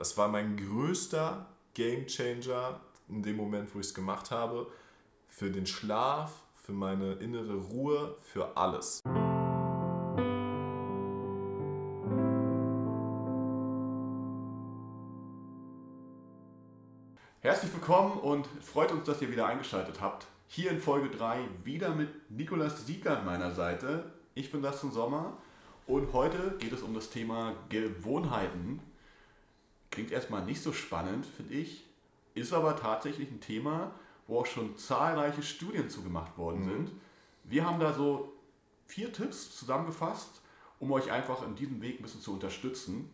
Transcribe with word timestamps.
Das 0.00 0.16
war 0.16 0.28
mein 0.28 0.56
größter 0.56 1.44
Game 1.74 2.06
Changer 2.06 2.80
in 3.10 3.22
dem 3.22 3.36
Moment, 3.36 3.74
wo 3.74 3.80
ich 3.80 3.86
es 3.88 3.92
gemacht 3.92 4.30
habe. 4.30 4.66
Für 5.28 5.50
den 5.50 5.66
Schlaf, 5.66 6.32
für 6.54 6.72
meine 6.72 7.12
innere 7.16 7.56
Ruhe, 7.56 8.16
für 8.22 8.56
alles. 8.56 9.02
Herzlich 17.40 17.70
willkommen 17.74 18.20
und 18.20 18.46
freut 18.62 18.92
uns, 18.92 19.04
dass 19.04 19.20
ihr 19.20 19.30
wieder 19.30 19.44
eingeschaltet 19.44 20.00
habt. 20.00 20.26
Hier 20.46 20.70
in 20.70 20.80
Folge 20.80 21.14
3 21.14 21.40
wieder 21.64 21.94
mit 21.94 22.30
Nikolas 22.30 22.86
Sieger 22.86 23.18
an 23.18 23.26
meiner 23.26 23.50
Seite. 23.50 24.10
Ich 24.34 24.50
bin 24.50 24.62
Dustin 24.62 24.92
Sommer 24.92 25.36
und 25.86 26.14
heute 26.14 26.56
geht 26.58 26.72
es 26.72 26.80
um 26.80 26.94
das 26.94 27.10
Thema 27.10 27.52
Gewohnheiten. 27.68 28.80
Klingt 30.00 30.12
erstmal 30.12 30.42
nicht 30.46 30.62
so 30.62 30.72
spannend, 30.72 31.26
finde 31.26 31.52
ich, 31.52 31.84
ist 32.32 32.54
aber 32.54 32.74
tatsächlich 32.74 33.30
ein 33.30 33.42
Thema, 33.42 33.90
wo 34.26 34.40
auch 34.40 34.46
schon 34.46 34.78
zahlreiche 34.78 35.42
Studien 35.42 35.90
zugemacht 35.90 36.38
worden 36.38 36.64
mhm. 36.64 36.70
sind. 36.70 36.92
Wir 37.44 37.66
haben 37.66 37.78
da 37.78 37.92
so 37.92 38.32
vier 38.86 39.12
Tipps 39.12 39.54
zusammengefasst, 39.54 40.40
um 40.78 40.90
euch 40.92 41.12
einfach 41.12 41.42
in 41.42 41.54
diesem 41.54 41.82
Weg 41.82 42.00
ein 42.00 42.02
bisschen 42.02 42.22
zu 42.22 42.32
unterstützen. 42.32 43.10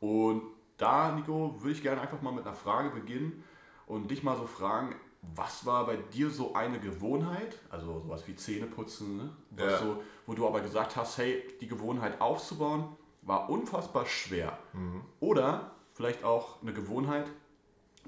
Und 0.00 0.42
da, 0.76 1.12
Nico, 1.12 1.54
würde 1.60 1.70
ich 1.70 1.82
gerne 1.82 2.00
einfach 2.00 2.20
mal 2.20 2.32
mit 2.32 2.44
einer 2.44 2.56
Frage 2.56 2.90
beginnen 2.90 3.44
und 3.86 4.10
dich 4.10 4.24
mal 4.24 4.36
so 4.36 4.46
fragen, 4.46 4.96
was 5.36 5.64
war 5.64 5.86
bei 5.86 5.98
dir 5.98 6.30
so 6.30 6.54
eine 6.54 6.80
Gewohnheit, 6.80 7.60
also 7.70 8.00
sowas 8.00 8.26
wie 8.26 8.34
Zähneputzen, 8.34 9.18
ne? 9.18 9.30
ja. 9.56 9.78
so, 9.78 10.02
wo 10.26 10.34
du 10.34 10.44
aber 10.48 10.62
gesagt 10.62 10.96
hast, 10.96 11.16
hey, 11.16 11.44
die 11.60 11.68
Gewohnheit 11.68 12.20
aufzubauen 12.20 12.88
war 13.22 13.48
unfassbar 13.48 14.04
schwer. 14.04 14.58
Mhm. 14.72 15.02
Oder 15.20 15.73
vielleicht 15.94 16.24
auch 16.24 16.60
eine 16.60 16.72
Gewohnheit, 16.72 17.26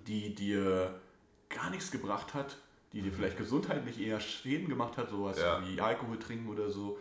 die 0.06 0.34
dir 0.34 1.00
gar 1.48 1.70
nichts 1.70 1.90
gebracht 1.90 2.34
hat, 2.34 2.58
die 2.92 3.00
dir 3.00 3.10
mhm. 3.10 3.16
vielleicht 3.16 3.38
gesundheitlich 3.38 4.00
eher 4.00 4.20
Schäden 4.20 4.68
gemacht 4.68 4.96
hat, 4.96 5.08
sowas 5.08 5.38
ja. 5.38 5.62
wie 5.66 5.80
Alkohol 5.80 6.18
trinken 6.18 6.48
oder 6.48 6.70
so, 6.70 6.98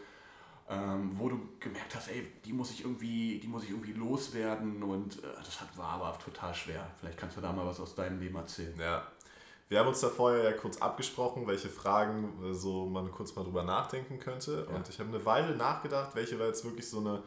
ähm, 0.69 1.11
wo 1.13 1.29
du 1.29 1.39
gemerkt 1.59 1.95
hast, 1.95 2.09
ey, 2.09 2.31
die 2.43 2.53
muss 2.53 2.71
ich 2.71 2.81
irgendwie, 2.81 3.39
die 3.39 3.47
muss 3.47 3.63
ich 3.63 3.71
irgendwie 3.71 3.93
loswerden 3.93 4.81
und 4.81 5.23
äh, 5.23 5.27
das 5.37 5.61
hat, 5.61 5.75
war 5.77 5.89
aber 5.89 6.17
total 6.17 6.53
schwer. 6.53 6.87
Vielleicht 6.99 7.17
kannst 7.17 7.37
du 7.37 7.41
da 7.41 7.51
mal 7.51 7.65
was 7.65 7.79
aus 7.79 7.95
deinem 7.95 8.19
Leben 8.19 8.35
erzählen. 8.35 8.73
Ja. 8.79 9.07
Wir 9.67 9.79
haben 9.79 9.87
uns 9.87 9.99
da 9.99 10.09
vorher 10.09 10.43
ja 10.43 10.51
kurz 10.51 10.77
abgesprochen, 10.77 11.47
welche 11.47 11.69
Fragen 11.69 12.33
äh, 12.43 12.53
so 12.53 12.85
man 12.85 13.11
kurz 13.11 13.35
mal 13.35 13.43
drüber 13.43 13.63
nachdenken 13.63 14.19
könnte. 14.19 14.67
Ja. 14.69 14.75
Und 14.75 14.87
ich 14.89 14.99
habe 14.99 15.09
eine 15.09 15.25
Weile 15.25 15.55
nachgedacht, 15.55 16.15
welche 16.15 16.39
war 16.39 16.47
jetzt 16.47 16.63
wirklich 16.63 16.87
so 16.87 16.99
eine 16.99 17.23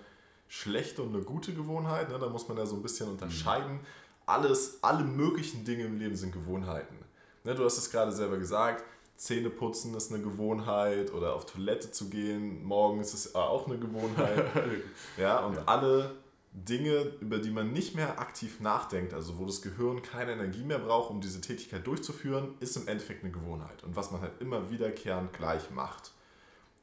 schlechte 0.48 1.02
und 1.02 1.14
eine 1.14 1.22
gute 1.22 1.52
Gewohnheit. 1.54 2.08
Ne? 2.08 2.18
Da 2.18 2.28
muss 2.28 2.48
man 2.48 2.56
ja 2.56 2.66
so 2.66 2.76
ein 2.76 2.82
bisschen 2.82 3.08
unterscheiden. 3.08 3.74
Mhm. 3.74 3.80
Alles, 4.26 4.78
alle 4.82 5.04
möglichen 5.04 5.64
Dinge 5.64 5.84
im 5.84 5.98
Leben 5.98 6.16
sind 6.16 6.32
Gewohnheiten. 6.32 6.96
Ne? 7.44 7.54
Du 7.54 7.64
hast 7.64 7.78
es 7.78 7.90
gerade 7.90 8.12
selber 8.12 8.38
gesagt, 8.38 8.84
Zähne 9.16 9.50
putzen 9.50 9.94
ist 9.94 10.12
eine 10.12 10.22
Gewohnheit 10.22 11.12
oder 11.12 11.34
auf 11.34 11.44
Toilette 11.44 11.90
zu 11.90 12.08
gehen, 12.08 12.62
morgen 12.64 13.00
ist 13.00 13.14
es 13.14 13.34
auch 13.34 13.66
eine 13.66 13.76
Gewohnheit. 13.76 14.44
ja, 15.16 15.40
und 15.40 15.56
ja. 15.56 15.62
alle 15.66 16.14
Dinge, 16.52 17.12
über 17.20 17.38
die 17.38 17.50
man 17.50 17.72
nicht 17.72 17.96
mehr 17.96 18.20
aktiv 18.20 18.60
nachdenkt, 18.60 19.12
also 19.14 19.38
wo 19.38 19.44
das 19.44 19.60
Gehirn 19.60 20.02
keine 20.02 20.32
Energie 20.32 20.62
mehr 20.62 20.78
braucht, 20.78 21.10
um 21.10 21.20
diese 21.20 21.40
Tätigkeit 21.40 21.84
durchzuführen, 21.86 22.54
ist 22.60 22.76
im 22.76 22.86
Endeffekt 22.86 23.24
eine 23.24 23.32
Gewohnheit 23.32 23.82
und 23.82 23.96
was 23.96 24.12
man 24.12 24.20
halt 24.20 24.40
immer 24.40 24.70
wiederkehrend 24.70 25.32
gleich 25.32 25.70
macht. 25.70 26.12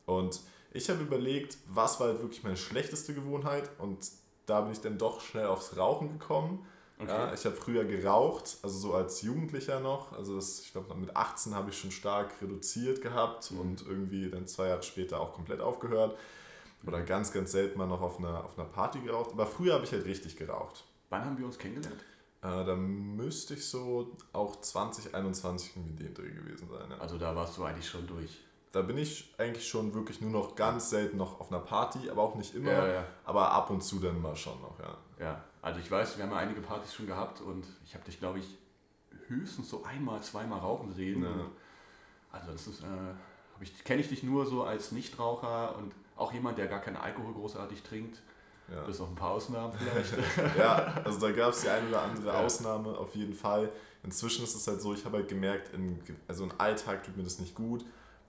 Und 0.06 0.42
ich 0.76 0.90
habe 0.90 1.02
überlegt, 1.02 1.58
was 1.68 2.00
war 2.00 2.08
halt 2.08 2.22
wirklich 2.22 2.44
meine 2.44 2.58
schlechteste 2.58 3.14
Gewohnheit 3.14 3.70
und 3.80 4.12
da 4.46 4.62
bin 4.62 4.74
ich 4.74 4.82
dann 4.82 4.98
doch 4.98 5.22
schnell 5.22 5.48
aufs 5.48 5.78
Rauchen 5.78 6.20
gekommen. 6.20 6.66
Okay. 6.98 7.10
Ja, 7.10 7.34
ich 7.34 7.44
habe 7.46 7.56
früher 7.56 7.84
geraucht, 7.84 8.58
also 8.62 8.78
so 8.78 8.94
als 8.94 9.22
Jugendlicher 9.22 9.80
noch. 9.80 10.14
Also 10.14 10.36
das, 10.36 10.62
ich 10.62 10.72
glaube, 10.72 10.94
mit 10.96 11.16
18 11.16 11.54
habe 11.54 11.70
ich 11.70 11.78
schon 11.78 11.92
stark 11.92 12.42
reduziert 12.42 13.02
gehabt 13.02 13.52
mhm. 13.52 13.60
und 13.60 13.88
irgendwie 13.88 14.30
dann 14.30 14.48
zwei 14.48 14.68
Jahre 14.68 14.84
später 14.84 15.20
auch 15.20 15.34
komplett 15.34 15.60
aufgehört. 15.60 16.18
Oder 16.86 17.02
ganz, 17.02 17.34
ganz 17.34 17.52
selten 17.52 17.80
mal 17.80 17.88
noch 17.88 18.02
auf 18.02 18.20
einer, 18.20 18.46
auf 18.46 18.58
einer 18.58 18.68
Party 18.68 19.00
geraucht. 19.00 19.32
Aber 19.32 19.48
früher 19.48 19.74
habe 19.74 19.86
ich 19.86 19.92
halt 19.92 20.06
richtig 20.06 20.38
geraucht. 20.38 20.86
Wann 21.10 21.26
haben 21.26 21.38
wir 21.38 21.46
uns 21.46 21.58
kennengelernt? 21.58 22.00
Äh, 22.42 22.64
da 22.64 22.76
müsste 22.76 23.56
ich 23.56 23.66
so 23.66 24.16
auch 24.32 24.62
2021 24.62 25.76
mit 25.78 26.00
dem 26.00 26.14
Dreh 26.14 26.30
gewesen 26.30 26.70
sein. 26.70 26.92
Ja. 26.92 26.98
Also 27.00 27.18
da 27.18 27.36
warst 27.36 27.58
du 27.58 27.64
eigentlich 27.64 27.90
schon 27.90 28.06
durch. 28.06 28.45
Da 28.76 28.82
bin 28.82 28.98
ich 28.98 29.34
eigentlich 29.38 29.66
schon 29.66 29.94
wirklich 29.94 30.20
nur 30.20 30.32
noch 30.32 30.54
ganz 30.54 30.90
selten 30.90 31.16
noch 31.16 31.40
auf 31.40 31.50
einer 31.50 31.62
Party, 31.62 32.10
aber 32.10 32.22
auch 32.22 32.36
nicht 32.36 32.54
immer. 32.56 32.74
Ja, 32.74 32.88
ja. 32.88 33.06
Aber 33.24 33.50
ab 33.50 33.70
und 33.70 33.82
zu 33.82 34.00
dann 34.00 34.22
mal 34.22 34.36
schon 34.36 34.60
noch, 34.60 34.78
ja. 34.78 34.98
Ja, 35.18 35.44
also 35.62 35.80
ich 35.80 35.90
weiß, 35.90 36.18
wir 36.18 36.26
haben 36.26 36.32
ja 36.32 36.40
einige 36.40 36.60
Partys 36.60 36.94
schon 36.94 37.08
gehabt 37.08 37.40
und 37.40 37.66
ich 37.86 37.94
habe 37.94 38.04
dich, 38.04 38.20
glaube 38.20 38.40
ich, 38.40 38.58
höchstens 39.30 39.70
so 39.70 39.86
einmal, 39.86 40.22
zweimal 40.24 40.60
rauchen 40.60 40.92
sehen. 40.92 41.24
Ja. 41.24 41.30
Also 42.34 42.52
das 42.52 42.68
ist, 42.68 42.82
äh, 42.82 43.14
ich, 43.62 43.82
kenne 43.86 44.02
ich 44.02 44.10
dich 44.10 44.24
nur 44.24 44.46
so 44.46 44.66
als 44.66 44.92
Nichtraucher 44.92 45.78
und 45.78 45.94
auch 46.18 46.34
jemand, 46.34 46.58
der 46.58 46.68
gar 46.68 46.82
keinen 46.82 46.98
Alkohol 46.98 47.34
großartig 47.34 47.82
trinkt. 47.82 48.22
Ja. 48.70 48.82
Bis 48.82 49.00
auf 49.00 49.08
ein 49.08 49.16
paar 49.16 49.32
Ausnahmen 49.32 49.72
vielleicht. 49.72 50.18
ja, 50.58 51.02
also 51.02 51.18
da 51.18 51.32
gab 51.32 51.52
es 51.54 51.62
die 51.62 51.70
eine 51.70 51.88
oder 51.88 52.02
andere 52.02 52.28
ja. 52.34 52.40
Ausnahme 52.42 52.98
auf 52.98 53.16
jeden 53.16 53.36
Fall. 53.36 53.72
Inzwischen 54.04 54.44
ist 54.44 54.54
es 54.54 54.68
halt 54.68 54.82
so, 54.82 54.94
ich 54.94 55.06
habe 55.06 55.16
halt 55.16 55.30
gemerkt, 55.30 55.74
in, 55.74 56.04
also 56.28 56.44
im 56.44 56.52
Alltag 56.58 57.06
tut 57.06 57.16
mir 57.16 57.24
das 57.24 57.40
nicht 57.40 57.56
gut 57.56 57.86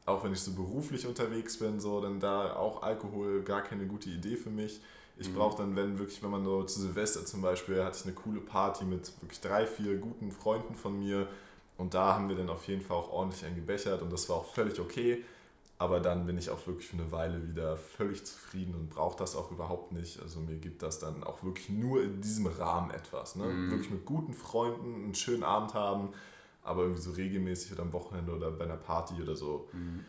auch 0.06 0.22
wenn 0.22 0.32
ich 0.32 0.40
so 0.40 0.52
beruflich 0.52 1.06
unterwegs 1.06 1.58
bin, 1.58 1.80
so, 1.80 2.00
dann 2.00 2.20
da 2.20 2.54
auch 2.54 2.82
Alkohol 2.82 3.42
gar 3.42 3.62
keine 3.62 3.86
gute 3.86 4.08
Idee 4.08 4.36
für 4.36 4.50
mich. 4.50 4.80
Ich 5.18 5.28
mhm. 5.28 5.34
brauche 5.34 5.58
dann, 5.58 5.74
wenn 5.74 5.98
wirklich, 5.98 6.22
wenn 6.22 6.30
man 6.30 6.44
so 6.44 6.62
zu 6.62 6.80
Silvester 6.80 7.26
zum 7.26 7.42
Beispiel, 7.42 7.82
hatte 7.82 7.98
ich 7.98 8.04
eine 8.04 8.14
coole 8.14 8.40
Party 8.40 8.84
mit 8.84 9.12
wirklich 9.20 9.40
drei, 9.40 9.66
vier 9.66 9.96
guten 9.98 10.30
Freunden 10.30 10.74
von 10.76 10.98
mir 10.98 11.26
und 11.76 11.94
da 11.94 12.14
haben 12.14 12.28
wir 12.28 12.36
dann 12.36 12.48
auf 12.48 12.68
jeden 12.68 12.82
Fall 12.82 12.96
auch 12.96 13.10
ordentlich 13.10 13.44
eingebechert 13.44 14.00
und 14.00 14.12
das 14.12 14.28
war 14.28 14.36
auch 14.36 14.54
völlig 14.54 14.78
okay. 14.80 15.24
Aber 15.78 16.00
dann 16.00 16.24
bin 16.24 16.38
ich 16.38 16.48
auch 16.48 16.66
wirklich 16.66 16.86
für 16.86 16.96
eine 16.96 17.12
Weile 17.12 17.46
wieder 17.46 17.76
völlig 17.76 18.24
zufrieden 18.24 18.74
und 18.74 18.88
brauche 18.88 19.18
das 19.18 19.36
auch 19.36 19.50
überhaupt 19.50 19.92
nicht. 19.92 20.22
Also 20.22 20.40
mir 20.40 20.56
gibt 20.56 20.82
das 20.82 21.00
dann 21.00 21.22
auch 21.22 21.42
wirklich 21.42 21.68
nur 21.68 22.02
in 22.02 22.22
diesem 22.22 22.46
Rahmen 22.46 22.90
etwas. 22.90 23.36
Ne? 23.36 23.44
Mhm. 23.44 23.70
Wirklich 23.70 23.90
mit 23.90 24.06
guten 24.06 24.32
Freunden 24.32 24.94
einen 25.04 25.14
schönen 25.14 25.42
Abend 25.42 25.74
haben 25.74 26.14
aber 26.66 26.82
irgendwie 26.82 27.02
so 27.02 27.12
regelmäßig 27.12 27.72
oder 27.72 27.82
am 27.82 27.92
Wochenende 27.92 28.32
oder 28.32 28.50
bei 28.50 28.64
einer 28.64 28.76
Party 28.76 29.14
oder 29.22 29.36
so. 29.36 29.68
Mhm. 29.72 30.04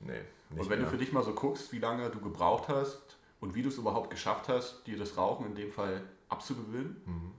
Nee. 0.00 0.12
Nicht 0.50 0.62
und 0.62 0.70
wenn 0.70 0.78
mehr. 0.80 0.86
du 0.86 0.90
für 0.90 0.98
dich 0.98 1.12
mal 1.12 1.22
so 1.22 1.32
guckst, 1.32 1.72
wie 1.72 1.78
lange 1.78 2.08
du 2.10 2.20
gebraucht 2.20 2.68
hast 2.68 3.16
und 3.40 3.54
wie 3.54 3.62
du 3.62 3.68
es 3.68 3.76
überhaupt 3.76 4.10
geschafft 4.10 4.48
hast, 4.48 4.86
dir 4.86 4.98
das 4.98 5.16
Rauchen 5.16 5.46
in 5.46 5.54
dem 5.54 5.70
Fall 5.70 6.02
abzugewöhnen, 6.28 7.00
mhm. 7.04 7.32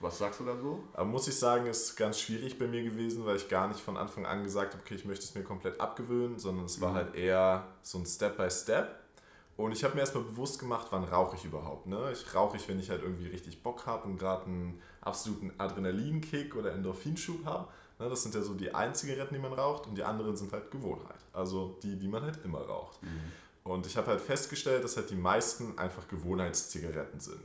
was 0.00 0.18
sagst 0.18 0.40
du 0.40 0.44
da 0.44 0.56
so? 0.56 0.82
Aber 0.92 1.04
muss 1.04 1.28
ich 1.28 1.38
sagen, 1.38 1.66
ist 1.66 1.96
ganz 1.96 2.20
schwierig 2.20 2.58
bei 2.58 2.66
mir 2.66 2.82
gewesen, 2.82 3.26
weil 3.26 3.36
ich 3.36 3.48
gar 3.48 3.68
nicht 3.68 3.80
von 3.80 3.96
Anfang 3.96 4.26
an 4.26 4.44
gesagt 4.44 4.72
habe, 4.72 4.82
okay, 4.82 4.94
ich 4.94 5.04
möchte 5.04 5.24
es 5.24 5.34
mir 5.34 5.42
komplett 5.42 5.80
abgewöhnen, 5.80 6.38
sondern 6.38 6.66
es 6.66 6.80
war 6.80 6.90
mhm. 6.90 6.96
halt 6.96 7.14
eher 7.14 7.66
so 7.82 7.98
ein 7.98 8.06
Step 8.06 8.36
by 8.36 8.50
Step. 8.50 9.00
Und 9.56 9.70
ich 9.72 9.84
habe 9.84 9.94
mir 9.94 10.00
erstmal 10.00 10.24
bewusst 10.24 10.58
gemacht, 10.58 10.88
wann 10.90 11.04
rauche 11.04 11.36
ich 11.36 11.44
überhaupt. 11.44 11.86
Ne? 11.86 12.10
Ich 12.12 12.34
rauche 12.34 12.56
ich, 12.56 12.68
wenn 12.68 12.80
ich 12.80 12.90
halt 12.90 13.02
irgendwie 13.02 13.28
richtig 13.28 13.62
Bock 13.62 13.86
habe 13.86 14.08
und 14.08 14.18
gerade 14.18 14.46
einen 14.46 14.82
absoluten 15.00 15.52
Adrenalinkick 15.58 16.56
oder 16.56 16.72
Endorphinschub 16.72 17.44
habe. 17.44 17.68
Ne? 17.98 18.08
Das 18.08 18.22
sind 18.22 18.34
ja 18.34 18.42
so 18.42 18.54
die 18.54 18.74
einen 18.74 18.94
Zigaretten, 18.94 19.34
die 19.34 19.40
man 19.40 19.52
raucht 19.52 19.86
und 19.86 19.96
die 19.96 20.04
anderen 20.04 20.36
sind 20.36 20.52
halt 20.52 20.70
Gewohnheit. 20.70 21.18
Also 21.32 21.78
die, 21.82 21.96
die 21.96 22.08
man 22.08 22.22
halt 22.22 22.38
immer 22.44 22.60
raucht. 22.60 23.02
Mhm. 23.02 23.32
Und 23.64 23.86
ich 23.86 23.96
habe 23.96 24.08
halt 24.08 24.20
festgestellt, 24.20 24.84
dass 24.84 24.96
halt 24.96 25.10
die 25.10 25.16
meisten 25.16 25.78
einfach 25.78 26.06
Gewohnheitszigaretten 26.08 27.18
sind. 27.20 27.40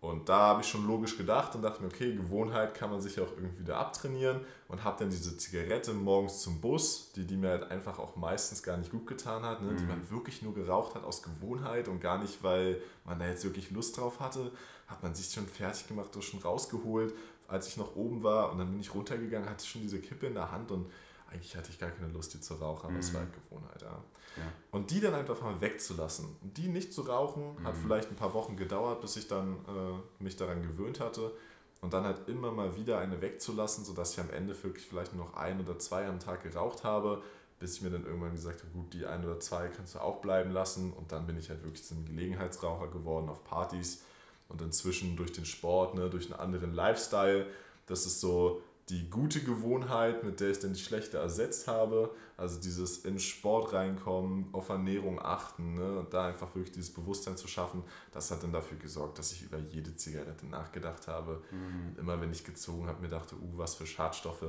Und 0.00 0.30
da 0.30 0.38
habe 0.38 0.62
ich 0.62 0.68
schon 0.68 0.86
logisch 0.86 1.18
gedacht 1.18 1.54
und 1.54 1.60
dachte 1.60 1.82
mir, 1.82 1.88
okay, 1.88 2.14
Gewohnheit 2.14 2.74
kann 2.74 2.90
man 2.90 3.02
sich 3.02 3.20
auch 3.20 3.30
irgendwie 3.36 3.60
wieder 3.60 3.76
abtrainieren 3.76 4.40
und 4.68 4.82
habe 4.82 4.98
dann 5.00 5.10
diese 5.10 5.36
Zigarette 5.36 5.92
morgens 5.92 6.40
zum 6.40 6.58
Bus, 6.58 7.12
die, 7.12 7.26
die 7.26 7.36
mir 7.36 7.50
halt 7.50 7.70
einfach 7.70 7.98
auch 7.98 8.16
meistens 8.16 8.62
gar 8.62 8.78
nicht 8.78 8.90
gut 8.90 9.06
getan 9.06 9.42
hat, 9.42 9.60
ne? 9.60 9.72
mhm. 9.72 9.76
die 9.76 9.84
man 9.84 10.10
wirklich 10.10 10.40
nur 10.40 10.54
geraucht 10.54 10.94
hat 10.94 11.04
aus 11.04 11.22
Gewohnheit 11.22 11.86
und 11.86 12.00
gar 12.00 12.16
nicht, 12.16 12.42
weil 12.42 12.80
man 13.04 13.18
da 13.18 13.26
jetzt 13.26 13.44
wirklich 13.44 13.70
Lust 13.72 13.98
drauf 13.98 14.20
hatte, 14.20 14.50
hat 14.86 15.02
man 15.02 15.14
sich 15.14 15.30
schon 15.30 15.46
fertig 15.46 15.86
gemacht 15.86 16.16
und 16.16 16.22
schon 16.22 16.40
rausgeholt, 16.40 17.12
als 17.50 17.68
ich 17.68 17.76
noch 17.76 17.96
oben 17.96 18.22
war 18.22 18.52
und 18.52 18.58
dann 18.58 18.70
bin 18.70 18.80
ich 18.80 18.94
runtergegangen, 18.94 19.48
hatte 19.48 19.66
schon 19.66 19.82
diese 19.82 20.00
Kippe 20.00 20.26
in 20.26 20.34
der 20.34 20.50
Hand 20.50 20.70
und 20.70 20.90
eigentlich 21.30 21.56
hatte 21.56 21.70
ich 21.70 21.78
gar 21.78 21.90
keine 21.90 22.12
Lust, 22.12 22.34
die 22.34 22.40
zu 22.40 22.54
rauchen, 22.54 22.88
aber 22.88 22.98
es 22.98 23.10
mhm. 23.10 23.14
war 23.14 23.20
halt 23.22 23.32
Gewohnheit, 23.34 23.82
ja. 23.82 23.88
ja. 24.36 24.42
Und 24.70 24.90
die 24.90 25.00
dann 25.00 25.14
einfach 25.14 25.40
mal 25.42 25.60
wegzulassen. 25.60 26.36
Und 26.42 26.56
die 26.56 26.68
nicht 26.68 26.92
zu 26.92 27.02
rauchen, 27.02 27.54
mhm. 27.54 27.66
hat 27.66 27.76
vielleicht 27.76 28.10
ein 28.10 28.16
paar 28.16 28.34
Wochen 28.34 28.56
gedauert, 28.56 29.00
bis 29.00 29.16
ich 29.16 29.28
dann 29.28 29.54
äh, 29.66 30.22
mich 30.22 30.36
daran 30.36 30.62
gewöhnt 30.62 31.00
hatte. 31.00 31.32
Und 31.80 31.94
dann 31.94 32.04
halt 32.04 32.28
immer 32.28 32.52
mal 32.52 32.76
wieder 32.76 32.98
eine 32.98 33.22
wegzulassen, 33.22 33.84
sodass 33.84 34.12
ich 34.12 34.20
am 34.20 34.28
Ende 34.30 34.60
wirklich 34.62 34.86
vielleicht 34.86 35.14
nur 35.14 35.24
noch 35.24 35.34
ein 35.34 35.60
oder 35.60 35.78
zwei 35.78 36.06
am 36.06 36.18
Tag 36.18 36.42
geraucht 36.42 36.84
habe, 36.84 37.22
bis 37.58 37.76
ich 37.76 37.82
mir 37.82 37.90
dann 37.90 38.04
irgendwann 38.04 38.32
gesagt 38.32 38.60
habe, 38.62 38.72
gut, 38.72 38.92
die 38.92 39.06
ein 39.06 39.24
oder 39.24 39.40
zwei 39.40 39.68
kannst 39.68 39.94
du 39.94 40.00
auch 40.00 40.20
bleiben 40.20 40.50
lassen. 40.50 40.92
Und 40.92 41.12
dann 41.12 41.26
bin 41.26 41.38
ich 41.38 41.48
halt 41.48 41.62
wirklich 41.62 41.84
zum 41.84 42.04
Gelegenheitsraucher 42.04 42.88
geworden 42.88 43.28
auf 43.28 43.44
Partys. 43.44 44.02
Und 44.50 44.60
inzwischen 44.62 45.16
durch 45.16 45.32
den 45.32 45.46
Sport, 45.46 45.94
ne, 45.94 46.10
durch 46.10 46.26
einen 46.26 46.38
anderen 46.40 46.74
Lifestyle, 46.74 47.46
das 47.86 48.04
ist 48.04 48.20
so 48.20 48.62
die 48.90 49.08
gute 49.08 49.40
Gewohnheit, 49.40 50.24
mit 50.24 50.40
der 50.40 50.50
ich 50.50 50.58
dann 50.58 50.72
die 50.72 50.80
schlechte 50.80 51.18
ersetzt 51.18 51.68
habe. 51.68 52.10
Also 52.36 52.60
dieses 52.60 53.04
in 53.04 53.20
Sport 53.20 53.72
reinkommen, 53.72 54.48
auf 54.52 54.68
Ernährung 54.68 55.20
achten 55.20 55.74
ne? 55.74 55.98
und 56.00 56.12
da 56.12 56.26
einfach 56.26 56.54
wirklich 56.54 56.72
dieses 56.72 56.92
Bewusstsein 56.92 57.36
zu 57.36 57.46
schaffen, 57.46 57.84
das 58.12 58.30
hat 58.30 58.42
dann 58.42 58.52
dafür 58.52 58.78
gesorgt, 58.78 59.18
dass 59.18 59.32
ich 59.32 59.42
über 59.42 59.58
jede 59.58 59.94
Zigarette 59.94 60.46
nachgedacht 60.46 61.06
habe. 61.06 61.42
Mhm. 61.52 61.96
immer 61.98 62.20
wenn 62.20 62.32
ich 62.32 62.44
gezogen 62.44 62.88
habe, 62.88 63.00
mir 63.00 63.08
dachte, 63.08 63.36
uh, 63.36 63.58
was 63.58 63.76
für 63.76 63.86
Schadstoffe 63.86 64.44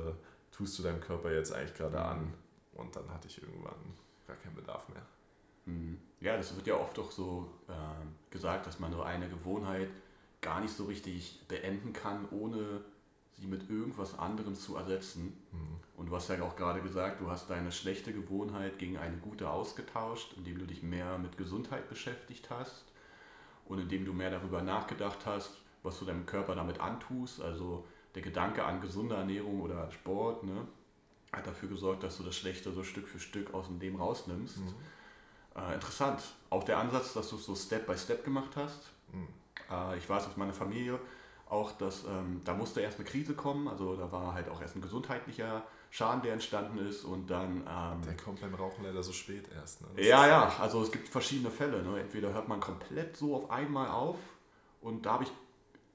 tust 0.50 0.78
du 0.78 0.82
deinem 0.82 1.00
Körper 1.00 1.32
jetzt 1.32 1.52
eigentlich 1.52 1.74
gerade 1.74 1.98
mhm. 1.98 2.02
an? 2.02 2.34
Und 2.74 2.96
dann 2.96 3.08
hatte 3.10 3.28
ich 3.28 3.40
irgendwann 3.40 3.94
gar 4.26 4.36
keinen 4.36 4.56
Bedarf 4.56 4.88
mehr. 4.88 5.02
Mhm. 5.66 5.98
Ja, 6.20 6.36
das 6.36 6.54
wird 6.54 6.66
ja 6.66 6.76
oft 6.76 6.98
auch 6.98 7.10
so 7.10 7.48
äh, 7.68 7.72
gesagt, 8.30 8.66
dass 8.66 8.78
man 8.78 8.92
so 8.92 9.02
eine 9.02 9.28
Gewohnheit 9.28 9.88
gar 10.40 10.60
nicht 10.60 10.74
so 10.74 10.84
richtig 10.84 11.40
beenden 11.48 11.92
kann, 11.92 12.28
ohne 12.30 12.82
sie 13.38 13.46
mit 13.46 13.68
irgendwas 13.70 14.18
anderem 14.18 14.54
zu 14.54 14.76
ersetzen. 14.76 15.36
Mhm. 15.52 15.80
Und 15.96 16.06
du 16.06 16.16
hast 16.16 16.28
ja 16.28 16.42
auch 16.42 16.56
gerade 16.56 16.80
gesagt, 16.80 17.20
du 17.20 17.30
hast 17.30 17.50
deine 17.50 17.72
schlechte 17.72 18.12
Gewohnheit 18.12 18.78
gegen 18.78 18.98
eine 18.98 19.16
gute 19.16 19.50
ausgetauscht, 19.50 20.34
indem 20.36 20.58
du 20.58 20.66
dich 20.66 20.82
mehr 20.82 21.18
mit 21.18 21.36
Gesundheit 21.36 21.88
beschäftigt 21.88 22.50
hast 22.50 22.84
und 23.66 23.78
indem 23.78 24.04
du 24.04 24.12
mehr 24.12 24.30
darüber 24.30 24.62
nachgedacht 24.62 25.26
hast, 25.26 25.58
was 25.82 25.98
du 25.98 26.04
deinem 26.04 26.26
Körper 26.26 26.54
damit 26.54 26.80
antust. 26.80 27.40
Also 27.40 27.86
der 28.14 28.22
Gedanke 28.22 28.64
an 28.64 28.80
gesunde 28.80 29.14
Ernährung 29.14 29.60
oder 29.60 29.90
Sport 29.90 30.44
ne, 30.44 30.66
hat 31.32 31.46
dafür 31.46 31.68
gesorgt, 31.68 32.02
dass 32.02 32.18
du 32.18 32.22
das 32.22 32.36
Schlechte 32.36 32.72
so 32.72 32.84
Stück 32.84 33.08
für 33.08 33.20
Stück 33.20 33.54
aus 33.54 33.66
dem 33.66 33.80
Leben 33.80 33.96
rausnimmst. 33.96 34.58
Mhm. 34.58 34.74
Äh, 35.56 35.74
interessant. 35.74 36.22
Auch 36.50 36.64
der 36.64 36.78
Ansatz, 36.78 37.12
dass 37.12 37.28
du 37.30 37.36
es 37.36 37.44
so 37.44 37.54
Step 37.54 37.86
by 37.86 37.96
Step 37.96 38.24
gemacht 38.24 38.50
hast. 38.56 38.90
Mhm. 39.12 39.28
Äh, 39.70 39.98
ich 39.98 40.08
weiß 40.08 40.26
aus 40.26 40.36
meiner 40.36 40.52
Familie, 40.52 40.98
auch, 41.48 41.72
dass 41.72 42.04
ähm, 42.04 42.40
da 42.44 42.54
musste 42.54 42.80
erst 42.80 42.98
eine 42.98 43.06
Krise 43.06 43.34
kommen, 43.34 43.68
also 43.68 43.94
da 43.94 44.10
war 44.10 44.32
halt 44.32 44.48
auch 44.48 44.60
erst 44.62 44.74
ein 44.74 44.80
gesundheitlicher 44.80 45.62
Schaden, 45.90 46.22
der 46.22 46.32
entstanden 46.32 46.78
ist 46.78 47.04
und 47.04 47.28
dann... 47.28 47.58
Ähm, 47.68 48.02
der 48.02 48.16
kommt 48.16 48.40
beim 48.40 48.54
Rauchen 48.54 48.82
leider 48.84 49.02
so 49.02 49.12
spät 49.12 49.50
erst. 49.54 49.82
Ne? 49.82 50.02
Ja, 50.02 50.26
ja, 50.26 50.54
also 50.58 50.82
es 50.82 50.90
gibt 50.90 51.10
verschiedene 51.10 51.50
Fälle. 51.50 51.82
Ne? 51.82 52.00
Entweder 52.00 52.32
hört 52.32 52.48
man 52.48 52.60
komplett 52.60 53.18
so 53.18 53.36
auf 53.36 53.50
einmal 53.50 53.88
auf 53.88 54.16
und 54.80 55.04
da 55.04 55.12
habe 55.14 55.24
ich 55.24 55.32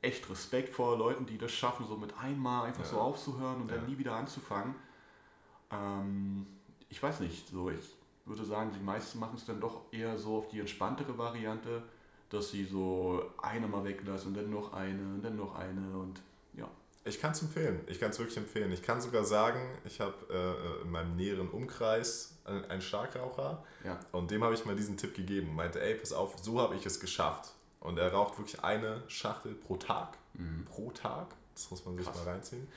echt 0.04 0.30
Respekt 0.30 0.76
vor 0.76 0.96
Leuten, 0.96 1.26
die 1.26 1.40
das 1.40 1.52
schaffen, 1.52 1.88
so 1.88 1.98
mit 1.98 2.16
einmal 2.20 2.68
einfach 2.68 2.84
ja. 2.84 2.90
so 2.90 3.00
aufzuhören 3.00 3.62
und 3.62 3.72
ja. 3.72 3.78
dann 3.78 3.88
nie 3.88 3.98
wieder 3.98 4.14
anzufangen. 4.14 4.76
Ähm, 5.72 6.46
ich 6.90 7.02
weiß 7.02 7.20
nicht, 7.22 7.48
so 7.50 7.72
ich 7.72 7.97
würde 8.28 8.46
sagen, 8.46 8.72
die 8.78 8.84
meisten 8.84 9.20
machen 9.20 9.36
es 9.38 9.46
dann 9.46 9.60
doch 9.60 9.82
eher 9.92 10.18
so 10.18 10.38
auf 10.38 10.48
die 10.48 10.60
entspanntere 10.60 11.18
Variante 11.18 11.84
dass 12.30 12.52
sie 12.52 12.66
so 12.66 13.24
eine 13.42 13.68
mal 13.68 13.84
weglassen 13.84 14.30
und 14.30 14.38
dann 14.38 14.50
noch 14.50 14.74
eine 14.74 15.02
und 15.02 15.22
dann 15.24 15.36
noch 15.36 15.56
eine 15.56 15.98
und 15.98 16.22
ja. 16.54 16.70
Ich 17.06 17.22
kann 17.22 17.32
es 17.32 17.42
empfehlen. 17.42 17.80
Ich 17.88 18.00
kann 18.00 18.10
es 18.10 18.20
wirklich 18.20 18.38
empfehlen. 18.38 18.72
Ich 18.74 18.82
kann 18.82 19.00
sogar 19.00 19.24
sagen, 19.24 19.62
ich 19.86 20.02
habe 20.02 20.14
äh, 20.30 20.82
in 20.84 20.92
meinem 20.92 21.16
näheren 21.16 21.50
Umkreis 21.50 22.38
einen 22.46 22.82
Starkraucher 22.82 23.64
ja. 23.84 24.00
und 24.12 24.32
dem 24.32 24.44
habe 24.44 24.54
ich 24.54 24.66
mal 24.66 24.76
diesen 24.76 24.98
Tipp 24.98 25.16
gegeben. 25.16 25.56
Meinte, 25.56 25.82
ey, 25.82 25.96
pass 25.96 26.12
auf, 26.12 26.36
so 26.42 26.60
habe 26.60 26.76
ich 26.76 26.86
es 26.86 27.00
geschafft. 27.00 27.54
Und 27.80 27.98
er 27.98 28.12
raucht 28.12 28.38
wirklich 28.38 28.62
eine 28.64 29.04
Schachtel 29.08 29.54
pro 29.54 29.78
Tag. 29.78 30.18
Mhm. 30.34 30.66
Pro 30.66 30.92
Tag. 30.92 31.28
Das 31.54 31.72
muss 31.72 31.86
man 31.86 31.98
sich 31.98 32.06
Krass. 32.06 32.26
mal 32.26 32.32
reinziehen. 32.32 32.68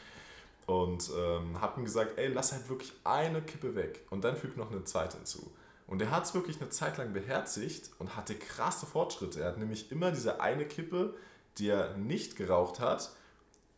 Und 0.66 1.10
ähm, 1.16 1.60
habe 1.60 1.80
ihm 1.80 1.84
gesagt, 1.84 2.18
ey, 2.18 2.28
lass 2.28 2.52
halt 2.52 2.68
wirklich 2.68 2.92
eine 3.04 3.42
Kippe 3.42 3.74
weg 3.74 4.06
und 4.10 4.22
dann 4.24 4.36
füg 4.36 4.56
noch 4.56 4.70
eine 4.70 4.84
zweite 4.84 5.16
hinzu. 5.16 5.50
Und 5.86 6.00
er 6.00 6.12
hat 6.12 6.24
es 6.24 6.34
wirklich 6.34 6.60
eine 6.60 6.70
Zeit 6.70 6.98
lang 6.98 7.12
beherzigt 7.12 7.90
und 7.98 8.14
hatte 8.14 8.36
krasse 8.36 8.86
Fortschritte. 8.86 9.40
Er 9.40 9.48
hat 9.48 9.58
nämlich 9.58 9.90
immer 9.90 10.12
diese 10.12 10.40
eine 10.40 10.64
Kippe, 10.64 11.14
die 11.58 11.68
er 11.68 11.96
nicht 11.96 12.36
geraucht 12.36 12.78
hat, 12.78 13.10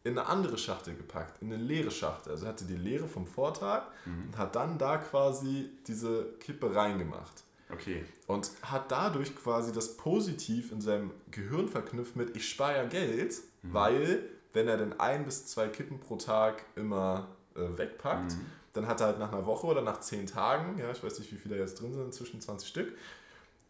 in 0.05 0.19
eine 0.19 0.29
andere 0.29 0.59
Schachtel 0.59 0.95
gepackt, 0.95 1.41
in 1.41 1.53
eine 1.53 1.63
leere 1.63 1.91
Schachtel. 1.91 2.33
Also 2.33 2.45
er 2.45 2.51
hatte 2.51 2.65
die 2.65 2.77
leere 2.77 3.09
vom 3.09 3.27
Vortag 3.27 3.85
mhm. 4.05 4.27
und 4.27 4.39
hat 4.39 4.57
dann 4.57 4.77
da 4.77 4.99
quasi 4.99 5.71
diese 5.87 6.35
Kippe 6.41 6.75
reingemacht. 6.75 7.45
Okay. 7.73 8.05
Und 8.27 8.51
hat 8.63 8.91
dadurch 8.91 9.35
quasi 9.35 9.73
das 9.73 9.97
positiv 9.97 10.73
in 10.73 10.81
seinem 10.81 11.13
Gehirn 11.31 11.69
verknüpft 11.69 12.17
mit, 12.17 12.37
ich 12.37 12.49
spare 12.49 12.77
ja 12.77 12.85
Geld, 12.85 13.37
mhm. 13.63 13.73
weil 13.73 14.29
wenn 14.53 14.69
er 14.69 14.77
denn 14.77 14.99
ein 15.01 15.25
bis 15.25 15.47
zwei 15.47 15.69
Kippen 15.69 16.01
pro 16.01 16.17
Tag 16.17 16.65
immer 16.77 17.29
äh, 17.55 17.79
wegpackt, 17.79 18.33
mhm 18.33 18.47
dann 18.73 18.87
hat 18.87 19.01
er 19.01 19.09
halt 19.09 19.19
nach 19.19 19.33
einer 19.33 19.47
Woche 19.47 19.67
oder 19.67 19.83
nach 19.83 20.01
zehn 20.01 20.27
Tagen, 20.27 20.79
ja, 20.79 20.91
ich 20.91 21.03
weiß 21.03 21.19
nicht, 21.19 21.33
wie 21.33 21.37
viele 21.37 21.59
jetzt 21.59 21.81
drin 21.81 21.93
sind, 21.93 22.15
zwischen 22.15 22.41
20 22.41 22.69
Stück, 22.69 22.97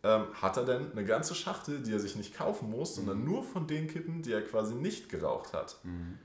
ähm, 0.04 0.26
hat 0.40 0.56
er 0.56 0.64
dann 0.64 0.92
eine 0.92 1.04
ganze 1.04 1.34
Schachtel, 1.34 1.80
die 1.80 1.92
er 1.92 2.00
sich 2.00 2.16
nicht 2.16 2.34
kaufen 2.34 2.70
muss, 2.70 2.92
mhm. 2.92 3.06
sondern 3.06 3.24
nur 3.24 3.42
von 3.42 3.66
den 3.66 3.88
Kippen, 3.88 4.22
die 4.22 4.32
er 4.32 4.42
quasi 4.42 4.74
nicht 4.74 5.08
geraucht 5.08 5.52
hat. 5.52 5.78
Mhm. 5.82 6.18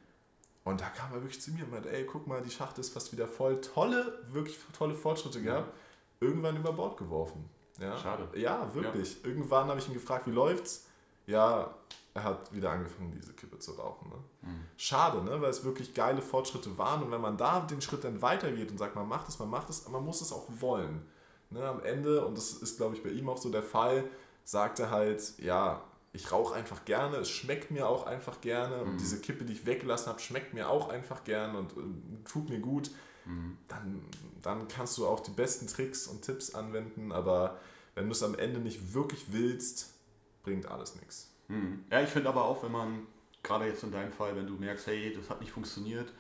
Und 0.64 0.82
da 0.82 0.90
kam 0.90 1.14
er 1.14 1.22
wirklich 1.22 1.42
zu 1.42 1.52
mir 1.52 1.64
und 1.64 1.72
meinte, 1.72 1.92
ey, 1.92 2.06
guck 2.06 2.28
mal, 2.28 2.42
die 2.42 2.52
Schachtel 2.52 2.82
ist 2.82 2.94
fast 2.94 3.12
wieder 3.14 3.28
voll. 3.28 3.62
Tolle, 3.62 4.20
wirklich 4.32 4.58
tolle 4.78 4.96
Fortschritte 4.96 5.42
gehabt. 5.42 5.74
Irgendwann 6.20 6.58
über 6.58 6.74
Bord 6.74 6.98
geworfen. 6.98 7.50
Ja? 7.80 7.98
Schade. 7.98 8.28
Ja, 8.38 8.74
wirklich. 8.74 9.18
Ja. 9.22 9.30
Irgendwann 9.30 9.68
habe 9.68 9.80
ich 9.80 9.88
ihn 9.88 9.94
gefragt, 9.94 10.28
wie 10.28 10.32
läuft's? 10.32 10.88
Ja, 11.26 11.74
er 12.18 12.24
hat 12.24 12.52
wieder 12.52 12.72
angefangen, 12.72 13.12
diese 13.12 13.34
Kippe 13.34 13.60
zu 13.60 13.74
rauchen. 13.74 14.10
Ne? 14.10 14.16
Mhm. 14.42 14.64
Schade, 14.76 15.24
ne? 15.24 15.40
weil 15.40 15.52
es 15.52 15.64
wirklich 15.64 15.94
geile 15.94 16.22
Fortschritte 16.22 16.76
waren. 16.78 17.04
Und 17.04 17.12
wenn 17.12 17.22
man 17.22 17.38
da 17.38 17.60
den 17.62 17.80
Schritt 17.80 18.04
dann 18.04 18.22
weitergeht 18.22 18.72
und 18.72 18.78
sagt, 18.80 18.96
man 18.96 19.08
macht 19.08 19.30
es, 19.30 19.38
man 19.38 19.50
macht 19.50 19.70
es, 19.70 19.88
man 19.88 20.04
muss 20.04 20.22
es 20.22 20.32
auch 20.32 20.48
wollen. 20.60 21.06
Ne? 21.52 21.64
Am 21.64 21.84
Ende, 21.84 22.26
und 22.26 22.36
das 22.36 22.54
ist, 22.54 22.78
glaube 22.78 22.96
ich, 22.96 23.04
bei 23.04 23.10
ihm 23.10 23.30
auch 23.30 23.38
so 23.38 23.50
der 23.50 23.62
Fall, 23.62 24.04
sagt 24.44 24.80
er 24.80 24.90
halt, 24.90 25.38
ja, 25.38 25.84
ich 26.12 26.32
rauche 26.32 26.56
einfach 26.56 26.86
gerne, 26.86 27.18
es 27.18 27.30
schmeckt 27.30 27.70
mir 27.70 27.88
auch 27.88 28.08
einfach 28.08 28.42
gerne 28.42 28.78
mhm. 28.84 28.92
und 28.92 28.98
diese 29.00 29.22
Kippe, 29.22 29.46
die 29.46 29.54
ich 29.54 29.66
weggelassen 29.68 30.08
habe, 30.08 30.20
schmeckt 30.20 30.56
mir 30.56 30.70
auch 30.70 30.90
einfach 30.90 31.24
gerne 31.24 31.60
und 31.60 31.74
äh, 31.74 32.28
tut 32.28 32.50
mir 32.50 32.60
gut. 32.60 32.90
Mhm. 33.26 33.58
Dann, 33.68 34.02
dann 34.42 34.68
kannst 34.68 34.98
du 34.98 35.06
auch 35.06 35.20
die 35.20 35.32
besten 35.32 35.68
Tricks 35.68 36.08
und 36.08 36.24
Tipps 36.24 36.56
anwenden, 36.56 37.12
aber 37.12 37.60
wenn 37.94 38.06
du 38.06 38.12
es 38.12 38.24
am 38.24 38.34
Ende 38.34 38.60
nicht 38.60 38.96
wirklich 38.96 39.32
willst, 39.32 39.94
bringt 40.42 40.66
alles 40.66 40.96
nichts. 40.96 41.30
Mhm. 41.48 41.86
Ja, 41.92 42.02
ich 42.02 42.10
finde 42.10 42.30
aber 42.30 42.46
auch, 42.46 42.64
wenn 42.64 42.72
man, 42.72 43.08
gerade 43.44 43.66
jetzt 43.66 43.84
in 43.84 43.92
deinem 43.92 44.12
Fall, 44.12 44.36
wenn 44.36 44.48
du 44.48 44.56
merkst, 44.56 44.88
hey, 44.88 45.14
das 45.14 45.30
hat 45.30 45.40
nicht 45.40 45.52
funktioniert, 45.52 46.12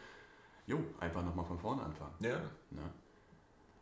jo, 0.66 0.84
einfach 1.00 1.24
nochmal 1.24 1.46
von 1.46 1.60
vorne 1.60 1.84
anfangen. 1.84 2.14
Ja. 2.20 2.40
Ne? 2.70 2.90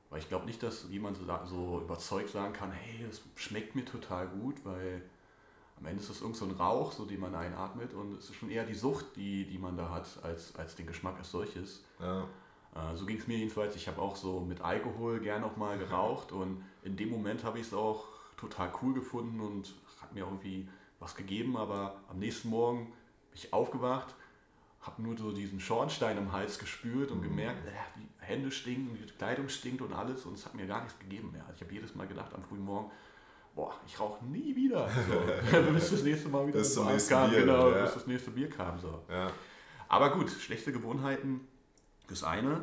Weil 0.10 0.20
ich 0.20 0.30
glaube 0.30 0.46
nicht, 0.46 0.62
dass 0.64 0.88
jemand 0.90 1.18
so, 1.18 1.26
so 1.46 1.82
überzeugt 1.82 2.30
sagen 2.30 2.54
kann, 2.54 2.72
hey, 2.72 3.06
das 3.08 3.22
schmeckt 3.36 3.76
mir 3.76 3.86
total 3.86 4.28
gut, 4.28 4.64
weil 4.64 5.02
am 5.78 5.86
Ende 5.88 6.02
ist 6.02 6.10
das 6.10 6.22
irgend 6.22 6.38
so 6.38 6.46
ein 6.46 6.52
Rauch, 6.52 6.92
so 6.92 7.06
den 7.06 7.20
man 7.20 7.36
einatmet 7.36 7.94
und 7.94 8.18
es 8.18 8.30
ist 8.30 8.36
schon 8.36 8.50
eher 8.50 8.66
die 8.66 8.74
Sucht, 8.74 9.16
die, 9.16 9.46
die 9.46 9.58
man 9.58 9.76
da 9.76 9.90
hat, 9.90 10.08
als, 10.24 10.56
als 10.56 10.76
den 10.76 10.88
Geschmack 10.88 11.18
als 11.18 11.32
solches. 11.32 11.84
Ja. 12.00 12.28
Äh, 12.76 12.96
so 12.96 13.06
ging 13.06 13.18
es 13.18 13.28
mir 13.28 13.38
jedenfalls. 13.38 13.76
Ich 13.76 13.88
habe 13.88 14.02
auch 14.02 14.16
so 14.16 14.40
mit 14.40 14.62
Alkohol 14.62 15.20
gern 15.20 15.42
noch 15.42 15.58
mal 15.58 15.78
geraucht 15.78 16.32
und 16.32 16.64
in 16.84 16.96
dem 16.96 17.10
Moment 17.10 17.44
habe 17.44 17.60
ich 17.60 17.68
es 17.68 17.74
auch 17.74 18.06
total 18.38 18.72
cool 18.82 18.94
gefunden 18.94 19.40
und 19.40 19.76
hat 20.02 20.14
mir 20.14 20.22
irgendwie 20.22 20.68
was 21.06 21.16
gegeben, 21.16 21.56
aber 21.56 22.02
am 22.10 22.20
nächsten 22.20 22.50
Morgen 22.50 22.88
bin 23.30 23.36
ich 23.36 23.54
aufgewacht, 23.54 24.16
habe 24.82 25.02
nur 25.02 25.16
so 25.18 25.32
diesen 25.32 25.60
Schornstein 25.60 26.18
im 26.18 26.32
Hals 26.32 26.60
gespürt 26.60 27.12
und 27.12 27.20
mhm. 27.20 27.30
gemerkt, 27.30 27.68
äh, 27.68 27.72
die 27.96 28.08
Hände 28.20 28.52
stinken, 28.52 28.98
die 28.98 29.12
Kleidung 29.14 29.48
stinkt 29.48 29.82
und 29.82 29.94
alles 29.94 30.26
und 30.26 30.34
es 30.34 30.46
hat 30.46 30.56
mir 30.56 30.66
gar 30.66 30.82
nichts 30.82 30.98
gegeben 31.00 31.32
mehr. 31.32 31.44
Also 31.44 31.58
ich 31.58 31.62
habe 31.62 31.74
jedes 31.74 31.96
Mal 31.96 32.08
gedacht 32.08 32.34
am 32.34 32.44
frühen 32.44 32.66
Morgen, 32.66 32.92
boah, 33.54 33.74
ich 33.86 34.00
rauche 34.00 34.26
nie 34.26 34.56
wieder. 34.56 34.90
So, 35.52 35.72
bis 35.72 35.92
das 35.92 36.04
nächste 36.04 36.30
Mal 36.30 36.48
wieder 36.48 36.60
bis 36.60 36.74
das 36.74 37.08
kam, 37.08 37.30
Bier, 37.30 37.42
genau, 37.42 37.72
ja. 37.72 37.84
bis 37.84 37.94
das 37.94 38.08
nächste 38.08 38.32
Bier 38.32 38.50
kam. 38.50 38.80
So. 38.80 39.04
Ja. 39.10 39.32
Aber 39.88 40.12
gut, 40.12 40.32
schlechte 40.32 40.72
Gewohnheiten, 40.72 41.42
das 42.08 42.24
eine. 42.24 42.62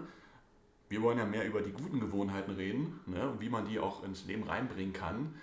Wir 0.89 1.01
wollen 1.01 1.17
ja 1.17 1.25
mehr 1.25 1.47
über 1.47 1.63
die 1.63 1.71
guten 1.71 2.01
Gewohnheiten 2.01 2.51
reden 2.51 3.01
ne, 3.07 3.31
und 3.31 3.41
wie 3.41 3.49
man 3.49 3.67
die 3.67 3.79
auch 3.79 4.03
ins 4.03 4.27
Leben 4.27 4.43
reinbringen 4.43 4.93
kann. 4.93 5.35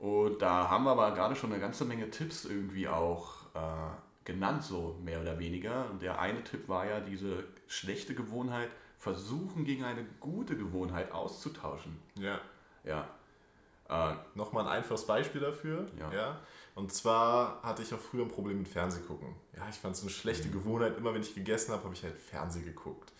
Und 0.00 0.40
da 0.40 0.70
haben 0.70 0.84
wir 0.84 0.92
aber 0.92 1.12
gerade 1.12 1.36
schon 1.36 1.52
eine 1.52 1.60
ganze 1.60 1.84
Menge 1.84 2.10
Tipps 2.10 2.46
irgendwie 2.46 2.88
auch 2.88 3.44
äh, 3.54 3.90
genannt, 4.24 4.64
so 4.64 4.98
mehr 5.04 5.20
oder 5.20 5.38
weniger. 5.38 5.90
Und 5.90 6.00
der 6.00 6.18
eine 6.18 6.42
Tipp 6.42 6.68
war 6.68 6.86
ja 6.86 7.00
diese 7.00 7.44
schlechte 7.68 8.14
Gewohnheit, 8.14 8.70
versuchen 8.96 9.64
gegen 9.64 9.84
eine 9.84 10.04
gute 10.18 10.56
Gewohnheit 10.56 11.12
auszutauschen. 11.12 11.98
Ja. 12.14 12.40
Ja. 12.82 13.08
Äh, 13.90 14.14
Nochmal 14.34 14.66
ein 14.66 14.78
einfaches 14.78 15.06
Beispiel 15.06 15.42
dafür. 15.42 15.86
Ja. 15.98 16.12
ja. 16.12 16.40
Und 16.74 16.92
zwar 16.94 17.62
hatte 17.62 17.82
ich 17.82 17.92
auch 17.92 17.98
früher 17.98 18.24
ein 18.24 18.30
Problem 18.30 18.58
mit 18.58 18.68
Fernsehgucken. 18.68 19.34
Ja, 19.54 19.68
ich 19.68 19.76
fand 19.76 19.96
es 19.96 20.00
eine 20.00 20.10
schlechte 20.10 20.48
mhm. 20.48 20.52
Gewohnheit. 20.52 20.96
Immer 20.96 21.12
wenn 21.12 21.20
ich 21.20 21.34
gegessen 21.34 21.72
habe, 21.72 21.84
habe 21.84 21.94
ich 21.94 22.02
halt 22.02 22.18
Fernseh 22.18 22.62
geguckt. 22.62 23.12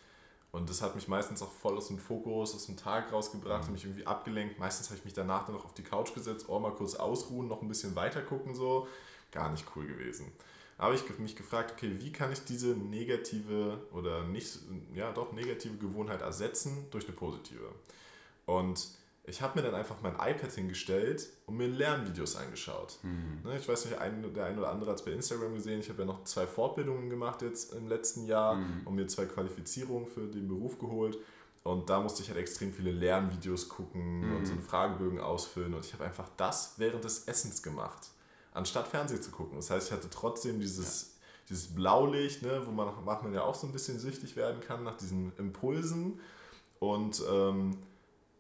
Und 0.53 0.69
das 0.69 0.83
hat 0.83 0.97
mich 0.97 1.07
meistens 1.07 1.43
auch 1.43 1.53
voll 1.53 1.77
aus 1.77 1.89
dem 1.89 1.99
Fokus, 1.99 2.55
aus 2.55 2.67
dem 2.67 2.77
Tag 2.77 3.13
rausgebracht, 3.13 3.67
mhm. 3.67 3.75
mich 3.75 3.85
irgendwie 3.85 4.07
abgelenkt. 4.07 4.59
Meistens 4.59 4.89
habe 4.89 4.99
ich 4.99 5.05
mich 5.05 5.15
danach 5.15 5.47
dann 5.47 5.55
noch 5.55 5.65
auf 5.65 5.75
die 5.75 5.85
Couch 5.85 6.13
gesetzt, 6.13 6.47
oh, 6.49 6.59
mal 6.59 6.73
kurz 6.73 6.95
ausruhen, 6.97 7.47
noch 7.47 7.63
ein 7.63 7.69
bisschen 7.69 7.95
weiter 7.95 8.23
gucken, 8.23 8.55
so. 8.55 8.89
Gar 9.31 9.51
nicht 9.53 9.65
cool 9.77 9.87
gewesen. 9.87 10.33
Habe 10.77 10.95
ich 10.95 11.19
mich 11.19 11.37
gefragt, 11.37 11.73
okay, 11.73 11.97
wie 12.01 12.11
kann 12.11 12.33
ich 12.33 12.45
diese 12.45 12.69
negative 12.69 13.79
oder 13.93 14.25
nicht, 14.25 14.59
ja 14.95 15.13
doch, 15.13 15.33
negative 15.33 15.77
Gewohnheit 15.77 16.23
ersetzen 16.23 16.87
durch 16.91 17.05
eine 17.07 17.15
positive? 17.15 17.69
Und 18.47 18.89
ich 19.31 19.41
habe 19.41 19.59
mir 19.59 19.65
dann 19.65 19.77
einfach 19.77 19.97
mein 20.03 20.15
iPad 20.15 20.53
hingestellt 20.53 21.29
und 21.47 21.57
mir 21.57 21.69
Lernvideos 21.69 22.35
angeschaut. 22.35 22.99
Mhm. 23.03 23.49
Ich 23.53 23.69
weiß 23.69 23.85
nicht, 23.87 23.99
ein, 23.99 24.35
der 24.35 24.47
eine 24.47 24.59
oder 24.59 24.71
andere 24.71 24.91
hat 24.91 24.99
es 24.99 25.05
bei 25.05 25.13
Instagram 25.13 25.55
gesehen. 25.55 25.81
Ich 25.81 25.89
habe 25.89 26.01
ja 26.01 26.05
noch 26.05 26.25
zwei 26.25 26.47
Fortbildungen 26.47 27.09
gemacht 27.09 27.41
jetzt 27.43 27.73
im 27.73 27.89
letzten 27.89 28.27
Jahr 28.27 28.57
mhm. 28.57 28.87
und 28.87 28.97
mir 28.97 29.07
zwei 29.07 29.27
Qualifizierungen 29.27 30.09
für 30.09 30.27
den 30.27 30.49
Beruf 30.49 30.79
geholt. 30.79 31.17
Und 31.63 31.89
da 31.89 32.01
musste 32.01 32.23
ich 32.23 32.29
halt 32.29 32.39
extrem 32.39 32.73
viele 32.73 32.91
Lernvideos 32.91 33.69
gucken 33.69 34.21
mhm. 34.21 34.37
und 34.37 34.47
so 34.47 34.53
einen 34.53 34.63
Fragebogen 34.63 35.21
ausfüllen. 35.21 35.75
Und 35.75 35.85
ich 35.85 35.93
habe 35.93 36.05
einfach 36.05 36.29
das 36.37 36.75
während 36.79 37.05
des 37.05 37.29
Essens 37.29 37.63
gemacht, 37.63 38.09
anstatt 38.53 38.89
Fernsehen 38.89 39.23
zu 39.23 39.31
gucken. 39.31 39.57
Das 39.57 39.71
heißt, 39.71 39.89
ich 39.89 39.93
hatte 39.93 40.11
trotzdem 40.11 40.59
dieses, 40.59 41.03
ja. 41.03 41.09
dieses 41.51 41.75
Blaulicht, 41.75 42.43
ne, 42.43 42.63
wo 42.67 42.73
man, 42.73 42.93
man 43.05 43.33
ja 43.33 43.43
auch 43.43 43.55
so 43.55 43.69
ein 43.69 43.73
bisschen 43.73 44.01
süchtig 44.01 44.35
werden 44.35 44.61
kann 44.61 44.83
nach 44.83 44.97
diesen 44.97 45.33
Impulsen. 45.39 46.19
Und 46.81 47.23
ähm, 47.31 47.77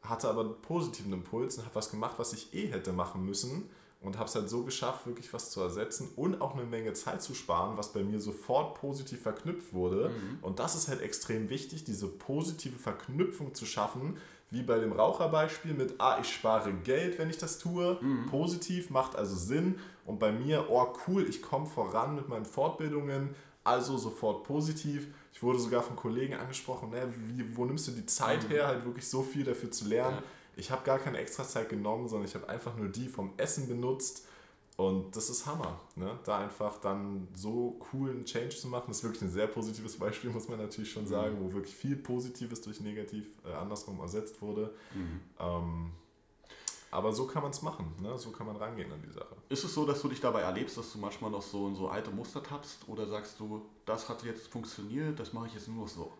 hatte 0.02 0.28
aber 0.28 0.42
einen 0.42 0.62
positiven 0.62 1.12
Impuls 1.12 1.58
und 1.58 1.64
habe 1.64 1.74
was 1.74 1.90
gemacht, 1.90 2.14
was 2.18 2.32
ich 2.32 2.54
eh 2.54 2.68
hätte 2.68 2.92
machen 2.92 3.24
müssen 3.24 3.68
und 4.00 4.16
habe 4.16 4.28
es 4.28 4.34
halt 4.34 4.48
so 4.48 4.64
geschafft, 4.64 5.06
wirklich 5.06 5.32
was 5.32 5.50
zu 5.50 5.60
ersetzen 5.60 6.08
und 6.16 6.40
auch 6.40 6.54
eine 6.54 6.64
Menge 6.64 6.94
Zeit 6.94 7.22
zu 7.22 7.34
sparen, 7.34 7.76
was 7.76 7.92
bei 7.92 8.02
mir 8.02 8.18
sofort 8.18 8.80
positiv 8.80 9.20
verknüpft 9.20 9.74
wurde. 9.74 10.08
Mhm. 10.08 10.38
Und 10.40 10.58
das 10.58 10.74
ist 10.74 10.88
halt 10.88 11.02
extrem 11.02 11.50
wichtig, 11.50 11.84
diese 11.84 12.08
positive 12.08 12.78
Verknüpfung 12.78 13.54
zu 13.54 13.66
schaffen, 13.66 14.16
wie 14.50 14.62
bei 14.62 14.78
dem 14.78 14.92
Raucherbeispiel 14.92 15.74
mit, 15.74 15.94
ah, 15.98 16.18
ich 16.20 16.32
spare 16.32 16.72
Geld, 16.72 17.18
wenn 17.18 17.30
ich 17.30 17.38
das 17.38 17.58
tue. 17.58 17.98
Mhm. 18.00 18.26
Positiv 18.26 18.90
macht 18.90 19.16
also 19.16 19.36
Sinn. 19.36 19.78
Und 20.06 20.18
bei 20.18 20.32
mir, 20.32 20.66
oh 20.70 20.94
cool, 21.06 21.28
ich 21.28 21.42
komme 21.42 21.66
voran 21.66 22.16
mit 22.16 22.28
meinen 22.28 22.46
Fortbildungen, 22.46 23.34
also 23.64 23.98
sofort 23.98 24.44
positiv. 24.44 25.08
Ich 25.32 25.42
wurde 25.42 25.58
sogar 25.58 25.82
von 25.82 25.96
Kollegen 25.96 26.34
angesprochen, 26.34 26.90
ne, 26.90 27.12
wie, 27.16 27.56
wo 27.56 27.64
nimmst 27.64 27.88
du 27.88 27.92
die 27.92 28.06
Zeit 28.06 28.48
her, 28.48 28.66
halt 28.66 28.84
wirklich 28.84 29.08
so 29.08 29.22
viel 29.22 29.44
dafür 29.44 29.70
zu 29.70 29.86
lernen. 29.86 30.16
Ja. 30.16 30.22
Ich 30.56 30.70
habe 30.70 30.82
gar 30.84 30.98
keine 30.98 31.18
extra 31.18 31.44
Zeit 31.44 31.68
genommen, 31.68 32.08
sondern 32.08 32.28
ich 32.28 32.34
habe 32.34 32.48
einfach 32.48 32.76
nur 32.76 32.88
die 32.88 33.08
vom 33.08 33.32
Essen 33.36 33.68
benutzt. 33.68 34.26
Und 34.76 35.14
das 35.14 35.28
ist 35.28 35.44
Hammer, 35.44 35.78
ne? 35.94 36.18
da 36.24 36.38
einfach 36.38 36.80
dann 36.80 37.28
so 37.34 37.78
cool 37.92 38.10
einen 38.10 38.24
Change 38.24 38.56
zu 38.56 38.66
machen. 38.66 38.84
Das 38.88 38.98
ist 38.98 39.04
wirklich 39.04 39.20
ein 39.20 39.30
sehr 39.30 39.46
positives 39.46 39.98
Beispiel, 39.98 40.30
muss 40.30 40.48
man 40.48 40.58
natürlich 40.58 40.90
schon 40.90 41.04
mhm. 41.04 41.08
sagen, 41.08 41.36
wo 41.38 41.52
wirklich 41.52 41.74
viel 41.74 41.96
Positives 41.96 42.62
durch 42.62 42.80
Negativ 42.80 43.26
äh, 43.44 43.52
andersrum 43.52 44.00
ersetzt 44.00 44.40
wurde. 44.40 44.74
Mhm. 44.94 45.20
Ähm, 45.38 45.90
aber 46.90 47.12
so 47.12 47.26
kann 47.26 47.42
man 47.42 47.52
es 47.52 47.62
machen, 47.62 47.94
ne? 48.00 48.18
so 48.18 48.30
kann 48.30 48.46
man 48.46 48.56
rangehen 48.56 48.90
an 48.92 49.00
die 49.02 49.12
Sache. 49.12 49.36
Ist 49.48 49.64
es 49.64 49.74
so, 49.74 49.86
dass 49.86 50.02
du 50.02 50.08
dich 50.08 50.20
dabei 50.20 50.40
erlebst, 50.40 50.76
dass 50.76 50.92
du 50.92 50.98
manchmal 50.98 51.30
noch 51.30 51.42
so 51.42 51.68
in 51.68 51.74
so 51.74 51.88
alte 51.88 52.10
Muster 52.10 52.42
tappst 52.42 52.88
oder 52.88 53.06
sagst 53.06 53.38
du, 53.38 53.64
das 53.86 54.08
hat 54.08 54.24
jetzt 54.24 54.48
funktioniert, 54.48 55.18
das 55.18 55.32
mache 55.32 55.46
ich 55.46 55.54
jetzt 55.54 55.68
nur 55.68 55.86
so? 55.86 56.12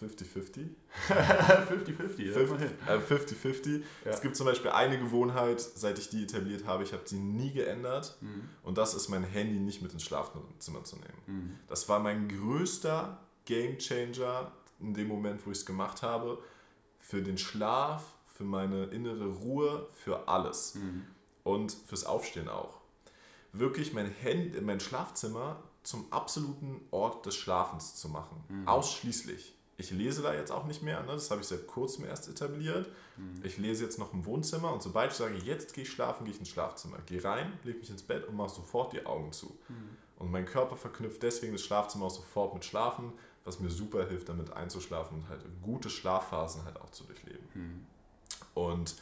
50-50. 0.00 0.68
50-50, 1.08 2.70
50-50. 3.08 3.82
Ja. 4.04 4.10
Es 4.10 4.20
gibt 4.20 4.36
zum 4.36 4.46
Beispiel 4.46 4.70
eine 4.70 4.98
Gewohnheit, 4.98 5.60
seit 5.60 5.98
ich 5.98 6.10
die 6.10 6.24
etabliert 6.24 6.66
habe, 6.66 6.82
ich 6.82 6.92
habe 6.92 7.04
sie 7.06 7.18
nie 7.18 7.52
geändert. 7.52 8.16
Mhm. 8.20 8.48
Und 8.62 8.76
das 8.76 8.94
ist 8.94 9.08
mein 9.08 9.24
Handy 9.24 9.58
nicht 9.58 9.80
mit 9.80 9.92
ins 9.92 10.02
Schlafzimmer 10.02 10.84
zu 10.84 10.96
nehmen. 10.96 11.22
Mhm. 11.26 11.58
Das 11.66 11.88
war 11.88 12.00
mein 12.00 12.28
größter 12.28 13.18
Game 13.46 13.78
Changer 13.78 14.52
in 14.80 14.92
dem 14.92 15.08
Moment, 15.08 15.46
wo 15.46 15.50
ich 15.50 15.58
es 15.58 15.66
gemacht 15.66 16.02
habe. 16.02 16.38
Für 16.98 17.22
den 17.22 17.38
Schlaf, 17.38 18.15
für 18.36 18.44
meine 18.44 18.84
innere 18.86 19.26
Ruhe, 19.26 19.88
für 19.92 20.28
alles. 20.28 20.74
Mhm. 20.74 21.04
Und 21.42 21.72
fürs 21.72 22.04
Aufstehen 22.04 22.48
auch. 22.48 22.80
Wirklich 23.52 23.92
mein, 23.92 24.12
Hand, 24.22 24.60
mein 24.62 24.80
Schlafzimmer 24.80 25.62
zum 25.84 26.12
absoluten 26.12 26.80
Ort 26.90 27.24
des 27.24 27.36
Schlafens 27.36 27.94
zu 27.94 28.08
machen. 28.08 28.42
Mhm. 28.48 28.68
Ausschließlich. 28.68 29.54
Ich 29.78 29.90
lese 29.90 30.22
da 30.22 30.34
jetzt 30.34 30.50
auch 30.50 30.64
nicht 30.64 30.82
mehr, 30.82 31.02
ne? 31.02 31.12
das 31.12 31.30
habe 31.30 31.42
ich 31.42 31.46
seit 31.46 31.66
kurzem 31.66 32.06
erst 32.06 32.28
etabliert. 32.28 32.88
Mhm. 33.16 33.42
Ich 33.44 33.58
lese 33.58 33.84
jetzt 33.84 33.98
noch 33.98 34.12
im 34.12 34.24
Wohnzimmer 34.24 34.72
und 34.72 34.82
sobald 34.82 35.12
ich 35.12 35.16
sage, 35.16 35.36
jetzt 35.36 35.74
gehe 35.74 35.84
ich 35.84 35.90
schlafen, 35.90 36.24
gehe 36.24 36.32
ich 36.34 36.40
ins 36.40 36.48
Schlafzimmer. 36.48 36.98
Gehe 37.06 37.22
rein, 37.22 37.52
lege 37.62 37.78
mich 37.78 37.90
ins 37.90 38.02
Bett 38.02 38.26
und 38.26 38.36
mache 38.36 38.50
sofort 38.50 38.92
die 38.92 39.04
Augen 39.06 39.32
zu. 39.32 39.58
Mhm. 39.68 39.96
Und 40.18 40.30
mein 40.30 40.46
Körper 40.46 40.76
verknüpft 40.76 41.22
deswegen 41.22 41.52
das 41.52 41.62
Schlafzimmer 41.62 42.06
auch 42.06 42.10
sofort 42.10 42.54
mit 42.54 42.64
Schlafen, 42.64 43.12
was 43.44 43.60
mir 43.60 43.70
super 43.70 44.06
hilft, 44.08 44.28
damit 44.28 44.52
einzuschlafen 44.52 45.18
und 45.18 45.28
halt 45.28 45.42
gute 45.62 45.90
Schlafphasen 45.90 46.64
halt 46.64 46.80
auch 46.80 46.90
zu 46.90 47.04
durchleben. 47.04 47.46
Mhm. 47.54 47.86
Und 48.56 48.96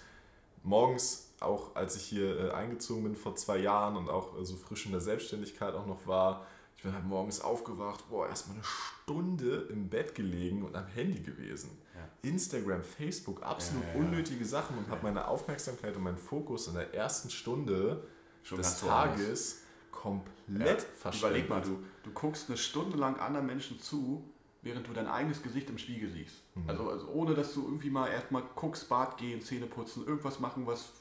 morgens, 0.65 1.31
auch 1.39 1.77
als 1.77 1.95
ich 1.95 2.03
hier 2.03 2.49
äh, 2.49 2.51
eingezogen 2.51 3.05
bin 3.05 3.15
vor 3.15 3.37
zwei 3.37 3.59
Jahren 3.59 3.97
und 3.97 4.11
auch 4.11 4.37
äh, 4.39 4.45
so 4.45 4.57
frisch 4.57 4.87
in 4.87 4.93
der 4.93 5.01
Selbstständigkeit 5.01 5.75
auch 5.75 5.87
noch 5.87 6.07
war, 6.09 6.45
ich 6.77 6.83
bin 6.83 6.93
halt 6.93 7.05
morgens 7.05 7.41
aufgewacht, 7.41 8.05
boah, 8.11 8.29
erstmal 8.29 8.57
eine 8.57 8.65
Stunde 8.65 9.69
im 9.71 9.89
Bett 9.89 10.15
gelegen 10.15 10.65
und 10.65 10.75
am 10.75 10.87
Handy 10.89 11.21
gewesen. 11.21 11.71
Ja. 11.95 12.29
Instagram, 12.29 12.83
Facebook, 12.83 13.43
absolut 13.45 13.85
ja, 13.85 13.91
ja, 13.95 14.01
unnötige 14.01 14.45
Sachen 14.45 14.77
und 14.77 14.89
habe 14.89 15.05
meine 15.05 15.29
Aufmerksamkeit 15.29 15.95
und 15.97 16.03
meinen 16.03 16.19
Fokus 16.19 16.67
in 16.67 16.75
der 16.75 16.93
ersten 16.93 17.31
Stunde 17.31 18.05
Schon 18.43 18.59
des 18.59 18.81
Tages 18.81 19.63
komplett 19.93 20.83
verschwendet. 20.83 21.47
Überleg 21.47 21.49
mal, 21.49 21.63
du, 21.63 21.85
du 22.03 22.11
guckst 22.11 22.49
eine 22.49 22.59
Stunde 22.59 22.99
lang 22.99 23.21
anderen 23.21 23.47
Menschen 23.47 23.81
zu 23.81 24.29
während 24.65 24.89
du 24.89 24.93
dein 24.93 25.07
eigenes 25.07 25.43
Gesicht 25.43 25.69
im 25.71 25.79
Spiegel 25.79 26.11
siehst. 26.11 26.43
Mhm. 26.57 26.69
Also, 26.69 26.91
also 26.91 27.09
ohne 27.09 27.35
dass 27.35 27.55
du 27.55 27.65
irgendwie 27.65 27.91
mal 27.91 28.09
erstmal 28.09 28.43
guckst, 28.57 28.89
Bad 28.89 29.17
gehen, 29.19 29.41
Zähne 29.41 29.67
putzen, 29.67 30.07
irgendwas 30.07 30.41
machen, 30.41 30.67
was, 30.67 30.93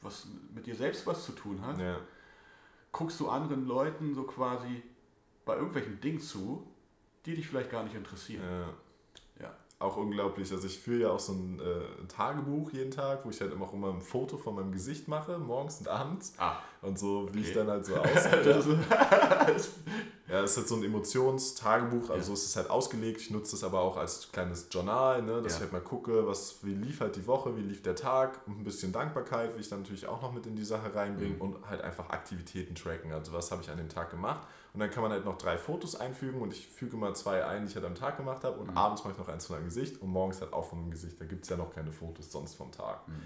was 0.00 0.26
mit 0.54 0.66
dir 0.66 0.74
selbst 0.74 1.06
was 1.06 1.24
zu 1.24 1.32
tun 1.32 1.64
hat. 1.64 1.78
Ja. 1.78 2.00
Guckst 2.90 3.20
du 3.20 3.28
anderen 3.28 3.66
Leuten 3.66 4.14
so 4.14 4.24
quasi 4.24 4.82
bei 5.44 5.56
irgendwelchen 5.56 6.00
Dingen 6.00 6.20
zu, 6.20 6.66
die 7.26 7.34
dich 7.34 7.46
vielleicht 7.46 7.70
gar 7.70 7.84
nicht 7.84 7.94
interessieren. 7.94 8.42
Ja. 8.42 9.44
ja. 9.44 9.56
Auch 9.78 9.96
unglaublich. 9.96 10.50
Also 10.50 10.66
ich 10.66 10.78
führe 10.78 11.02
ja 11.02 11.10
auch 11.10 11.20
so 11.20 11.32
ein, 11.32 11.60
äh, 11.60 12.06
Tagebuch 12.08 12.72
jeden 12.72 12.90
Tag, 12.90 13.24
wo 13.24 13.30
ich 13.30 13.40
halt 13.40 13.52
immer 13.52 13.66
auch 13.66 13.72
immer 13.74 13.90
ein 13.92 14.00
Foto 14.00 14.38
von 14.38 14.54
meinem 14.54 14.72
Gesicht 14.72 15.08
mache, 15.08 15.38
morgens 15.38 15.80
und 15.80 15.88
abends. 15.88 16.34
Ah. 16.38 16.56
Und 16.82 16.98
so, 16.98 17.28
wie 17.32 17.38
okay. 17.38 17.48
ich 17.48 17.54
dann 17.54 17.68
halt 17.68 17.86
so 17.86 17.96
aussehe. 17.96 18.78
Ja, 20.32 20.40
es 20.44 20.52
ist 20.52 20.56
halt 20.56 20.68
so 20.68 20.76
ein 20.76 20.84
Emotionstagebuch, 20.84 22.08
also 22.08 22.28
ja. 22.30 22.34
es 22.34 22.44
ist 22.46 22.56
halt 22.56 22.70
ausgelegt. 22.70 23.20
Ich 23.20 23.30
nutze 23.30 23.54
es 23.54 23.62
aber 23.62 23.80
auch 23.80 23.98
als 23.98 24.32
kleines 24.32 24.68
Journal, 24.70 25.20
ne, 25.20 25.42
dass 25.42 25.52
ja. 25.52 25.56
ich 25.58 25.62
halt 25.64 25.72
mal 25.72 25.82
gucke, 25.82 26.26
was, 26.26 26.64
wie 26.64 26.72
lief 26.72 27.00
halt 27.00 27.16
die 27.16 27.26
Woche, 27.26 27.54
wie 27.54 27.60
lief 27.60 27.82
der 27.82 27.94
Tag 27.94 28.40
und 28.46 28.58
ein 28.58 28.64
bisschen 28.64 28.92
Dankbarkeit, 28.92 29.54
wie 29.56 29.60
ich 29.60 29.68
dann 29.68 29.80
natürlich 29.80 30.06
auch 30.06 30.22
noch 30.22 30.32
mit 30.32 30.46
in 30.46 30.56
die 30.56 30.64
Sache 30.64 30.94
reinbringe 30.94 31.34
mhm. 31.34 31.40
und 31.42 31.68
halt 31.68 31.82
einfach 31.82 32.08
Aktivitäten 32.08 32.74
tracken. 32.74 33.12
Also 33.12 33.34
was 33.34 33.50
habe 33.50 33.60
ich 33.60 33.68
an 33.68 33.76
dem 33.76 33.90
Tag 33.90 34.08
gemacht. 34.08 34.46
Und 34.72 34.80
dann 34.80 34.90
kann 34.90 35.02
man 35.02 35.12
halt 35.12 35.26
noch 35.26 35.36
drei 35.36 35.58
Fotos 35.58 35.96
einfügen 35.96 36.40
und 36.40 36.50
ich 36.54 36.66
füge 36.66 36.96
mal 36.96 37.14
zwei 37.14 37.44
ein, 37.44 37.66
die 37.66 37.68
ich 37.68 37.74
halt 37.74 37.84
am 37.84 37.94
Tag 37.94 38.16
gemacht 38.16 38.42
habe 38.42 38.58
und 38.58 38.70
mhm. 38.70 38.76
abends 38.78 39.04
mache 39.04 39.12
ich 39.12 39.18
noch 39.18 39.28
eins 39.28 39.44
von 39.44 39.56
meinem 39.56 39.66
Gesicht 39.66 40.00
und 40.00 40.08
morgens 40.08 40.40
halt 40.40 40.54
auch 40.54 40.64
von 40.64 40.80
meinem 40.80 40.92
Gesicht. 40.92 41.20
Da 41.20 41.26
gibt 41.26 41.42
es 41.42 41.50
ja 41.50 41.58
noch 41.58 41.74
keine 41.74 41.92
Fotos 41.92 42.32
sonst 42.32 42.54
vom 42.54 42.72
Tag. 42.72 43.06
Mhm. 43.06 43.20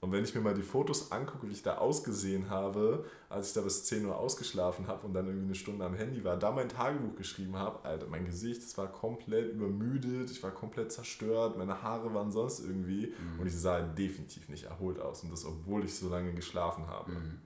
Und 0.00 0.12
wenn 0.12 0.22
ich 0.22 0.34
mir 0.34 0.42
mal 0.42 0.54
die 0.54 0.62
Fotos 0.62 1.10
angucke, 1.10 1.48
wie 1.48 1.52
ich 1.52 1.62
da 1.62 1.78
ausgesehen 1.78 2.50
habe, 2.50 3.06
als 3.30 3.48
ich 3.48 3.54
da 3.54 3.62
bis 3.62 3.84
10 3.86 4.04
Uhr 4.04 4.16
ausgeschlafen 4.16 4.86
habe 4.88 5.06
und 5.06 5.14
dann 5.14 5.26
irgendwie 5.26 5.46
eine 5.46 5.54
Stunde 5.54 5.84
am 5.84 5.94
Handy 5.94 6.22
war, 6.22 6.36
da 6.36 6.52
mein 6.52 6.68
Tagebuch 6.68 7.16
geschrieben 7.16 7.56
habe, 7.56 7.82
Alter, 7.84 8.06
mein 8.06 8.26
Gesicht, 8.26 8.62
das 8.62 8.76
war 8.76 8.88
komplett 8.88 9.52
übermüdet, 9.52 10.30
ich 10.30 10.42
war 10.42 10.50
komplett 10.50 10.92
zerstört, 10.92 11.56
meine 11.56 11.82
Haare 11.82 12.12
waren 12.12 12.30
sonst 12.30 12.60
irgendwie 12.60 13.06
mhm. 13.06 13.40
und 13.40 13.46
ich 13.46 13.56
sah 13.56 13.80
definitiv 13.80 14.48
nicht 14.50 14.64
erholt 14.64 15.00
aus 15.00 15.22
und 15.22 15.30
das, 15.30 15.46
obwohl 15.46 15.84
ich 15.84 15.94
so 15.94 16.10
lange 16.10 16.34
geschlafen 16.34 16.86
habe. 16.88 17.12
Mhm. 17.12 17.40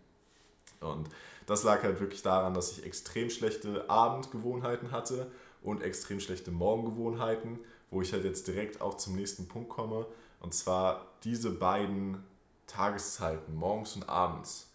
Und 0.80 1.08
das 1.46 1.62
lag 1.62 1.82
halt 1.82 2.00
wirklich 2.00 2.22
daran, 2.22 2.54
dass 2.54 2.72
ich 2.72 2.84
extrem 2.84 3.30
schlechte 3.30 3.88
Abendgewohnheiten 3.88 4.90
hatte 4.90 5.30
und 5.62 5.82
extrem 5.82 6.18
schlechte 6.18 6.50
Morgengewohnheiten, 6.50 7.58
wo 7.90 8.02
ich 8.02 8.12
halt 8.12 8.24
jetzt 8.24 8.48
direkt 8.48 8.80
auch 8.80 8.96
zum 8.96 9.14
nächsten 9.14 9.46
Punkt 9.46 9.68
komme. 9.68 10.06
Und 10.40 10.54
zwar 10.54 11.06
diese 11.22 11.50
beiden 11.50 12.24
Tageszeiten, 12.70 13.54
morgens 13.54 13.96
und 13.96 14.08
abends, 14.08 14.70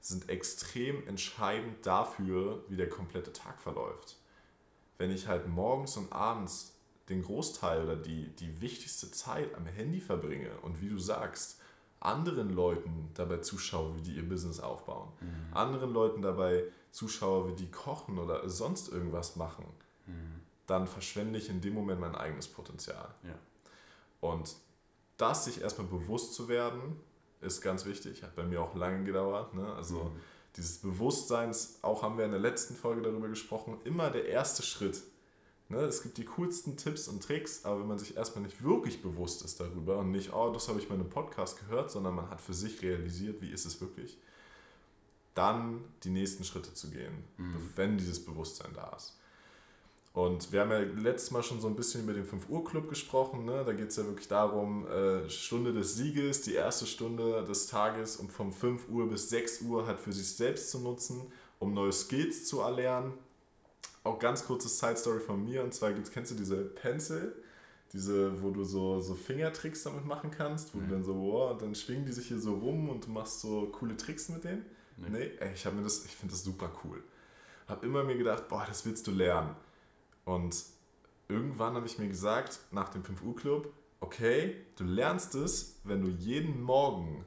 sind 0.00 0.28
extrem 0.28 1.06
entscheidend 1.06 1.84
dafür, 1.84 2.64
wie 2.68 2.76
der 2.76 2.88
komplette 2.88 3.32
Tag 3.32 3.60
verläuft. 3.60 4.16
Wenn 4.98 5.10
ich 5.10 5.28
halt 5.28 5.46
morgens 5.48 5.96
und 5.96 6.12
abends 6.12 6.74
den 7.08 7.22
Großteil 7.22 7.82
oder 7.82 7.96
die, 7.96 8.28
die 8.36 8.60
wichtigste 8.60 9.10
Zeit 9.10 9.54
am 9.54 9.66
Handy 9.66 10.00
verbringe 10.00 10.50
und 10.62 10.80
wie 10.80 10.88
du 10.88 10.98
sagst, 10.98 11.60
anderen 11.98 12.50
Leuten 12.50 13.10
dabei 13.14 13.38
zuschaue, 13.38 13.96
wie 13.96 14.00
die 14.00 14.16
ihr 14.16 14.26
Business 14.26 14.60
aufbauen, 14.60 15.10
mhm. 15.20 15.54
anderen 15.56 15.92
Leuten 15.92 16.22
dabei 16.22 16.64
zuschaue, 16.92 17.48
wie 17.48 17.56
die 17.56 17.70
kochen 17.70 18.18
oder 18.18 18.48
sonst 18.48 18.88
irgendwas 18.88 19.36
machen, 19.36 19.66
mhm. 20.06 20.40
dann 20.66 20.86
verschwende 20.86 21.38
ich 21.38 21.50
in 21.50 21.60
dem 21.60 21.74
Moment 21.74 22.00
mein 22.00 22.14
eigenes 22.14 22.48
Potenzial. 22.48 23.08
Ja. 23.22 23.34
Und 24.20 24.56
das 25.18 25.44
sich 25.44 25.60
erstmal 25.60 25.88
bewusst 25.88 26.32
zu 26.32 26.48
werden, 26.48 26.98
ist 27.40 27.60
ganz 27.60 27.84
wichtig. 27.84 28.22
Hat 28.22 28.34
bei 28.36 28.44
mir 28.44 28.60
auch 28.62 28.74
lange 28.74 29.04
gedauert. 29.04 29.54
Ne? 29.54 29.72
Also 29.74 30.04
mhm. 30.04 30.20
dieses 30.56 30.78
Bewusstseins, 30.78 31.78
auch 31.82 32.02
haben 32.02 32.18
wir 32.18 32.24
in 32.24 32.32
der 32.32 32.40
letzten 32.40 32.74
Folge 32.74 33.02
darüber 33.02 33.28
gesprochen, 33.28 33.78
immer 33.84 34.10
der 34.10 34.26
erste 34.26 34.62
Schritt. 34.62 35.02
Ne? 35.68 35.78
Es 35.78 36.02
gibt 36.02 36.18
die 36.18 36.24
coolsten 36.24 36.76
Tipps 36.76 37.08
und 37.08 37.22
Tricks, 37.22 37.64
aber 37.64 37.80
wenn 37.80 37.86
man 37.86 37.98
sich 37.98 38.16
erstmal 38.16 38.44
nicht 38.44 38.62
wirklich 38.62 39.02
bewusst 39.02 39.42
ist 39.44 39.60
darüber 39.60 39.98
und 39.98 40.10
nicht, 40.10 40.32
oh, 40.32 40.52
das 40.52 40.68
habe 40.68 40.80
ich 40.80 40.88
mal 40.88 40.96
in 40.96 41.02
einem 41.02 41.10
Podcast 41.10 41.60
gehört, 41.60 41.90
sondern 41.90 42.14
man 42.14 42.28
hat 42.28 42.40
für 42.40 42.54
sich 42.54 42.82
realisiert, 42.82 43.40
wie 43.40 43.50
ist 43.50 43.64
es 43.64 43.80
wirklich, 43.80 44.18
dann 45.34 45.84
die 46.02 46.10
nächsten 46.10 46.44
Schritte 46.44 46.74
zu 46.74 46.90
gehen, 46.90 47.24
mhm. 47.36 47.70
wenn 47.76 47.96
dieses 47.96 48.24
Bewusstsein 48.24 48.72
da 48.74 48.90
ist. 48.96 49.16
Und 50.12 50.50
wir 50.50 50.60
haben 50.60 50.70
ja 50.70 50.78
letztes 50.78 51.30
Mal 51.30 51.42
schon 51.42 51.60
so 51.60 51.68
ein 51.68 51.76
bisschen 51.76 52.02
über 52.02 52.12
den 52.12 52.24
5 52.24 52.48
Uhr 52.48 52.64
Club 52.64 52.88
gesprochen. 52.88 53.44
Ne? 53.44 53.62
Da 53.64 53.72
geht 53.72 53.88
es 53.88 53.96
ja 53.96 54.04
wirklich 54.04 54.26
darum, 54.26 54.86
äh, 54.88 55.28
Stunde 55.30 55.72
des 55.72 55.94
Sieges, 55.94 56.42
die 56.42 56.54
erste 56.54 56.86
Stunde 56.86 57.44
des 57.44 57.68
Tages, 57.68 58.16
um 58.16 58.28
von 58.28 58.52
5 58.52 58.88
Uhr 58.88 59.08
bis 59.08 59.30
6 59.30 59.62
Uhr 59.62 59.86
halt 59.86 60.00
für 60.00 60.12
sich 60.12 60.34
selbst 60.34 60.70
zu 60.70 60.80
nutzen, 60.80 61.32
um 61.60 61.74
neue 61.74 61.92
Skills 61.92 62.46
zu 62.46 62.60
erlernen. 62.60 63.12
Auch 64.02 64.18
ganz 64.18 64.44
kurzes 64.44 64.78
Side 64.78 64.96
Story 64.96 65.20
von 65.20 65.44
mir. 65.44 65.62
Und 65.62 65.74
zwar 65.74 65.92
gibt's, 65.92 66.10
kennst 66.10 66.32
du 66.32 66.34
diese 66.34 66.56
Pencil? 66.56 67.32
Diese, 67.92 68.40
wo 68.42 68.50
du 68.50 68.64
so, 68.64 69.00
so 69.00 69.14
Fingertricks 69.14 69.82
damit 69.82 70.06
machen 70.06 70.30
kannst, 70.30 70.74
wo 70.74 70.78
mhm. 70.78 70.88
du 70.88 70.94
dann 70.94 71.04
so, 71.04 71.14
wow, 71.14 71.52
und 71.52 71.62
dann 71.62 71.74
schwingen 71.74 72.06
die 72.06 72.12
sich 72.12 72.28
hier 72.28 72.38
so 72.38 72.54
rum 72.54 72.88
und 72.88 73.06
du 73.06 73.10
machst 73.10 73.40
so 73.40 73.66
coole 73.66 73.96
Tricks 73.96 74.28
mit 74.28 74.44
denen. 74.44 74.64
Nee, 74.96 75.08
nee 75.10 75.30
ey, 75.38 75.52
ich, 75.54 75.64
mir 75.64 75.82
das, 75.82 76.04
ich 76.04 76.16
finde 76.16 76.32
das 76.32 76.42
super 76.42 76.70
cool. 76.84 77.02
Hab 77.66 77.84
immer 77.84 78.02
mir 78.04 78.16
gedacht, 78.16 78.48
boah, 78.48 78.64
das 78.66 78.84
willst 78.86 79.06
du 79.06 79.12
lernen. 79.12 79.54
Und 80.30 80.64
irgendwann 81.28 81.74
habe 81.74 81.86
ich 81.86 81.98
mir 81.98 82.06
gesagt, 82.06 82.60
nach 82.70 82.88
dem 82.90 83.02
5 83.02 83.22
Uhr 83.22 83.34
Club, 83.34 83.72
okay, 83.98 84.56
du 84.76 84.84
lernst 84.84 85.34
es, 85.34 85.80
wenn 85.82 86.02
du 86.02 86.08
jeden 86.08 86.62
Morgen, 86.62 87.24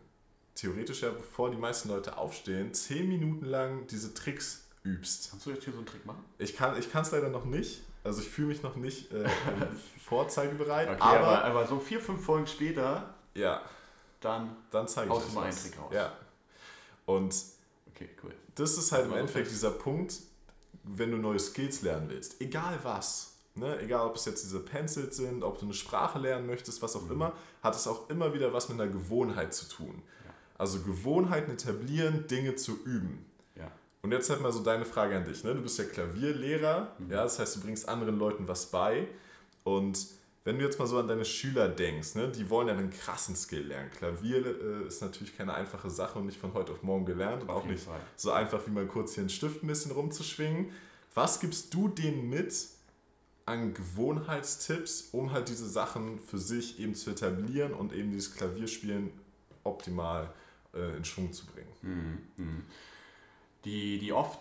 theoretisch 0.56 1.02
ja 1.02 1.10
bevor 1.10 1.52
die 1.52 1.58
meisten 1.58 1.90
Leute 1.90 2.18
aufstehen, 2.18 2.74
10 2.74 3.10
Minuten 3.10 3.46
lang 3.46 3.88
diese 3.88 4.14
Tricks 4.14 4.70
übst. 4.84 5.32
Kannst 5.32 5.46
du 5.46 5.50
jetzt 5.50 5.66
hier 5.66 5.74
so 5.74 5.80
einen 5.80 5.86
Trick 5.86 6.06
machen? 6.06 6.24
Ich 6.38 6.56
kann 6.56 6.78
es 6.78 7.12
leider 7.12 7.28
noch 7.28 7.44
nicht. 7.44 7.84
Also 8.06 8.22
ich 8.22 8.30
fühle 8.30 8.48
mich 8.50 8.64
noch 8.64 8.78
nicht 8.78 9.12
äh, 9.12 9.28
vorzeigebereit. 10.06 10.88
Okay, 10.88 11.02
aber, 11.02 11.28
aber, 11.28 11.44
aber, 11.44 11.68
so 11.68 11.80
vier, 11.80 12.00
fünf 12.00 12.24
Folgen 12.24 12.48
später, 12.48 13.16
ja, 13.34 13.62
dann, 14.22 14.56
dann 14.72 14.88
zeige 14.88 15.12
ich 15.12 15.18
euch 15.18 15.34
mal 15.34 15.44
einen 15.44 15.58
Trick 15.58 15.78
aus. 15.80 15.94
Ja. 15.94 16.14
Und 17.06 17.36
okay, 17.88 18.10
cool. 18.24 18.34
das 18.56 18.78
ist 18.78 18.94
halt 18.94 19.08
im 19.08 19.14
Endeffekt 19.14 19.50
dieser 19.52 19.72
Punkt, 19.72 20.20
wenn 20.84 21.12
du 21.12 21.18
neue 21.18 21.40
Skills 21.40 21.82
lernen 21.82 22.10
willst. 22.10 22.40
Egal 22.42 22.80
was. 22.84 23.34
Ne? 23.56 23.80
Egal, 23.80 24.08
ob 24.08 24.16
es 24.16 24.26
jetzt 24.26 24.44
diese 24.44 24.60
Pencils 24.60 25.18
sind, 25.18 25.44
ob 25.44 25.60
du 25.60 25.66
eine 25.66 25.74
Sprache 25.74 26.20
lernen 26.20 26.48
möchtest, 26.48 26.82
was 26.82 26.96
auch 26.96 27.06
mhm. 27.06 27.12
immer, 27.12 27.34
hat 27.62 27.76
es 27.76 27.88
auch 27.88 28.10
immer 28.10 28.34
wieder 28.34 28.54
was 28.54 28.70
mit 28.70 28.80
einer 28.80 28.92
Gewohnheit 28.92 29.54
zu 29.54 29.68
tun. 29.70 30.02
Ja. 30.26 30.34
Also 30.58 30.82
Gewohnheiten 30.82 31.52
etablieren, 31.52 32.28
Dinge 32.28 32.56
zu 32.56 32.78
üben. 32.84 33.26
Und 34.04 34.12
jetzt 34.12 34.30
halt 34.30 34.42
mal 34.42 34.52
so 34.52 34.62
deine 34.62 34.84
Frage 34.84 35.16
an 35.16 35.24
dich. 35.24 35.46
Ne? 35.46 35.56
Du 35.56 35.62
bist 35.62 35.80
ja 35.80 35.86
Klavierlehrer, 35.86 36.92
mhm. 37.00 37.10
ja, 37.10 37.24
das 37.24 37.40
heißt, 37.40 37.56
du 37.56 37.62
bringst 37.62 37.88
anderen 37.88 38.20
Leuten 38.20 38.48
was 38.50 38.66
bei. 38.66 39.08
Und 39.64 40.08
wenn 40.46 40.60
du 40.60 40.66
jetzt 40.66 40.78
mal 40.78 40.88
so 40.88 41.00
an 41.00 41.08
deine 41.08 41.24
Schüler 41.24 41.70
denkst, 41.70 42.16
ne, 42.16 42.30
die 42.30 42.50
wollen 42.50 42.68
ja 42.68 42.74
einen 42.74 42.92
krassen 42.92 43.36
Skill 43.36 43.68
lernen. 43.68 43.90
Klavier 43.92 44.46
äh, 44.46 44.88
ist 44.88 45.02
natürlich 45.02 45.38
keine 45.38 45.54
einfache 45.54 45.90
Sache 45.90 46.20
und 46.20 46.26
nicht 46.26 46.40
von 46.40 46.54
heute 46.54 46.74
auf 46.74 46.84
morgen 46.84 47.06
gelernt 47.06 47.44
auf 47.44 47.50
auch 47.50 47.66
nicht 47.66 47.84
Fall. 47.84 48.02
so 48.16 48.32
einfach 48.32 48.66
wie 48.68 48.72
mal 48.72 48.86
kurz 48.86 49.14
hier 49.14 49.22
einen 49.22 49.30
Stift 49.30 49.64
ein 49.64 49.68
bisschen 49.68 49.92
rumzuschwingen. 49.92 50.72
Was 51.14 51.40
gibst 51.40 51.74
du 51.74 51.88
denen 51.88 52.30
mit 52.30 52.54
an 53.46 53.74
Gewohnheitstipps, 53.74 55.10
um 55.12 55.32
halt 55.32 55.50
diese 55.50 55.68
Sachen 55.68 56.20
für 56.20 56.38
sich 56.38 56.80
eben 56.80 56.96
zu 56.96 57.12
etablieren 57.12 57.74
und 57.74 57.94
eben 57.94 58.12
dieses 58.12 58.36
Klavierspielen 58.36 59.12
optimal 59.64 60.34
äh, 60.74 60.98
in 60.98 61.06
Schwung 61.06 61.32
zu 61.32 61.46
bringen? 61.46 61.72
Mhm. 61.82 62.44
Mhm. 62.44 62.64
Die, 63.64 63.98
die 63.98 64.12
oft 64.12 64.40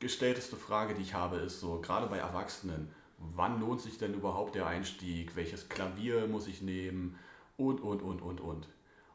gestellteste 0.00 0.56
Frage, 0.56 0.94
die 0.94 1.02
ich 1.02 1.14
habe, 1.14 1.36
ist 1.36 1.60
so, 1.60 1.80
gerade 1.80 2.06
bei 2.08 2.18
Erwachsenen, 2.18 2.90
wann 3.18 3.60
lohnt 3.60 3.80
sich 3.80 3.98
denn 3.98 4.14
überhaupt 4.14 4.54
der 4.54 4.66
Einstieg? 4.66 5.36
Welches 5.36 5.68
Klavier 5.68 6.26
muss 6.26 6.46
ich 6.46 6.62
nehmen? 6.62 7.18
Und, 7.56 7.80
und, 7.80 8.02
und, 8.02 8.20
und, 8.20 8.40
und. 8.40 8.68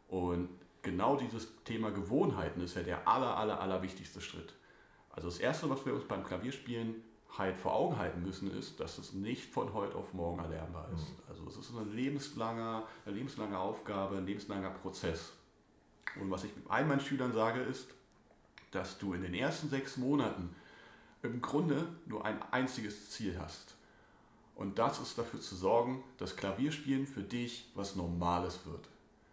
Und 0.07 0.49
genau 0.81 1.15
dieses 1.15 1.49
Thema 1.63 1.91
Gewohnheiten 1.91 2.61
ist 2.61 2.75
ja 2.75 2.83
der 2.83 3.07
aller, 3.07 3.37
aller, 3.37 3.59
aller 3.59 3.81
wichtigste 3.81 4.21
Schritt. 4.21 4.53
Also 5.11 5.27
das 5.27 5.39
Erste, 5.39 5.69
was 5.69 5.85
wir 5.85 5.93
uns 5.93 6.05
beim 6.05 6.23
Klavierspielen 6.23 6.95
halt 7.37 7.55
vor 7.55 7.73
Augen 7.73 7.97
halten 7.97 8.23
müssen, 8.23 8.51
ist, 8.51 8.79
dass 8.79 8.97
es 8.97 9.13
nicht 9.13 9.53
von 9.53 9.73
heute 9.73 9.95
auf 9.95 10.13
morgen 10.13 10.39
erlernbar 10.39 10.89
ist. 10.93 11.09
Mhm. 11.09 11.15
Also 11.29 11.47
es 11.47 11.57
ist 11.57 11.75
eine 11.75 11.89
lebenslange, 11.89 12.83
eine 13.05 13.15
lebenslange 13.15 13.57
Aufgabe, 13.57 14.17
ein 14.17 14.25
lebenslanger 14.25 14.71
Prozess. 14.71 15.33
Und 16.19 16.29
was 16.29 16.43
ich 16.43 16.51
allen 16.67 16.87
meinen 16.87 16.99
Schülern 16.99 17.33
sage, 17.33 17.61
ist, 17.61 17.87
dass 18.71 18.97
du 18.97 19.13
in 19.13 19.21
den 19.21 19.33
ersten 19.33 19.69
sechs 19.69 19.97
Monaten 19.97 20.55
im 21.23 21.41
Grunde 21.41 21.87
nur 22.05 22.25
ein 22.25 22.41
einziges 22.51 23.11
Ziel 23.11 23.37
hast. 23.39 23.75
Und 24.61 24.77
das 24.77 24.99
ist 24.99 25.17
dafür 25.17 25.41
zu 25.41 25.55
sorgen, 25.55 26.03
dass 26.17 26.35
Klavierspielen 26.35 27.07
für 27.07 27.23
dich 27.23 27.71
was 27.73 27.95
Normales 27.95 28.59
wird. 28.65 28.87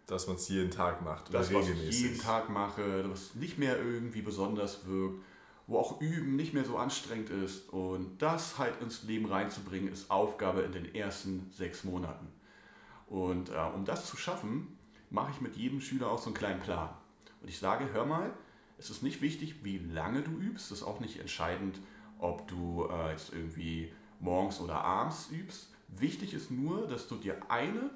Dass 0.07 0.25
man 0.25 0.37
es 0.37 0.49
jeden 0.49 0.71
Tag 0.71 1.03
macht. 1.03 1.29
Oder 1.29 1.39
das, 1.39 1.49
regelmäßig. 1.51 1.87
was 1.87 1.95
ich 1.95 2.01
jeden 2.01 2.19
Tag 2.19 2.49
mache, 2.49 3.09
was 3.11 3.35
nicht 3.35 3.59
mehr 3.59 3.77
irgendwie 3.77 4.23
besonders 4.23 4.87
wirkt, 4.87 5.21
wo 5.67 5.77
auch 5.77 6.01
Üben 6.01 6.35
nicht 6.35 6.55
mehr 6.55 6.65
so 6.65 6.77
anstrengend 6.77 7.29
ist. 7.29 7.69
Und 7.69 8.19
das 8.19 8.57
halt 8.57 8.81
ins 8.81 9.03
Leben 9.03 9.27
reinzubringen, 9.27 9.93
ist 9.93 10.09
Aufgabe 10.09 10.61
in 10.61 10.71
den 10.71 10.95
ersten 10.95 11.51
sechs 11.55 11.83
Monaten. 11.83 12.27
Und 13.05 13.49
äh, 13.49 13.57
um 13.75 13.85
das 13.85 14.07
zu 14.07 14.17
schaffen, 14.17 14.79
mache 15.11 15.29
ich 15.31 15.41
mit 15.41 15.55
jedem 15.55 15.79
Schüler 15.79 16.09
auch 16.09 16.19
so 16.19 16.25
einen 16.25 16.35
kleinen 16.35 16.59
Plan. 16.59 16.89
Und 17.41 17.49
ich 17.49 17.59
sage, 17.59 17.93
hör 17.93 18.05
mal, 18.05 18.33
es 18.79 18.89
ist 18.89 19.03
nicht 19.03 19.21
wichtig, 19.21 19.63
wie 19.63 19.77
lange 19.77 20.23
du 20.23 20.31
übst. 20.31 20.71
Es 20.71 20.79
ist 20.79 20.83
auch 20.83 20.99
nicht 20.99 21.19
entscheidend, 21.19 21.79
ob 22.17 22.47
du 22.47 22.87
äh, 22.91 23.11
jetzt 23.11 23.31
irgendwie 23.31 23.91
morgens 24.19 24.59
oder 24.59 24.75
abends 24.75 25.29
übst. 25.31 25.69
Wichtig 25.87 26.33
ist 26.33 26.51
nur, 26.51 26.87
dass 26.87 27.07
du 27.07 27.15
dir 27.15 27.37
eine, 27.49 27.89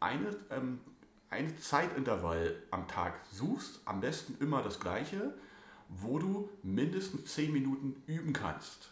eine, 0.00 0.36
ähm, 0.50 0.80
eine 1.28 1.54
Zeitintervall 1.56 2.62
am 2.70 2.88
Tag 2.88 3.20
suchst, 3.30 3.80
am 3.84 4.00
besten 4.00 4.36
immer 4.40 4.62
das 4.62 4.80
gleiche, 4.80 5.34
wo 5.88 6.18
du 6.18 6.48
mindestens 6.62 7.34
10 7.34 7.52
Minuten 7.52 8.02
üben 8.06 8.32
kannst. 8.32 8.90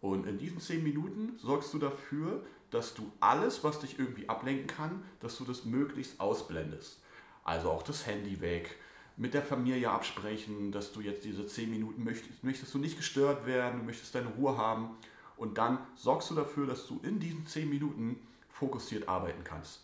Und 0.00 0.26
in 0.26 0.38
diesen 0.38 0.60
10 0.60 0.82
Minuten 0.82 1.38
sorgst 1.38 1.72
du 1.74 1.78
dafür, 1.78 2.44
dass 2.70 2.94
du 2.94 3.12
alles, 3.20 3.62
was 3.62 3.80
dich 3.80 3.98
irgendwie 3.98 4.28
ablenken 4.28 4.66
kann, 4.66 5.04
dass 5.20 5.36
du 5.36 5.44
das 5.44 5.64
möglichst 5.64 6.18
ausblendest. 6.18 7.00
Also 7.44 7.70
auch 7.70 7.82
das 7.82 8.06
Handy 8.06 8.40
weg, 8.40 8.76
mit 9.16 9.34
der 9.34 9.42
Familie 9.42 9.90
absprechen, 9.90 10.72
dass 10.72 10.92
du 10.92 11.00
jetzt 11.00 11.24
diese 11.24 11.46
zehn 11.46 11.70
Minuten 11.70 12.02
möchtest, 12.02 12.42
möchtest 12.42 12.72
du 12.72 12.78
nicht 12.78 12.96
gestört 12.96 13.46
werden, 13.46 13.80
du 13.80 13.84
möchtest 13.84 14.14
deine 14.14 14.28
Ruhe 14.28 14.56
haben 14.56 14.96
und 15.36 15.58
dann 15.58 15.78
sorgst 15.96 16.30
du 16.30 16.34
dafür, 16.34 16.66
dass 16.66 16.86
du 16.86 17.00
in 17.02 17.20
diesen 17.20 17.46
zehn 17.46 17.68
Minuten 17.68 18.16
fokussiert 18.50 19.08
arbeiten 19.08 19.44
kannst. 19.44 19.80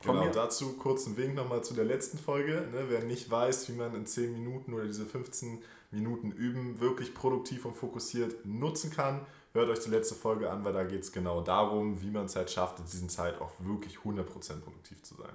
Von 0.00 0.20
genau, 0.20 0.30
dazu 0.30 0.74
kurz 0.74 1.06
ein 1.06 1.16
Wink 1.16 1.34
nochmal 1.34 1.64
zu 1.64 1.74
der 1.74 1.84
letzten 1.84 2.18
Folge. 2.18 2.68
Ne? 2.72 2.84
Wer 2.88 3.02
nicht 3.02 3.30
weiß, 3.30 3.68
wie 3.68 3.72
man 3.72 3.94
in 3.96 4.06
10 4.06 4.32
Minuten 4.32 4.72
oder 4.72 4.84
diese 4.84 5.04
15 5.04 5.60
Minuten 5.90 6.30
üben 6.30 6.78
wirklich 6.78 7.14
produktiv 7.14 7.64
und 7.64 7.74
fokussiert 7.74 8.44
nutzen 8.44 8.92
kann, 8.92 9.26
hört 9.54 9.70
euch 9.70 9.80
die 9.80 9.90
letzte 9.90 10.14
Folge 10.14 10.50
an, 10.50 10.64
weil 10.64 10.72
da 10.72 10.84
geht 10.84 11.02
es 11.02 11.12
genau 11.12 11.40
darum, 11.40 12.00
wie 12.00 12.10
man 12.10 12.26
es 12.26 12.36
halt 12.36 12.50
schafft, 12.50 12.78
in 12.78 12.84
dieser 12.84 13.08
Zeit 13.08 13.40
auch 13.40 13.52
wirklich 13.58 13.96
100% 13.98 14.22
produktiv 14.60 15.02
zu 15.02 15.16
sein. 15.16 15.32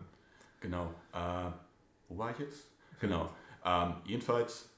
Genau. 0.62 0.94
Äh, 1.12 1.52
wo 2.08 2.18
war 2.18 2.32
ich 2.32 2.40
jetzt? 2.40 2.68
Genau. 3.02 3.30
Ähm, 3.66 3.96
jedenfalls. 4.06 4.70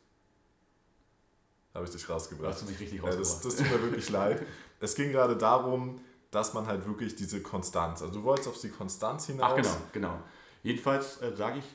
Habe 1.76 1.86
ich 1.86 1.92
dich 1.92 2.10
rausgebracht. 2.10 2.54
Hast 2.54 2.62
du 2.62 2.66
mich 2.68 2.80
richtig 2.80 3.04
rausgebracht. 3.04 3.28
Ja, 3.28 3.34
das, 3.34 3.42
das 3.42 3.56
tut 3.58 3.70
mir 3.70 3.82
wirklich 3.84 4.10
leid. 4.10 4.46
Es 4.80 4.96
ging 4.96 5.12
gerade 5.12 5.36
darum, 5.36 6.00
dass 6.32 6.54
man 6.54 6.68
halt 6.68 6.86
wirklich 6.88 7.16
diese 7.16 7.42
Konstanz, 7.42 8.02
also 8.02 8.14
du 8.14 8.24
wolltest 8.24 8.48
auf 8.48 8.60
die 8.60 8.70
Konstanz 8.70 9.28
hinaus. 9.28 9.52
Ach 9.52 9.56
genau, 9.56 9.78
genau. 9.92 10.20
Jedenfalls 10.64 11.22
äh, 11.22 11.36
sage 11.36 11.60
ich, 11.60 11.66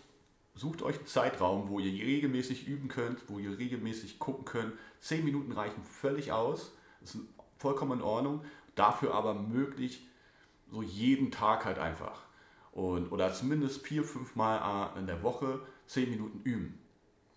sucht 0.54 0.82
euch 0.82 0.96
einen 0.96 1.06
Zeitraum, 1.06 1.68
wo 1.68 1.78
ihr 1.78 1.92
regelmäßig 1.92 2.66
üben 2.66 2.88
könnt, 2.88 3.22
wo 3.28 3.38
ihr 3.38 3.56
regelmäßig 3.56 4.18
gucken 4.18 4.44
könnt. 4.44 4.72
Zehn 5.00 5.24
Minuten 5.24 5.52
reichen 5.52 5.82
völlig 5.84 6.32
aus, 6.32 6.72
das 7.00 7.14
ist 7.14 7.22
vollkommen 7.58 8.00
in 8.00 8.02
Ordnung. 8.02 8.42
Dafür 8.74 9.14
aber 9.14 9.34
möglich 9.34 10.06
so 10.70 10.82
jeden 10.82 11.30
Tag 11.30 11.64
halt 11.64 11.78
einfach. 11.78 12.22
Und, 12.72 13.12
oder 13.12 13.32
zumindest 13.32 13.86
vier, 13.86 14.04
fünf 14.04 14.36
Mal 14.36 14.92
äh, 14.94 14.98
in 14.98 15.06
der 15.06 15.22
Woche 15.22 15.60
10 15.86 16.10
Minuten 16.10 16.40
üben. 16.44 16.79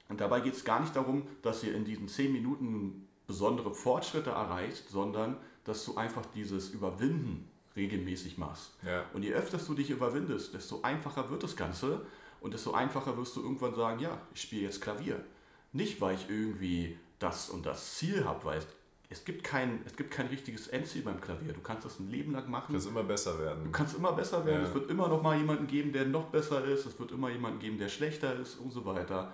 Und 0.10 0.22
dabei 0.22 0.42
geht 0.42 0.54
es 0.54 0.63
gar 0.63 0.80
nicht 0.80 0.96
darum, 0.96 1.24
dass 1.42 1.63
ihr 1.63 1.74
in 1.76 1.86
diesen 1.86 2.08
10 2.08 2.32
Minuten 2.32 3.08
besondere 3.26 3.74
Fortschritte 3.74 4.32
erreicht, 4.32 4.89
sondern 4.89 5.38
dass 5.63 5.86
du 5.86 5.96
einfach 5.96 6.26
dieses 6.36 6.70
Überwinden 6.70 7.50
regelmäßig 7.76 8.38
machst. 8.38 8.74
Ja. 8.86 9.06
Und 9.13 9.24
je 9.24 9.34
öfter 9.34 9.58
du 9.58 9.74
dich 9.74 9.89
überwindest, 9.89 10.54
desto 10.54 10.82
einfacher 10.82 11.30
wird 11.30 11.44
das 11.44 11.56
Ganze 11.56 12.06
und 12.42 12.54
desto 12.54 12.74
einfacher 12.74 13.18
wirst 13.18 13.36
du 13.36 13.42
irgendwann 13.42 13.74
sagen, 13.74 14.00
ja, 14.00 14.20
ich 14.34 14.42
spiele 14.42 14.63
jetzt 14.63 14.82
Klavier. 14.82 15.24
Nicht, 15.72 16.02
weil 16.02 16.16
ich 16.16 16.30
irgendwie 16.30 16.98
das 17.18 17.50
und 17.50 17.66
das 17.66 17.96
Ziel 17.96 18.26
habe, 18.26 18.46
weil 18.46 18.62
es 19.10 19.26
gibt, 19.26 19.44
kein, 19.44 19.82
es 19.86 19.96
gibt 19.96 20.12
kein 20.12 20.28
richtiges 20.28 20.68
Endziel 20.68 21.04
beim 21.04 21.22
Klavier. 21.22 21.54
Du 21.54 21.62
kannst 21.62 21.86
das 21.86 22.00
ein 22.00 22.10
Leben 22.10 22.32
lang 22.32 22.50
machen. 22.50 22.68
Du 22.68 22.74
kannst 22.74 22.88
immer 22.88 23.04
besser 23.04 23.39
werden. 23.39 23.63
Du 23.63 23.72
kannst 23.72 23.96
immer 23.96 24.12
besser 24.12 24.46
werden. 24.46 24.63
Ja. 24.63 24.68
Es 24.68 24.74
wird 24.74 24.89
immer 24.89 25.08
noch 25.08 25.22
mal 25.22 25.38
jemanden 25.38 25.68
geben, 25.68 25.94
der 25.94 26.06
noch 26.06 26.26
besser 26.26 26.63
ist. 26.66 26.86
Es 26.86 27.00
wird 27.00 27.12
immer 27.12 27.30
jemanden 27.30 27.60
geben, 27.60 27.78
der 27.78 27.89
schlechter 27.89 28.36
ist 28.39 28.56
und 28.56 28.72
so 28.72 28.86
weiter. 28.86 29.32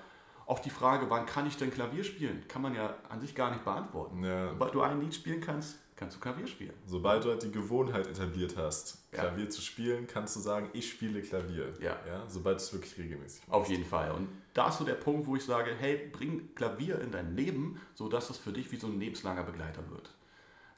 Auch 0.50 0.58
die 0.58 0.72
Frage, 0.72 1.12
wann 1.12 1.28
kann 1.28 1.46
ich 1.46 1.58
denn 1.58 1.70
Klavier 1.70 2.04
spielen, 2.04 2.44
kann 2.48 2.64
man 2.64 2.74
ja 2.74 2.96
an 3.08 3.22
sich 3.22 3.36
gar 3.36 3.52
nicht 3.52 3.64
beantworten. 3.64 4.24
Ja. 4.24 4.50
Sobald 4.50 4.74
du 4.74 4.82
ein 4.82 5.00
Lied 5.00 5.14
spielen 5.14 5.42
kannst, 5.42 5.78
kannst 5.96 6.18
du 6.18 6.20
Klavier 6.20 6.48
spielen. 6.48 6.74
Sobald 6.88 7.24
du 7.24 7.30
halt 7.30 7.44
die 7.44 7.52
Gewohnheit 7.52 8.08
etabliert 8.08 8.58
hast, 8.58 9.12
Klavier 9.12 9.44
ja. 9.44 9.50
zu 9.52 9.62
spielen, 9.62 10.08
kannst 10.08 10.36
du 10.36 10.40
sagen, 10.40 10.72
ich 10.74 10.90
spiele 10.90 11.22
Klavier. 11.22 11.72
Ja. 11.80 12.00
ja? 12.08 12.24
Sobald 12.28 12.58
es 12.58 12.74
wirklich 12.74 12.98
regelmäßig 12.98 13.48
machst. 13.48 13.54
Auf 13.54 13.70
jeden 13.70 13.86
Fall. 13.86 14.10
Und 14.10 14.28
da 14.56 14.70
ist 14.70 14.80
so 14.80 14.86
der 14.86 14.96
Punkt, 14.96 15.28
wo 15.28 15.36
ich 15.36 15.46
sage, 15.46 15.70
hey, 15.78 16.10
bring 16.12 16.56
Klavier 16.56 17.00
in 17.00 17.12
dein 17.12 17.36
Leben, 17.36 17.80
sodass 17.94 18.32
es 18.32 18.38
für 18.40 18.52
dich 18.52 18.72
wie 18.72 18.78
so 18.78 18.88
ein 18.88 19.00
lebenslanger 19.00 19.44
Begleiter 19.44 19.88
wird. 19.92 20.10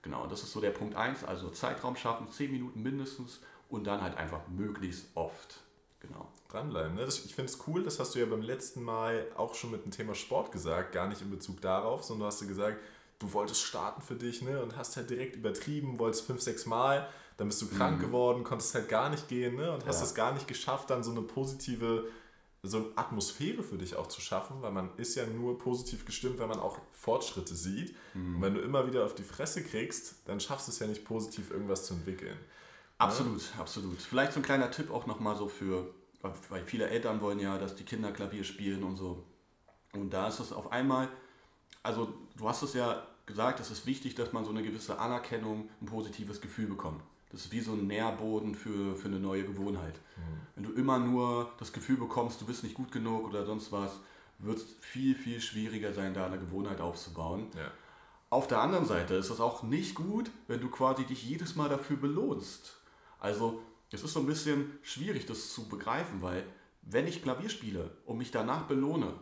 Genau, 0.02 0.28
das 0.28 0.44
ist 0.44 0.52
so 0.52 0.60
der 0.60 0.72
Punkt 0.72 0.98
1, 0.98 1.24
also 1.24 1.50
Zeitraum 1.50 1.96
schaffen, 1.96 2.30
10 2.30 2.52
Minuten 2.52 2.84
mindestens 2.84 3.40
und 3.70 3.88
dann 3.88 4.02
halt 4.02 4.18
einfach 4.18 4.50
möglichst 4.50 5.16
oft. 5.16 5.62
Genau. 6.02 6.28
Dranbleiben. 6.50 6.96
Ne? 6.96 7.06
Das, 7.06 7.24
ich 7.26 7.36
finde 7.36 7.52
es 7.52 7.60
cool, 7.68 7.84
das 7.84 8.00
hast 8.00 8.16
du 8.16 8.20
ja 8.20 8.26
beim 8.26 8.42
letzten 8.42 8.84
Mal 8.84 9.28
auch 9.38 9.56
schon 9.56 9.72
mit 9.72 9.86
dem 9.86 9.92
Thema 9.92 10.16
Sport 10.16 10.52
gesagt, 10.52 10.92
gar 10.92 11.08
nicht 11.08 11.22
in 11.22 11.30
Bezug 11.30 11.62
darauf, 11.62 12.04
sondern 12.04 12.28
hast 12.28 12.42
du 12.42 12.48
gesagt, 12.48 12.78
du 13.20 13.32
wolltest 13.34 13.62
starten 13.62 14.02
für 14.02 14.16
dich 14.16 14.42
ne? 14.42 14.62
und 14.62 14.76
hast 14.76 14.98
halt 14.98 15.10
direkt 15.10 15.36
übertrieben, 15.36 16.00
wolltest 16.00 16.26
fünf, 16.26 16.42
sechs 16.42 16.66
Mal, 16.66 17.08
dann 17.38 17.48
bist 17.48 17.62
du 17.62 17.70
krank 17.70 18.00
mhm. 18.00 18.02
geworden, 18.02 18.44
konntest 18.44 18.74
halt 18.74 18.90
gar 18.90 19.10
nicht 19.10 19.28
gehen 19.28 19.56
ne? 19.56 19.72
und 19.72 19.86
hast 19.86 20.02
es 20.02 20.16
gar 20.16 20.34
nicht 20.34 20.48
geschafft, 20.48 20.90
dann 20.90 21.04
so 21.04 21.12
eine 21.12 21.22
positive 21.22 22.06
so 22.64 22.78
eine 22.78 22.88
Atmosphäre 22.96 23.64
für 23.64 23.78
dich 23.78 23.96
auch 23.96 24.08
zu 24.08 24.22
schaffen, 24.22 24.62
weil 24.62 24.72
man 24.72 24.92
ist 24.98 25.16
ja 25.16 25.26
nur 25.26 25.58
positiv 25.58 26.06
gestimmt, 26.06 26.38
wenn 26.38 26.48
man 26.48 26.60
auch 26.60 26.78
Fortschritte 26.92 27.56
sieht. 27.56 27.96
Mhm. 28.14 28.36
Und 28.36 28.42
wenn 28.44 28.54
du 28.54 28.62
immer 28.62 28.86
wieder 28.86 29.04
auf 29.04 29.16
die 29.16 29.24
Fresse 29.24 29.64
kriegst, 29.64 30.16
dann 30.26 30.40
schaffst 30.40 30.68
du 30.68 30.72
es 30.72 30.78
ja 30.78 30.86
nicht 30.86 31.04
positiv, 31.04 31.50
irgendwas 31.50 31.86
zu 31.86 31.96
entwickeln. 31.96 32.38
Absolut, 33.02 33.42
ja? 33.56 33.62
absolut. 33.62 34.02
Vielleicht 34.02 34.34
so 34.34 34.40
ein 34.40 34.44
kleiner 34.44 34.72
Tipp 34.72 34.92
auch 34.92 35.06
nochmal 35.08 35.36
so 35.36 35.48
für, 35.48 35.94
weil 36.50 36.64
viele 36.64 36.88
Eltern 36.88 37.22
wollen 37.22 37.40
ja, 37.40 37.58
dass 37.58 37.76
die 37.76 37.84
Kinder 37.84 38.12
Klavier 38.12 38.44
spielen 38.44 38.84
und 38.84 38.96
so. 38.96 39.24
Und 39.94 40.12
da 40.12 40.28
ist 40.28 40.40
es 40.40 40.54
auf 40.54 40.72
einmal, 40.72 41.10
also 41.84 42.14
du 42.38 42.48
hast 42.48 42.62
es 42.62 42.74
ja 42.74 43.06
gesagt, 43.26 43.60
es 43.60 43.72
ist 43.72 43.86
wichtig, 43.86 44.16
dass 44.16 44.34
man 44.34 44.46
so 44.46 44.52
eine 44.52 44.64
gewisse 44.64 45.00
Anerkennung, 45.00 45.70
ein 45.82 45.86
positives 45.86 46.42
Gefühl 46.42 46.68
bekommt. 46.68 47.02
Das 47.32 47.46
ist 47.46 47.52
wie 47.52 47.62
so 47.62 47.74
ein 47.74 47.88
Nährboden 47.88 48.56
für, 48.56 48.96
für 48.96 49.08
eine 49.08 49.20
neue 49.20 49.46
Gewohnheit. 49.46 49.96
Mhm. 50.18 50.22
Wenn 50.56 50.64
du 50.64 50.74
immer 50.74 51.00
nur 51.00 51.52
das 51.60 51.72
Gefühl 51.72 51.98
bekommst, 51.98 52.42
du 52.42 52.46
bist 52.46 52.64
nicht 52.64 52.76
gut 52.76 52.92
genug 52.92 53.26
oder 53.28 53.46
sonst 53.46 53.72
was, 53.72 54.00
wird 54.40 54.58
es 54.58 54.66
viel, 54.82 55.16
viel 55.16 55.40
schwieriger 55.40 55.94
sein, 55.94 56.14
da 56.14 56.26
eine 56.26 56.40
Gewohnheit 56.40 56.82
aufzubauen. 56.82 57.48
Ja. 57.56 57.72
Auf 58.30 58.48
der 58.48 58.60
anderen 58.60 58.86
Seite 58.86 59.16
ist 59.16 59.30
es 59.30 59.40
auch 59.40 59.64
nicht 59.64 59.96
gut, 59.96 60.32
wenn 60.48 60.62
du 60.62 60.70
quasi 60.70 61.06
dich 61.06 61.24
jedes 61.24 61.56
Mal 61.56 61.70
dafür 61.70 61.98
belohnst. 61.98 62.81
Also 63.22 63.62
es 63.92 64.04
ist 64.04 64.12
so 64.12 64.20
ein 64.20 64.26
bisschen 64.26 64.78
schwierig, 64.82 65.26
das 65.26 65.54
zu 65.54 65.70
begreifen, 65.70 66.22
weil 66.22 66.44
wenn 66.82 67.08
ich 67.08 67.22
Klavier 67.22 67.50
spiele 67.50 67.92
und 68.06 68.18
mich 68.18 68.32
danach 68.32 68.64
belohne, 68.64 69.14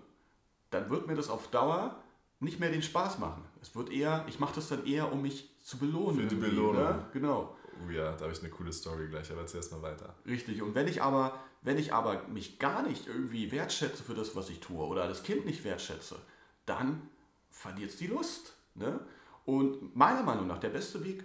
dann 0.71 0.89
wird 0.89 1.05
mir 1.05 1.15
das 1.15 1.29
auf 1.29 1.49
Dauer 1.49 2.01
nicht 2.39 2.59
mehr 2.59 2.71
den 2.71 2.81
Spaß 2.81 3.19
machen. 3.19 3.43
Es 3.61 3.75
wird 3.75 3.91
eher, 3.91 4.25
ich 4.27 4.39
mache 4.39 4.55
das 4.55 4.69
dann 4.69 4.85
eher, 4.85 5.11
um 5.11 5.21
mich 5.21 5.49
zu 5.61 5.77
belohnen. 5.77 6.21
Für 6.21 6.27
die 6.27 6.35
Belohnung. 6.35 6.81
Ne? 6.81 7.05
Genau. 7.13 7.55
Oh 7.85 7.91
ja, 7.91 8.13
da 8.13 8.21
habe 8.21 8.33
ich 8.33 8.39
eine 8.39 8.49
coole 8.49 8.71
Story 8.71 9.07
gleich, 9.07 9.29
aber 9.31 9.41
erzähl 9.41 9.57
erst 9.57 9.71
mal 9.71 9.81
weiter. 9.81 10.15
Richtig, 10.25 10.61
und 10.61 10.75
wenn 10.75 10.87
ich 10.87 11.01
aber, 11.01 11.37
wenn 11.61 11.77
ich 11.77 11.93
aber 11.93 12.27
mich 12.27 12.59
gar 12.59 12.83
nicht 12.83 13.07
irgendwie 13.07 13.51
wertschätze 13.51 14.03
für 14.03 14.13
das, 14.13 14.35
was 14.35 14.49
ich 14.49 14.59
tue, 14.61 14.85
oder 14.85 15.07
das 15.07 15.23
Kind 15.23 15.45
nicht 15.45 15.63
wertschätze, 15.65 16.15
dann 16.65 17.09
verliert 17.49 17.89
es 17.89 17.97
die 17.97 18.07
Lust. 18.07 18.53
Ne? 18.75 18.99
Und 19.45 19.95
meiner 19.95 20.23
Meinung 20.23 20.47
nach 20.47 20.59
der 20.59 20.69
beste 20.69 21.03
Weg, 21.03 21.23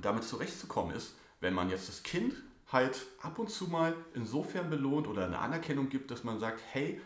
damit 0.00 0.24
zurechtzukommen, 0.24 0.94
ist, 0.94 1.14
wenn 1.40 1.54
man 1.54 1.70
jetzt 1.70 1.88
das 1.88 2.02
Kind 2.02 2.34
halt 2.70 3.06
ab 3.20 3.38
und 3.38 3.50
zu 3.50 3.66
mal 3.66 3.94
insofern 4.14 4.70
belohnt 4.70 5.08
oder 5.08 5.24
eine 5.24 5.38
Anerkennung 5.38 5.88
gibt, 5.88 6.10
dass 6.10 6.24
man 6.24 6.38
sagt, 6.38 6.60
hey, 6.72 7.00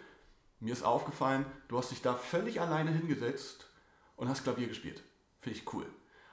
mir 0.61 0.73
ist 0.73 0.85
aufgefallen, 0.85 1.47
du 1.68 1.79
hast 1.79 1.90
dich 1.90 2.03
da 2.03 2.14
völlig 2.14 2.61
alleine 2.61 2.90
hingesetzt 2.90 3.70
und 4.16 4.29
hast 4.29 4.44
Klavier 4.44 4.68
gespielt. 4.68 5.03
Finde 5.40 5.59
ich 5.59 5.73
cool. 5.73 5.87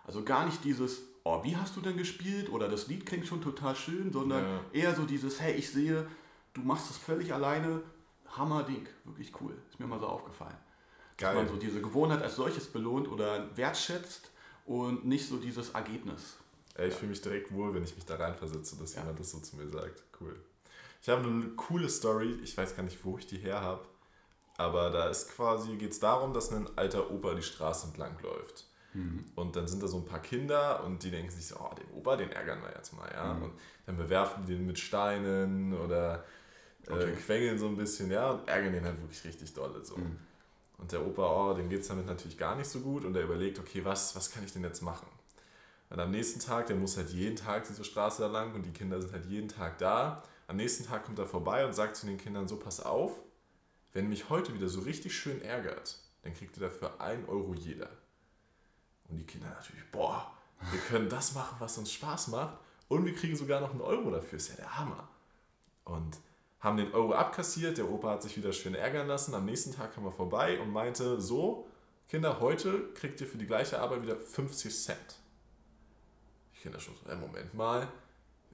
Also 0.05 0.23
gar 0.23 0.45
nicht 0.45 0.63
dieses, 0.63 1.01
oh, 1.23 1.43
wie 1.43 1.55
hast 1.55 1.75
du 1.75 1.81
denn 1.81 1.97
gespielt 1.97 2.49
oder 2.49 2.67
das 2.67 2.87
Lied 2.87 3.05
klingt 3.05 3.27
schon 3.27 3.41
total 3.41 3.75
schön, 3.75 4.11
sondern 4.11 4.43
ja. 4.43 4.59
eher 4.73 4.95
so 4.95 5.03
dieses, 5.03 5.39
hey, 5.39 5.53
ich 5.53 5.69
sehe, 5.69 6.07
du 6.53 6.61
machst 6.61 6.89
das 6.89 6.97
völlig 6.97 7.33
alleine, 7.33 7.81
Hammer 8.37 8.63
Ding, 8.63 8.87
wirklich 9.03 9.31
cool. 9.41 9.57
Ist 9.69 9.79
mir 9.79 9.87
mal 9.87 9.99
so 9.99 10.07
aufgefallen. 10.07 10.55
Geil. 11.17 11.35
Dass 11.35 11.43
man 11.43 11.53
so 11.53 11.59
diese 11.59 11.81
Gewohnheit 11.81 12.21
als 12.21 12.35
solches 12.35 12.67
belohnt 12.67 13.07
oder 13.09 13.55
wertschätzt 13.55 14.31
und 14.65 15.05
nicht 15.05 15.27
so 15.27 15.37
dieses 15.37 15.71
Ergebnis. 15.71 16.37
Ey, 16.75 16.87
ich 16.87 16.93
fühle 16.93 17.09
mich 17.09 17.21
direkt 17.21 17.53
wohl, 17.53 17.73
wenn 17.73 17.83
ich 17.83 17.95
mich 17.95 18.05
da 18.05 18.15
reinversetze, 18.15 18.77
dass 18.77 18.95
jemand 18.95 19.19
das 19.19 19.31
so 19.31 19.39
zu 19.39 19.57
mir 19.57 19.67
sagt. 19.67 20.03
Cool. 20.19 20.35
Ich 21.01 21.09
habe 21.09 21.23
eine 21.23 21.49
coole 21.55 21.89
Story, 21.89 22.39
ich 22.43 22.55
weiß 22.55 22.75
gar 22.75 22.83
nicht, 22.83 23.03
wo 23.03 23.17
ich 23.17 23.27
die 23.27 23.37
her 23.37 23.61
habe, 23.61 23.85
aber 24.57 24.89
da 24.91 25.09
ist 25.09 25.29
quasi, 25.29 25.75
geht 25.75 25.91
es 25.91 25.99
darum, 25.99 26.33
dass 26.33 26.51
ein 26.51 26.67
alter 26.75 27.09
Opa 27.09 27.33
die 27.33 27.41
Straße 27.41 27.87
entlang 27.87 28.17
läuft. 28.21 28.67
Mhm. 28.93 29.25
Und 29.35 29.55
dann 29.55 29.67
sind 29.67 29.81
da 29.81 29.87
so 29.87 29.97
ein 29.97 30.05
paar 30.05 30.21
Kinder 30.21 30.83
und 30.83 31.01
die 31.03 31.11
denken 31.11 31.31
sich 31.31 31.47
so, 31.47 31.55
oh, 31.59 31.73
den 31.75 31.89
Opa, 31.97 32.17
den 32.17 32.31
ärgern 32.31 32.61
wir 32.61 32.71
jetzt 32.75 32.93
mal, 32.93 33.09
ja. 33.11 33.33
Mhm. 33.33 33.43
Und 33.43 33.53
dann 33.85 33.97
bewerfen 33.97 34.45
die 34.45 34.53
den 34.53 34.67
mit 34.67 34.79
Steinen 34.79 35.73
oder 35.73 36.23
äh, 36.87 36.93
okay. 36.93 37.13
quengeln 37.13 37.57
so 37.57 37.67
ein 37.67 37.77
bisschen, 37.77 38.11
ja, 38.11 38.31
und 38.31 38.47
ärgern 38.47 38.73
den 38.73 38.85
halt 38.85 38.99
wirklich 39.01 39.23
richtig 39.23 39.53
dolle 39.53 39.83
so. 39.83 39.97
Mhm. 39.97 40.17
Und 40.77 40.91
der 40.91 41.05
Opa, 41.05 41.51
oh, 41.51 41.53
dem 41.53 41.69
geht 41.69 41.81
es 41.81 41.87
damit 41.87 42.05
natürlich 42.05 42.37
gar 42.37 42.55
nicht 42.55 42.69
so 42.69 42.79
gut 42.81 43.05
und 43.05 43.15
er 43.15 43.23
überlegt, 43.23 43.59
okay, 43.59 43.85
was, 43.85 44.15
was 44.15 44.31
kann 44.31 44.43
ich 44.43 44.51
denn 44.51 44.63
jetzt 44.63 44.81
machen? 44.81 45.07
Und 45.91 45.99
am 45.99 46.09
nächsten 46.09 46.39
Tag, 46.39 46.67
der 46.67 46.77
muss 46.77 46.95
halt 46.95 47.09
jeden 47.09 47.35
Tag 47.35 47.67
diese 47.67 47.83
Straße 47.83 48.21
da 48.21 48.29
lang 48.29 48.55
und 48.55 48.65
die 48.65 48.71
Kinder 48.71 49.01
sind 49.01 49.11
halt 49.11 49.25
jeden 49.25 49.49
Tag 49.49 49.77
da. 49.77 50.23
Am 50.47 50.55
nächsten 50.55 50.85
Tag 50.85 51.03
kommt 51.03 51.19
er 51.19 51.25
vorbei 51.25 51.65
und 51.65 51.73
sagt 51.73 51.97
zu 51.97 52.05
den 52.05 52.17
Kindern 52.17 52.47
so, 52.47 52.55
pass 52.55 52.79
auf, 52.79 53.19
wenn 53.91 54.07
mich 54.07 54.29
heute 54.29 54.53
wieder 54.53 54.69
so 54.69 54.79
richtig 54.79 55.13
schön 55.13 55.41
ärgert, 55.41 55.99
dann 56.23 56.33
kriegt 56.33 56.55
ihr 56.55 56.63
dafür 56.63 57.01
1 57.01 57.27
Euro 57.27 57.53
jeder. 57.53 57.89
Und 59.09 59.17
die 59.17 59.25
Kinder 59.25 59.49
natürlich, 59.49 59.83
boah, 59.91 60.31
wir 60.71 60.79
können 60.79 61.09
das 61.09 61.33
machen, 61.33 61.57
was 61.59 61.77
uns 61.77 61.91
Spaß 61.91 62.29
macht. 62.29 62.57
Und 62.87 63.05
wir 63.05 63.13
kriegen 63.13 63.35
sogar 63.35 63.59
noch 63.59 63.71
einen 63.71 63.81
Euro 63.81 64.11
dafür. 64.11 64.37
Ist 64.37 64.47
ja 64.47 64.55
der 64.55 64.77
Hammer. 64.77 65.09
Und 65.83 66.19
haben 66.61 66.77
den 66.77 66.93
Euro 66.93 67.13
abkassiert. 67.13 67.77
Der 67.77 67.89
Opa 67.89 68.11
hat 68.11 68.23
sich 68.23 68.37
wieder 68.37 68.53
schön 68.53 68.75
ärgern 68.75 69.07
lassen. 69.07 69.33
Am 69.33 69.45
nächsten 69.45 69.73
Tag 69.73 69.93
kam 69.93 70.05
er 70.05 70.11
vorbei 70.13 70.57
und 70.61 70.71
meinte: 70.71 71.19
So, 71.19 71.67
Kinder, 72.07 72.39
heute 72.39 72.93
kriegt 72.93 73.19
ihr 73.19 73.27
für 73.27 73.37
die 73.37 73.47
gleiche 73.47 73.81
Arbeit 73.81 74.03
wieder 74.03 74.15
50 74.15 74.73
Cent. 74.73 75.20
Kinder 76.61 76.79
schon 76.79 76.95
so: 76.95 77.09
hey, 77.09 77.17
Moment 77.17 77.53
mal, 77.53 77.87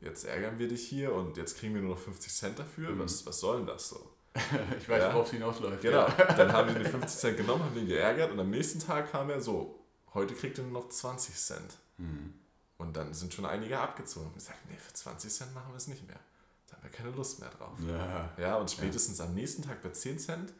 jetzt 0.02 0.26
ärgern 0.26 0.58
wir 0.60 0.67
dich 0.67 0.88
hier 0.88 1.13
und 1.13 1.38
jetzt 1.38 1.58
kriegen 1.58 1.74
wir 1.74 1.82
nur 1.82 1.96
noch 1.96 2.02
50 2.02 2.34
Cent 2.34 2.60
dafür. 2.60 2.91
Mhm. 2.91 3.00
Was, 3.00 3.26
was 3.26 3.39
soll 3.39 3.58
denn 3.58 3.67
das 3.67 3.89
so? 3.89 4.12
ich 4.78 4.88
weiß, 4.88 5.02
ja. 5.02 5.13
worauf 5.13 5.26
es 5.26 5.34
hinausläuft. 5.34 5.82
Genau. 5.82 6.08
Ja. 6.08 6.34
Dann 6.38 6.52
haben 6.52 6.74
wir 6.74 6.84
die 6.84 6.89
50 6.89 7.20
Cent 7.20 7.38
genommen, 7.38 7.63
haben 7.63 7.78
ihn 7.78 7.88
geärgert 7.88 8.32
und 8.32 8.39
am 8.39 8.50
nächsten 8.50 8.80
Tag 8.80 9.12
kam 9.12 9.30
er 9.30 9.41
so: 9.41 9.80
Heute 10.13 10.34
kriegt 10.34 10.58
er 10.58 10.63
nur 10.63 10.82
noch 10.82 10.89
20 10.89 11.36
Cent. 11.36 11.78
Mhm. 11.98 12.34
Und 12.78 12.96
dann 12.96 13.13
sind 13.13 13.34
schon 13.34 13.46
einige 13.46 13.80
abgezogen 13.80 14.28
und 14.28 14.36
gesagt, 14.36 14.60
nee, 14.70 14.78
für 14.78 14.93
20 14.93 15.34
Cent 15.34 15.56
machen 15.56 15.72
wir 15.72 15.78
es 15.78 15.88
nicht 15.88 16.06
mehr. 16.08 16.20
Da 16.67 16.76
haben 16.76 16.84
wir 16.84 16.91
keine 16.91 17.10
Lust 17.10 17.39
mehr 17.39 17.50
drauf. 17.50 17.78
Ja, 17.88 18.30
ja 18.38 18.56
und 18.58 18.70
spätestens 18.70 19.17
ja. 19.17 19.26
am 19.26 19.34
nächsten 19.34 19.63
Tag 19.63 19.82
bei 19.82 19.89
10 19.89 20.20
Cent 20.20 20.54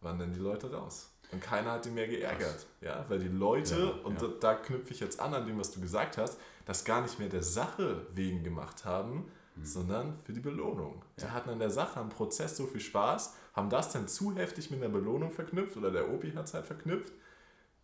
waren 0.00 0.18
dann 0.18 0.32
die 0.32 0.40
Leute 0.40 0.72
raus. 0.72 1.10
Und 1.30 1.42
keiner 1.42 1.72
hat 1.72 1.86
ihn 1.86 1.94
mehr 1.94 2.08
geärgert. 2.08 2.66
Ja, 2.80 3.04
weil 3.08 3.18
die 3.18 3.28
Leute, 3.28 3.78
ja, 3.78 4.04
und 4.04 4.20
da, 4.20 4.28
da, 4.40 4.54
knüpfe 4.54 4.94
ich 4.94 5.00
jetzt 5.00 5.20
an 5.20 5.34
an 5.34 5.46
dem, 5.46 5.58
was 5.58 5.70
du 5.72 5.80
gesagt 5.80 6.16
hast, 6.16 6.38
das 6.64 6.84
gar 6.84 7.02
nicht 7.02 7.18
mehr 7.18 7.28
der 7.28 7.42
Sache 7.42 8.06
wegen 8.12 8.42
gemacht 8.42 8.84
haben, 8.86 9.30
mhm. 9.54 9.64
sondern 9.64 10.18
für 10.24 10.32
die 10.32 10.40
Belohnung. 10.40 11.02
Die 11.20 11.26
hatten 11.26 11.50
an 11.50 11.58
der 11.58 11.70
Sache, 11.70 12.00
am 12.00 12.08
Prozess 12.08 12.56
so 12.56 12.66
viel 12.66 12.80
Spaß, 12.80 13.34
haben 13.52 13.68
das 13.68 13.92
dann 13.92 14.08
zu 14.08 14.34
heftig 14.36 14.70
mit 14.70 14.82
einer 14.82 14.92
Belohnung 14.92 15.30
verknüpft 15.30 15.76
oder 15.76 15.90
der 15.90 16.08
Opi 16.10 16.32
hat 16.32 16.46
es 16.46 16.54
halt 16.54 16.64
verknüpft 16.64 17.12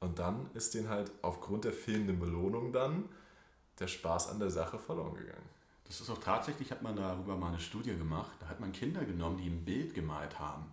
und 0.01 0.19
dann 0.19 0.49
ist 0.55 0.75
denen 0.75 0.89
halt 0.89 1.11
aufgrund 1.23 1.65
der 1.65 1.73
fehlenden 1.73 2.19
Belohnung 2.19 2.73
dann 2.73 3.09
der 3.79 3.89
Spaß 3.89 4.29
an 4.29 4.39
der 4.39 4.51
Sache 4.51 4.79
verloren 4.79 5.15
gegangen. 5.15 5.49
Das 5.85 6.01
ist 6.01 6.09
auch 6.11 6.19
tatsächlich, 6.19 6.71
hat 6.71 6.83
man 6.83 6.97
darüber 6.97 7.37
mal 7.37 7.49
eine 7.49 7.61
Studie 7.61 7.97
gemacht. 7.97 8.33
Da 8.41 8.49
hat 8.49 8.61
man 8.61 8.73
Kinder 8.73 9.05
genommen, 9.05 9.37
die 9.37 9.49
ein 9.49 9.65
Bild 9.65 9.95
gemalt 9.95 10.39
haben. 10.39 10.65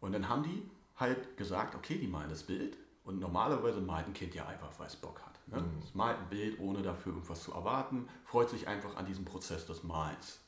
Und 0.00 0.12
dann 0.12 0.28
haben 0.28 0.44
die 0.44 0.62
halt 0.98 1.36
gesagt, 1.36 1.74
okay, 1.74 1.98
die 1.98 2.08
malen 2.08 2.30
das 2.30 2.42
Bild. 2.42 2.76
Und 3.04 3.20
normalerweise 3.20 3.80
malt 3.80 4.06
ein 4.06 4.12
Kind 4.12 4.34
ja 4.34 4.46
einfach, 4.46 4.68
weil 4.78 4.86
es 4.86 4.96
Bock 4.96 5.20
hat. 5.24 5.40
Ne? 5.46 5.62
Mhm. 5.62 5.82
Es 5.82 5.94
malt 5.94 6.18
ein 6.18 6.28
Bild, 6.28 6.60
ohne 6.60 6.82
dafür 6.82 7.12
irgendwas 7.14 7.42
zu 7.42 7.52
erwarten, 7.52 8.06
freut 8.24 8.50
sich 8.50 8.68
einfach 8.68 8.96
an 8.96 9.06
diesem 9.06 9.24
Prozess 9.24 9.64
des 9.64 9.82
Malens. 9.82 10.40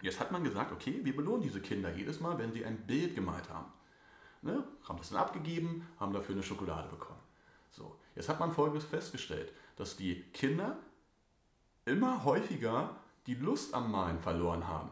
Jetzt 0.00 0.18
hat 0.18 0.32
man 0.32 0.42
gesagt, 0.42 0.72
okay, 0.72 1.00
wir 1.02 1.14
belohnen 1.14 1.42
diese 1.42 1.60
Kinder 1.60 1.94
jedes 1.94 2.20
Mal, 2.20 2.38
wenn 2.38 2.52
sie 2.52 2.64
ein 2.64 2.86
Bild 2.86 3.14
gemalt 3.14 3.48
haben. 3.50 3.70
Ne? 4.40 4.64
Haben 4.88 4.98
das 4.98 5.10
dann 5.10 5.18
abgegeben, 5.18 5.86
haben 6.00 6.12
dafür 6.12 6.34
eine 6.34 6.42
Schokolade 6.42 6.88
bekommen. 6.88 7.20
So, 7.70 7.96
jetzt 8.14 8.28
hat 8.28 8.40
man 8.40 8.52
Folgendes 8.52 8.84
festgestellt, 8.84 9.52
dass 9.76 9.96
die 9.96 10.22
Kinder 10.32 10.76
immer 11.84 12.24
häufiger 12.24 12.96
die 13.26 13.34
Lust 13.34 13.74
am 13.74 13.92
Malen 13.92 14.18
verloren 14.18 14.66
haben. 14.66 14.90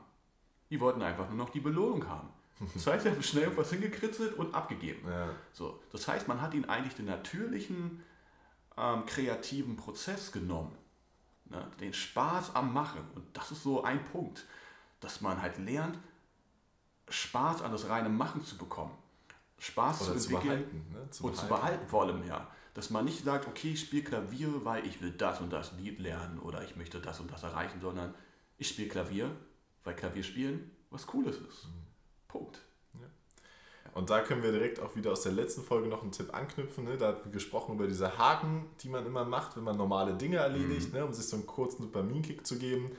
Die 0.70 0.81
wollten 0.81 1.03
einfach 1.03 1.29
nur 1.29 1.38
noch 1.38 1.50
die 1.50 1.61
Belohnung 1.61 2.09
haben. 2.09 2.29
Das 2.75 2.87
heißt, 2.87 3.05
sie 3.05 3.11
haben 3.11 3.23
schnell 3.23 3.49
etwas 3.49 3.70
hingekritzelt 3.70 4.35
und 4.35 4.55
abgegeben. 4.55 5.09
Ja. 5.09 5.31
So, 5.53 5.81
das 5.90 6.07
heißt, 6.07 6.29
man 6.29 6.42
hat 6.42 6.53
ihnen 6.55 6.66
eigentlich 6.66 6.94
den 6.94 7.07
natürlichen 7.07 8.03
ähm, 8.77 9.07
kreativen 9.07 9.77
Prozess 9.77 10.31
genommen. 10.31 10.77
Ne? 11.46 11.66
Den 11.81 11.92
Spaß 11.92 12.55
am 12.55 12.73
Machen. 12.73 13.03
Und 13.14 13.25
das 13.33 13.51
ist 13.51 13.62
so 13.62 13.83
ein 13.83 14.05
Punkt, 14.05 14.46
dass 15.01 15.20
man 15.20 15.40
halt 15.40 15.59
lernt, 15.59 15.99
Spaß 17.09 17.62
an 17.62 17.73
das 17.73 17.88
reine 17.88 18.09
Machen 18.09 18.44
zu 18.44 18.57
bekommen. 18.57 18.96
Spaß 19.59 20.03
Oder 20.03 20.18
zu 20.18 20.37
entwickeln 20.37 20.64
zu 20.70 20.99
ne? 20.99 21.11
zu 21.11 21.25
und 21.25 21.33
behalten. 21.33 21.49
zu 21.49 21.55
behalten 21.55 21.88
vor 21.88 22.03
allem, 22.03 22.27
ja. 22.27 22.46
Dass 22.75 22.90
man 22.90 23.05
nicht 23.05 23.25
sagt, 23.25 23.49
okay, 23.49 23.73
ich 23.73 23.81
spiele 23.81 24.05
Klavier, 24.05 24.64
weil 24.64 24.87
ich 24.87 25.03
will 25.03 25.11
das 25.11 25.40
und 25.40 25.53
das 25.53 25.73
Lied 25.73 25.99
lernen 25.99 26.38
oder 26.38 26.62
ich 26.62 26.77
möchte 26.77 27.01
das 27.01 27.20
und 27.20 27.31
das 27.31 27.42
erreichen, 27.42 27.81
sondern 27.81 28.14
ich 28.59 28.68
spiele 28.68 28.88
Klavier, 28.88 29.31
weil 29.83 29.96
Klavier 29.96 30.23
spielen 30.23 30.70
was 30.90 31.07
Cooles 31.07 31.37
ist. 31.37 31.66
Mhm. 31.66 31.89
Punkt. 32.30 32.60
Und 33.92 34.10
da 34.10 34.20
können 34.20 34.42
wir 34.42 34.52
direkt 34.52 34.80
auch 34.80 34.94
wieder 34.94 35.12
aus 35.12 35.22
der 35.22 35.32
letzten 35.32 35.62
Folge 35.62 35.88
noch 35.88 36.02
einen 36.02 36.12
Tipp 36.12 36.32
anknüpfen. 36.32 36.84
Ne? 36.84 36.96
Da 36.96 37.08
hatten 37.08 37.24
wir 37.24 37.32
gesprochen 37.32 37.74
über 37.74 37.86
diese 37.86 38.18
Haken, 38.18 38.66
die 38.80 38.88
man 38.88 39.04
immer 39.04 39.24
macht, 39.24 39.56
wenn 39.56 39.64
man 39.64 39.76
normale 39.76 40.14
Dinge 40.14 40.36
erledigt, 40.36 40.92
mhm. 40.92 40.98
ne? 40.98 41.04
um 41.04 41.12
sich 41.12 41.26
so 41.26 41.36
einen 41.36 41.46
kurzen 41.46 41.82
Dopaminkick 41.82 42.46
zu 42.46 42.58
geben. 42.58 42.90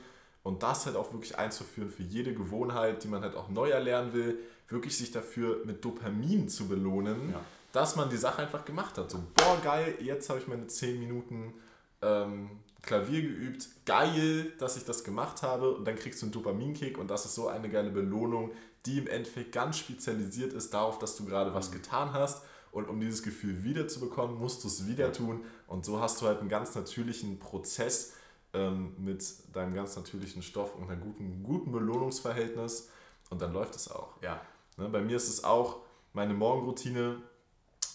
Und 0.42 0.62
das 0.62 0.86
halt 0.86 0.96
auch 0.96 1.12
wirklich 1.12 1.38
einzuführen 1.38 1.88
für 1.88 2.02
jede 2.02 2.34
Gewohnheit, 2.34 3.04
die 3.04 3.08
man 3.08 3.22
halt 3.22 3.36
auch 3.36 3.48
neu 3.48 3.70
erlernen 3.70 4.12
will, 4.12 4.38
wirklich 4.68 4.96
sich 4.96 5.12
dafür 5.12 5.64
mit 5.64 5.84
Dopamin 5.84 6.48
zu 6.48 6.66
belohnen, 6.66 7.30
ja. 7.30 7.40
dass 7.72 7.96
man 7.96 8.10
die 8.10 8.16
Sache 8.16 8.42
einfach 8.42 8.64
gemacht 8.64 8.98
hat. 8.98 9.10
So, 9.10 9.18
boah, 9.34 9.58
geil, 9.62 9.94
jetzt 10.00 10.28
habe 10.28 10.40
ich 10.40 10.48
meine 10.48 10.66
10 10.66 10.98
Minuten 10.98 11.54
ähm, 12.02 12.50
Klavier 12.82 13.22
geübt, 13.22 13.68
geil, 13.86 14.52
dass 14.58 14.76
ich 14.76 14.84
das 14.84 15.04
gemacht 15.04 15.42
habe. 15.42 15.74
Und 15.74 15.86
dann 15.86 15.96
kriegst 15.96 16.20
du 16.20 16.26
einen 16.26 16.32
Dopaminkick. 16.32 16.98
Und 16.98 17.08
das 17.08 17.24
ist 17.24 17.34
so 17.34 17.48
eine 17.48 17.68
geile 17.68 17.90
Belohnung, 17.90 18.50
die 18.86 18.98
im 18.98 19.06
Endeffekt 19.06 19.52
ganz 19.52 19.78
spezialisiert 19.78 20.52
ist 20.52 20.74
darauf, 20.74 20.98
dass 20.98 21.16
du 21.16 21.24
gerade 21.24 21.54
was 21.54 21.70
mhm. 21.70 21.74
getan 21.74 22.12
hast. 22.12 22.44
Und 22.72 22.88
um 22.88 23.00
dieses 23.00 23.22
Gefühl 23.22 23.64
wiederzubekommen, 23.64 24.38
musst 24.38 24.64
du 24.64 24.68
es 24.68 24.86
wieder 24.86 25.12
tun. 25.12 25.44
Und 25.66 25.84
so 25.84 26.00
hast 26.00 26.20
du 26.20 26.26
halt 26.26 26.40
einen 26.40 26.48
ganz 26.48 26.74
natürlichen 26.74 27.38
Prozess 27.38 28.14
ähm, 28.54 28.94
mit 28.98 29.24
deinem 29.54 29.74
ganz 29.74 29.94
natürlichen 29.94 30.42
Stoff 30.42 30.74
und 30.74 30.90
einem 30.90 31.00
guten, 31.00 31.42
guten 31.42 31.72
Belohnungsverhältnis. 31.72 32.88
Und 33.30 33.40
dann 33.40 33.52
läuft 33.52 33.76
es 33.76 33.90
auch. 33.90 34.20
Ja. 34.22 34.40
Ne, 34.76 34.88
bei 34.88 35.00
mir 35.00 35.16
ist 35.16 35.28
es 35.28 35.44
auch 35.44 35.80
meine 36.12 36.34
Morgenroutine, 36.34 37.22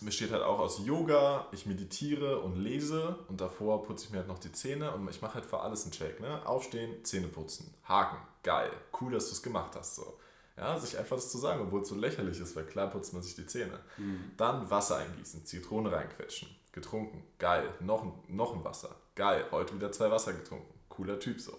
besteht 0.06 0.32
halt 0.32 0.44
auch 0.44 0.60
aus 0.60 0.86
Yoga, 0.86 1.48
ich 1.52 1.66
meditiere 1.66 2.42
und 2.42 2.56
lese 2.56 3.18
und 3.28 3.42
davor 3.42 3.84
putze 3.84 4.06
ich 4.06 4.12
mir 4.12 4.20
halt 4.20 4.28
noch 4.28 4.40
die 4.40 4.52
Zähne 4.52 4.92
und 4.92 5.08
ich 5.10 5.22
mache 5.22 5.36
halt 5.36 5.46
für 5.46 5.60
alles 5.60 5.84
einen 5.84 5.92
Check. 5.92 6.20
Ne? 6.20 6.46
Aufstehen, 6.46 7.04
Zähne 7.04 7.28
putzen, 7.28 7.74
Haken, 7.84 8.18
geil, 8.44 8.72
cool, 9.00 9.14
dass 9.14 9.28
du 9.28 9.34
es 9.34 9.44
gemacht 9.44 9.76
hast. 9.76 9.96
So. 9.96 10.18
Ja, 10.58 10.80
sich 10.80 10.98
einfach 10.98 11.16
das 11.16 11.32
zu 11.32 11.38
sagen, 11.38 11.62
obwohl 11.62 11.82
es 11.82 11.90
so 11.90 11.96
lächerlich 11.96 12.40
ist, 12.40 12.56
weil 12.56 12.66
klar 12.66 12.90
putzt 12.90 13.14
man 13.14 13.22
sich 13.22 13.36
die 13.36 13.46
Zähne. 13.46 13.80
Mhm. 13.98 14.32
Dann 14.38 14.70
Wasser 14.70 14.98
eingießen, 14.98 15.46
Zitrone 15.46 15.92
reinquetschen, 15.92 16.50
getrunken, 16.72 17.24
geil, 17.38 17.74
noch, 17.80 18.06
noch 18.28 18.56
ein 18.56 18.64
Wasser, 18.64 18.96
geil, 19.16 19.46
heute 19.52 19.76
wieder 19.76 19.92
zwei 19.92 20.10
Wasser 20.12 20.34
getrunken, 20.34 20.74
cooler 20.90 21.20
Typ 21.20 21.40
so. 21.40 21.58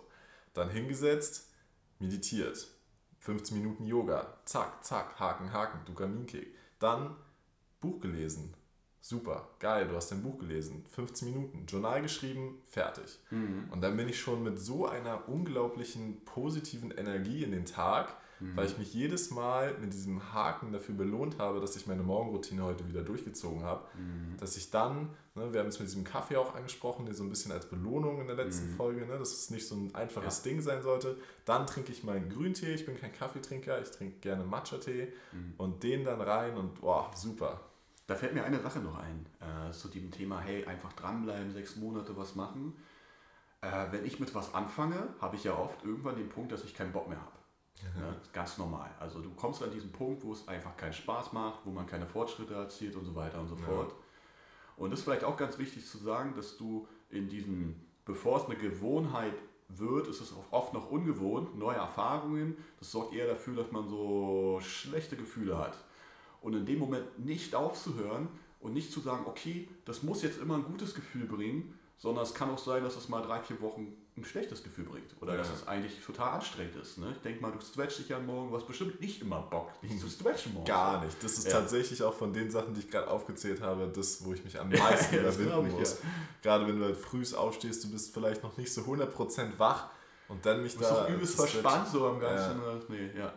Dann 0.54 0.70
hingesetzt, 0.70 1.48
meditiert, 1.98 2.66
15 3.20 3.58
Minuten 3.58 3.86
Yoga, 3.86 4.38
zack, 4.44 4.84
zack, 4.84 5.18
Haken, 5.18 5.52
Haken, 5.52 5.84
Dopaminkick. 5.84 6.54
Dann 6.78 7.16
Buch 7.80 8.00
gelesen. 8.00 8.54
Super, 9.00 9.48
geil, 9.58 9.88
du 9.88 9.96
hast 9.96 10.10
dein 10.10 10.22
Buch 10.22 10.38
gelesen. 10.38 10.84
15 10.90 11.32
Minuten, 11.32 11.64
Journal 11.66 12.02
geschrieben, 12.02 12.60
fertig. 12.64 13.18
Mhm. 13.30 13.68
Und 13.70 13.80
dann 13.80 13.96
bin 13.96 14.08
ich 14.08 14.20
schon 14.20 14.42
mit 14.42 14.58
so 14.58 14.86
einer 14.86 15.28
unglaublichen 15.28 16.24
positiven 16.24 16.90
Energie 16.90 17.44
in 17.44 17.52
den 17.52 17.64
Tag, 17.64 18.14
mhm. 18.40 18.56
weil 18.56 18.66
ich 18.66 18.76
mich 18.76 18.92
jedes 18.92 19.30
Mal 19.30 19.78
mit 19.78 19.94
diesem 19.94 20.34
Haken 20.34 20.72
dafür 20.72 20.96
belohnt 20.96 21.38
habe, 21.38 21.60
dass 21.60 21.76
ich 21.76 21.86
meine 21.86 22.02
Morgenroutine 22.02 22.64
heute 22.64 22.88
wieder 22.88 23.02
durchgezogen 23.02 23.62
habe. 23.62 23.84
Mhm. 23.96 24.36
Dass 24.36 24.56
ich 24.56 24.70
dann, 24.70 25.10
ne, 25.36 25.52
wir 25.52 25.60
haben 25.60 25.68
es 25.68 25.78
mit 25.78 25.88
diesem 25.88 26.04
Kaffee 26.04 26.36
auch 26.36 26.56
angesprochen, 26.56 27.06
den 27.06 27.14
so 27.14 27.22
ein 27.22 27.30
bisschen 27.30 27.52
als 27.52 27.66
Belohnung 27.66 28.20
in 28.20 28.26
der 28.26 28.36
letzten 28.36 28.72
mhm. 28.72 28.76
Folge, 28.76 29.06
ne, 29.06 29.16
dass 29.16 29.32
es 29.32 29.50
nicht 29.50 29.66
so 29.66 29.76
ein 29.76 29.94
einfaches 29.94 30.44
ja. 30.44 30.50
Ding 30.50 30.60
sein 30.60 30.82
sollte. 30.82 31.16
Dann 31.44 31.68
trinke 31.68 31.92
ich 31.92 32.02
meinen 32.02 32.28
Grüntee, 32.28 32.74
ich 32.74 32.84
bin 32.84 32.98
kein 33.00 33.12
Kaffeetrinker, 33.12 33.80
ich 33.80 33.90
trinke 33.92 34.18
gerne 34.18 34.44
Matcha-Tee 34.44 35.12
mhm. 35.32 35.54
und 35.56 35.82
den 35.84 36.04
dann 36.04 36.20
rein 36.20 36.56
und 36.56 36.80
boah, 36.80 37.10
super. 37.14 37.60
Da 38.08 38.14
fällt 38.16 38.32
mir 38.32 38.42
eine 38.42 38.58
Sache 38.58 38.78
noch 38.80 38.98
ein, 38.98 39.26
äh, 39.38 39.70
zu 39.70 39.88
dem 39.88 40.10
Thema, 40.10 40.40
hey, 40.40 40.64
einfach 40.64 40.94
dranbleiben, 40.94 41.52
sechs 41.52 41.76
Monate 41.76 42.16
was 42.16 42.34
machen. 42.34 42.74
Äh, 43.60 43.86
wenn 43.90 44.06
ich 44.06 44.18
mit 44.18 44.34
was 44.34 44.54
anfange, 44.54 45.08
habe 45.20 45.36
ich 45.36 45.44
ja 45.44 45.54
oft 45.54 45.84
irgendwann 45.84 46.16
den 46.16 46.30
Punkt, 46.30 46.50
dass 46.50 46.64
ich 46.64 46.74
keinen 46.74 46.90
Bock 46.90 47.06
mehr 47.06 47.20
habe. 47.20 47.32
Ja, 48.00 48.16
ganz 48.32 48.56
normal. 48.56 48.90
Also 48.98 49.20
du 49.20 49.30
kommst 49.34 49.62
an 49.62 49.70
diesen 49.70 49.92
Punkt, 49.92 50.24
wo 50.24 50.32
es 50.32 50.48
einfach 50.48 50.76
keinen 50.76 50.94
Spaß 50.94 51.32
macht, 51.34 51.60
wo 51.64 51.70
man 51.70 51.86
keine 51.86 52.06
Fortschritte 52.06 52.54
erzielt 52.54 52.96
und 52.96 53.04
so 53.04 53.14
weiter 53.14 53.40
und 53.40 53.48
so 53.48 53.56
fort. 53.56 53.94
Und 54.76 54.90
das 54.90 55.00
ist 55.00 55.04
vielleicht 55.04 55.24
auch 55.24 55.36
ganz 55.36 55.58
wichtig 55.58 55.86
zu 55.86 55.98
sagen, 55.98 56.34
dass 56.34 56.56
du 56.56 56.88
in 57.10 57.28
diesen, 57.28 57.86
bevor 58.04 58.38
es 58.38 58.46
eine 58.46 58.56
Gewohnheit 58.56 59.34
wird, 59.68 60.08
ist 60.08 60.20
es 60.22 60.34
oft 60.50 60.72
noch 60.72 60.90
ungewohnt, 60.90 61.58
neue 61.58 61.76
Erfahrungen. 61.76 62.56
Das 62.78 62.90
sorgt 62.90 63.12
eher 63.12 63.28
dafür, 63.28 63.54
dass 63.56 63.70
man 63.70 63.86
so 63.86 64.60
schlechte 64.62 65.16
Gefühle 65.16 65.58
hat. 65.58 65.76
Und 66.40 66.54
in 66.54 66.66
dem 66.66 66.78
Moment 66.78 67.18
nicht 67.18 67.54
aufzuhören 67.54 68.28
und 68.60 68.72
nicht 68.72 68.92
zu 68.92 69.00
sagen, 69.00 69.24
okay, 69.26 69.68
das 69.84 70.02
muss 70.02 70.22
jetzt 70.22 70.40
immer 70.40 70.56
ein 70.56 70.64
gutes 70.64 70.94
Gefühl 70.94 71.26
bringen, 71.26 71.78
sondern 71.96 72.24
es 72.24 72.34
kann 72.34 72.50
auch 72.50 72.58
sein, 72.58 72.84
dass 72.84 72.96
es 72.96 73.08
mal 73.08 73.22
drei, 73.22 73.40
vier 73.40 73.60
Wochen 73.60 73.96
ein 74.16 74.24
schlechtes 74.24 74.62
Gefühl 74.62 74.84
bringt. 74.84 75.14
Oder 75.20 75.32
ja. 75.32 75.38
dass 75.38 75.50
es 75.50 75.66
eigentlich 75.66 76.04
total 76.04 76.34
anstrengend 76.34 76.76
ist. 76.76 76.98
Ne? 76.98 77.12
Ich 77.12 77.22
denke 77.22 77.40
mal, 77.40 77.52
du 77.52 77.60
stretchst 77.60 77.98
dich 77.98 78.08
ja 78.08 78.18
morgen, 78.18 78.50
du 78.50 78.56
hast 78.56 78.66
bestimmt 78.66 79.00
nicht 79.00 79.22
immer 79.22 79.40
Bock, 79.42 79.80
dich 79.80 79.98
zu 79.98 80.08
stretchen 80.08 80.54
morgen. 80.54 80.66
Gar 80.66 81.04
nicht. 81.04 81.22
Das 81.22 81.38
ist 81.38 81.46
ja. 81.46 81.52
tatsächlich 81.52 82.02
auch 82.02 82.14
von 82.14 82.32
den 82.32 82.50
Sachen, 82.50 82.74
die 82.74 82.80
ich 82.80 82.90
gerade 82.90 83.08
aufgezählt 83.08 83.60
habe, 83.60 83.88
das, 83.88 84.24
wo 84.24 84.32
ich 84.32 84.44
mich 84.44 84.58
am 84.58 84.68
meisten 84.68 85.14
ja, 85.14 85.22
überwinden 85.22 85.78
muss. 85.78 86.00
Ja. 86.02 86.08
Gerade 86.42 86.66
wenn 86.66 86.78
du 86.78 86.84
halt 86.84 86.96
früh 86.96 87.24
aufstehst, 87.34 87.84
du 87.84 87.90
bist 87.90 88.12
vielleicht 88.12 88.42
noch 88.42 88.56
nicht 88.56 88.72
so 88.72 88.82
100% 88.82 89.58
wach 89.58 89.88
und 90.28 90.44
dann 90.44 90.62
mich 90.62 90.74
du 90.74 90.80
bist 90.80 90.90
da... 90.90 91.06
Du 91.06 91.14
übelst 91.14 91.36
verspannt 91.36 91.88
so 91.88 92.06
am 92.06 92.20
ganzen... 92.20 92.60
Nee, 92.88 93.10
ja. 93.16 93.32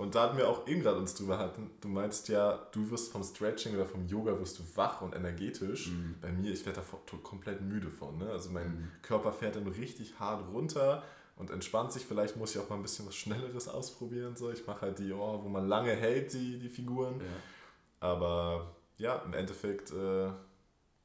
Und 0.00 0.14
da 0.14 0.22
hatten 0.22 0.38
wir 0.38 0.48
auch 0.48 0.66
eben 0.66 0.80
gerade 0.80 0.96
uns 0.96 1.12
drüber 1.12 1.38
hatten, 1.38 1.70
du 1.82 1.88
meinst 1.88 2.28
ja, 2.28 2.66
du 2.72 2.90
wirst 2.90 3.12
vom 3.12 3.22
Stretching 3.22 3.74
oder 3.74 3.84
vom 3.84 4.06
Yoga 4.06 4.40
wirst 4.40 4.58
du 4.58 4.62
wach 4.74 5.02
und 5.02 5.14
energetisch. 5.14 5.88
Mhm. 5.88 6.14
Bei 6.22 6.32
mir, 6.32 6.52
ich 6.52 6.64
werde 6.64 6.80
da 6.80 7.16
komplett 7.18 7.60
müde 7.60 7.90
von. 7.90 8.16
Ne? 8.16 8.30
Also 8.30 8.48
mein 8.48 8.68
mhm. 8.68 8.88
Körper 9.02 9.30
fährt 9.30 9.56
dann 9.56 9.66
richtig 9.66 10.18
hart 10.18 10.48
runter 10.54 11.02
und 11.36 11.50
entspannt 11.50 11.92
sich. 11.92 12.06
Vielleicht 12.06 12.38
muss 12.38 12.54
ich 12.54 12.62
auch 12.62 12.70
mal 12.70 12.76
ein 12.76 12.82
bisschen 12.82 13.06
was 13.06 13.14
Schnelleres 13.14 13.68
ausprobieren. 13.68 14.36
So. 14.36 14.50
Ich 14.50 14.66
mache 14.66 14.80
halt 14.80 14.98
die, 15.00 15.12
oh, 15.12 15.40
wo 15.44 15.50
man 15.50 15.68
lange 15.68 15.92
hält, 15.94 16.32
die, 16.32 16.58
die 16.58 16.70
Figuren. 16.70 17.20
Ja. 17.20 18.08
Aber 18.08 18.74
ja, 18.96 19.16
im 19.16 19.34
Endeffekt 19.34 19.90
äh, 19.90 20.28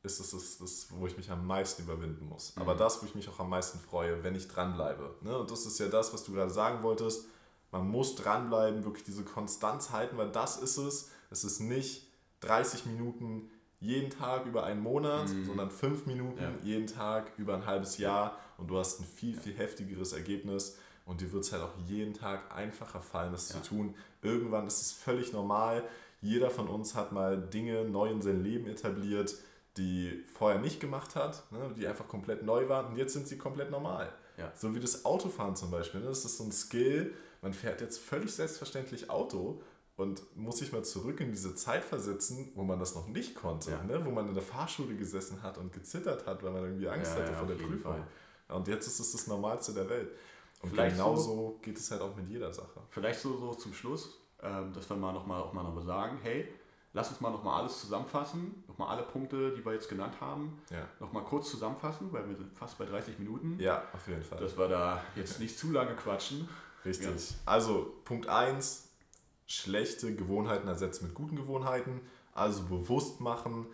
ist 0.03 0.21
es 0.21 0.31
das, 0.31 0.58
das, 0.60 0.88
wo 0.91 1.05
ich 1.05 1.17
mich 1.17 1.29
am 1.29 1.45
meisten 1.45 1.84
überwinden 1.84 2.29
muss. 2.29 2.55
Mhm. 2.55 2.62
Aber 2.62 2.75
das, 2.75 3.01
wo 3.01 3.05
ich 3.08 3.13
mich 3.13 3.27
auch 3.27 3.41
am 3.41 3.49
meisten 3.49 3.77
freue, 3.77 4.23
wenn 4.23 4.36
ich 4.36 4.47
dranbleibe. 4.47 5.15
Ne? 5.19 5.38
Und 5.38 5.51
das 5.51 5.65
ist 5.65 5.79
ja 5.79 5.89
das, 5.89 6.13
was 6.13 6.23
du 6.23 6.31
gerade 6.31 6.49
sagen 6.49 6.81
wolltest 6.81 7.25
man 7.79 7.89
muss 7.89 8.15
dranbleiben, 8.15 8.85
wirklich 8.85 9.03
diese 9.03 9.23
Konstanz 9.23 9.91
halten, 9.91 10.17
weil 10.17 10.31
das 10.31 10.55
ist 10.57 10.77
es. 10.77 11.11
Es 11.29 11.43
ist 11.43 11.59
nicht 11.59 12.07
30 12.39 12.85
Minuten 12.85 13.49
jeden 13.81 14.09
Tag 14.09 14.45
über 14.45 14.63
einen 14.63 14.81
Monat, 14.81 15.27
mhm. 15.27 15.45
sondern 15.45 15.69
5 15.69 16.05
Minuten 16.05 16.41
ja. 16.41 16.51
jeden 16.63 16.88
Tag 16.88 17.33
über 17.38 17.53
ein 17.53 17.65
halbes 17.65 17.97
Jahr 17.97 18.39
und 18.57 18.69
du 18.69 18.77
hast 18.77 19.01
ein 19.01 19.03
viel, 19.03 19.38
viel 19.38 19.53
heftigeres 19.57 20.13
Ergebnis 20.13 20.77
und 21.05 21.19
dir 21.19 21.33
wird 21.33 21.43
es 21.43 21.51
halt 21.51 21.63
auch 21.63 21.73
jeden 21.85 22.13
Tag 22.13 22.55
einfacher 22.55 23.01
fallen, 23.01 23.33
das 23.33 23.49
ja. 23.49 23.61
zu 23.61 23.69
tun. 23.69 23.95
Irgendwann 24.21 24.67
ist 24.67 24.81
es 24.81 24.93
völlig 24.93 25.33
normal. 25.33 25.83
Jeder 26.21 26.49
von 26.49 26.69
uns 26.69 26.95
hat 26.95 27.11
mal 27.11 27.38
Dinge 27.38 27.83
neu 27.83 28.09
in 28.09 28.21
sein 28.21 28.41
Leben 28.41 28.67
etabliert, 28.67 29.35
die 29.75 30.23
vorher 30.33 30.61
nicht 30.61 30.79
gemacht 30.79 31.17
hat, 31.17 31.43
ne, 31.51 31.75
die 31.77 31.85
einfach 31.85 32.07
komplett 32.07 32.43
neu 32.43 32.69
waren 32.69 32.85
und 32.85 32.95
jetzt 32.95 33.11
sind 33.11 33.27
sie 33.27 33.38
komplett 33.38 33.69
normal. 33.69 34.13
Ja. 34.38 34.51
So 34.55 34.73
wie 34.73 34.79
das 34.79 35.03
Autofahren 35.03 35.57
zum 35.57 35.71
Beispiel. 35.71 35.99
Ne? 35.99 36.07
Das 36.07 36.23
ist 36.23 36.38
so 36.38 36.45
ein 36.45 36.51
Skill, 36.53 37.13
man 37.45 37.53
fährt 37.53 37.79
jetzt 37.79 37.99
völlig 37.99 38.34
selbstverständlich 38.34 39.12
Auto 39.12 39.62
und 39.97 40.23
muss 40.36 40.58
sich 40.58 40.71
mal 40.71 40.84
zurück 40.84 41.19
in 41.19 41.29
diese 41.29 41.53
Zeit 41.53 41.86
versetzen, 41.86 42.51
wo 42.55 42.63
man 42.63 42.79
das 42.79 42.95
noch 42.95 43.08
nicht 43.08 43.36
konnte, 43.36 43.69
ja. 43.69 43.84
ne? 43.84 44.03
wo 44.03 44.10
man 44.10 44.27
in 44.27 44.34
der 44.34 44.41
Fahrschule 44.41 44.95
gesessen 44.95 45.43
hat 45.43 45.60
und 45.60 45.71
gezittert 45.71 46.25
hat, 46.25 46.41
weil 46.41 46.49
man 46.49 46.63
irgendwie 46.63 46.89
Angst 46.89 47.12
ja, 47.12 47.21
hatte 47.21 47.34
ja, 47.34 47.38
vor 47.38 47.47
der 47.47 47.53
Prüfung. 47.53 48.03
Und 48.47 48.67
jetzt 48.67 48.88
ist 48.88 48.99
es 48.99 49.12
das 49.12 49.27
Normalste 49.27 49.73
der 49.73 49.88
Welt. 49.88 50.10
Und 50.63 50.69
vielleicht 50.69 50.95
genauso 50.95 51.21
so, 51.21 51.60
geht 51.62 51.77
es 51.77 51.91
halt 51.91 52.01
auch 52.01 52.15
mit 52.15 52.27
jeder 52.29 52.51
Sache. 52.51 52.81
Vielleicht 52.89 53.19
so, 53.19 53.38
so 53.38 53.53
zum 53.53 53.75
Schluss, 53.75 54.17
ähm, 54.41 54.73
dass 54.73 54.89
wir 54.89 54.95
mal 54.95 55.13
nochmal 55.13 55.43
auch 55.43 55.53
mal 55.53 55.62
noch 55.62 55.75
mal 55.75 55.86
sagen, 55.86 56.17
hey, 56.23 56.51
lass 56.93 57.10
uns 57.10 57.21
mal 57.21 57.29
nochmal 57.29 57.62
alles 57.62 57.79
zusammenfassen, 57.79 58.63
nochmal 58.67 58.88
alle 58.88 59.03
Punkte, 59.03 59.53
die 59.53 59.63
wir 59.63 59.73
jetzt 59.73 59.88
genannt 59.88 60.19
haben, 60.19 60.60
ja. 60.71 60.88
nochmal 60.99 61.23
kurz 61.23 61.51
zusammenfassen, 61.51 62.12
weil 62.12 62.27
wir 62.27 62.36
sind 62.36 62.58
fast 62.58 62.79
bei 62.79 62.86
30 62.86 63.19
Minuten. 63.19 63.60
Ja, 63.60 63.84
auf 63.93 64.08
jeden 64.08 64.23
Fall. 64.23 64.39
Dass 64.39 64.58
wir 64.58 64.67
da 64.67 65.03
jetzt 65.15 65.39
nicht 65.39 65.60
zu 65.60 65.71
lange 65.71 65.95
quatschen. 65.95 66.49
Richtig. 66.85 67.31
Ja. 67.31 67.35
Also 67.45 67.93
Punkt 68.05 68.27
1, 68.27 68.89
schlechte 69.47 70.15
Gewohnheiten 70.15 70.67
ersetzen 70.67 71.07
mit 71.07 71.15
guten 71.15 71.35
Gewohnheiten. 71.35 72.01
Also 72.33 72.63
bewusst 72.63 73.21
machen, 73.21 73.67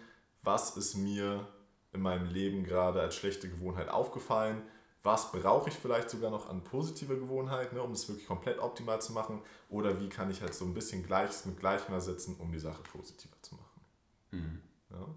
was 0.44 0.78
ist 0.78 0.96
mir 0.96 1.48
in 1.94 2.02
meinem 2.02 2.28
Leben 2.28 2.64
gerade 2.64 3.02
als 3.02 3.16
schlechte 3.16 3.50
Gewohnheit 3.50 3.90
aufgefallen. 3.90 4.62
Was 5.04 5.32
brauche 5.32 5.70
ich 5.70 5.76
vielleicht 5.76 6.12
sogar 6.12 6.30
noch 6.30 6.48
an 6.48 6.64
positive 6.64 7.18
Gewohnheiten, 7.18 7.76
ne, 7.76 7.82
um 7.82 7.92
es 7.92 8.08
wirklich 8.08 8.28
komplett 8.28 8.60
optimal 8.60 9.02
zu 9.02 9.14
machen? 9.14 9.42
Oder 9.68 10.00
wie 10.00 10.10
kann 10.10 10.30
ich 10.30 10.42
halt 10.42 10.54
so 10.54 10.64
ein 10.64 10.76
bisschen 10.76 11.04
Gleiches 11.06 11.46
mit 11.46 11.60
Gleichem 11.60 11.94
ersetzen, 11.94 12.36
um 12.38 12.52
die 12.52 12.60
Sache 12.60 12.84
positiver 12.84 13.36
zu 13.42 13.56
machen? 13.56 13.82
Mhm. 14.30 14.62
Ja. 14.92 15.08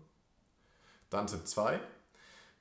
Dann 1.11 1.27
Tipp 1.27 1.47
2. 1.47 1.81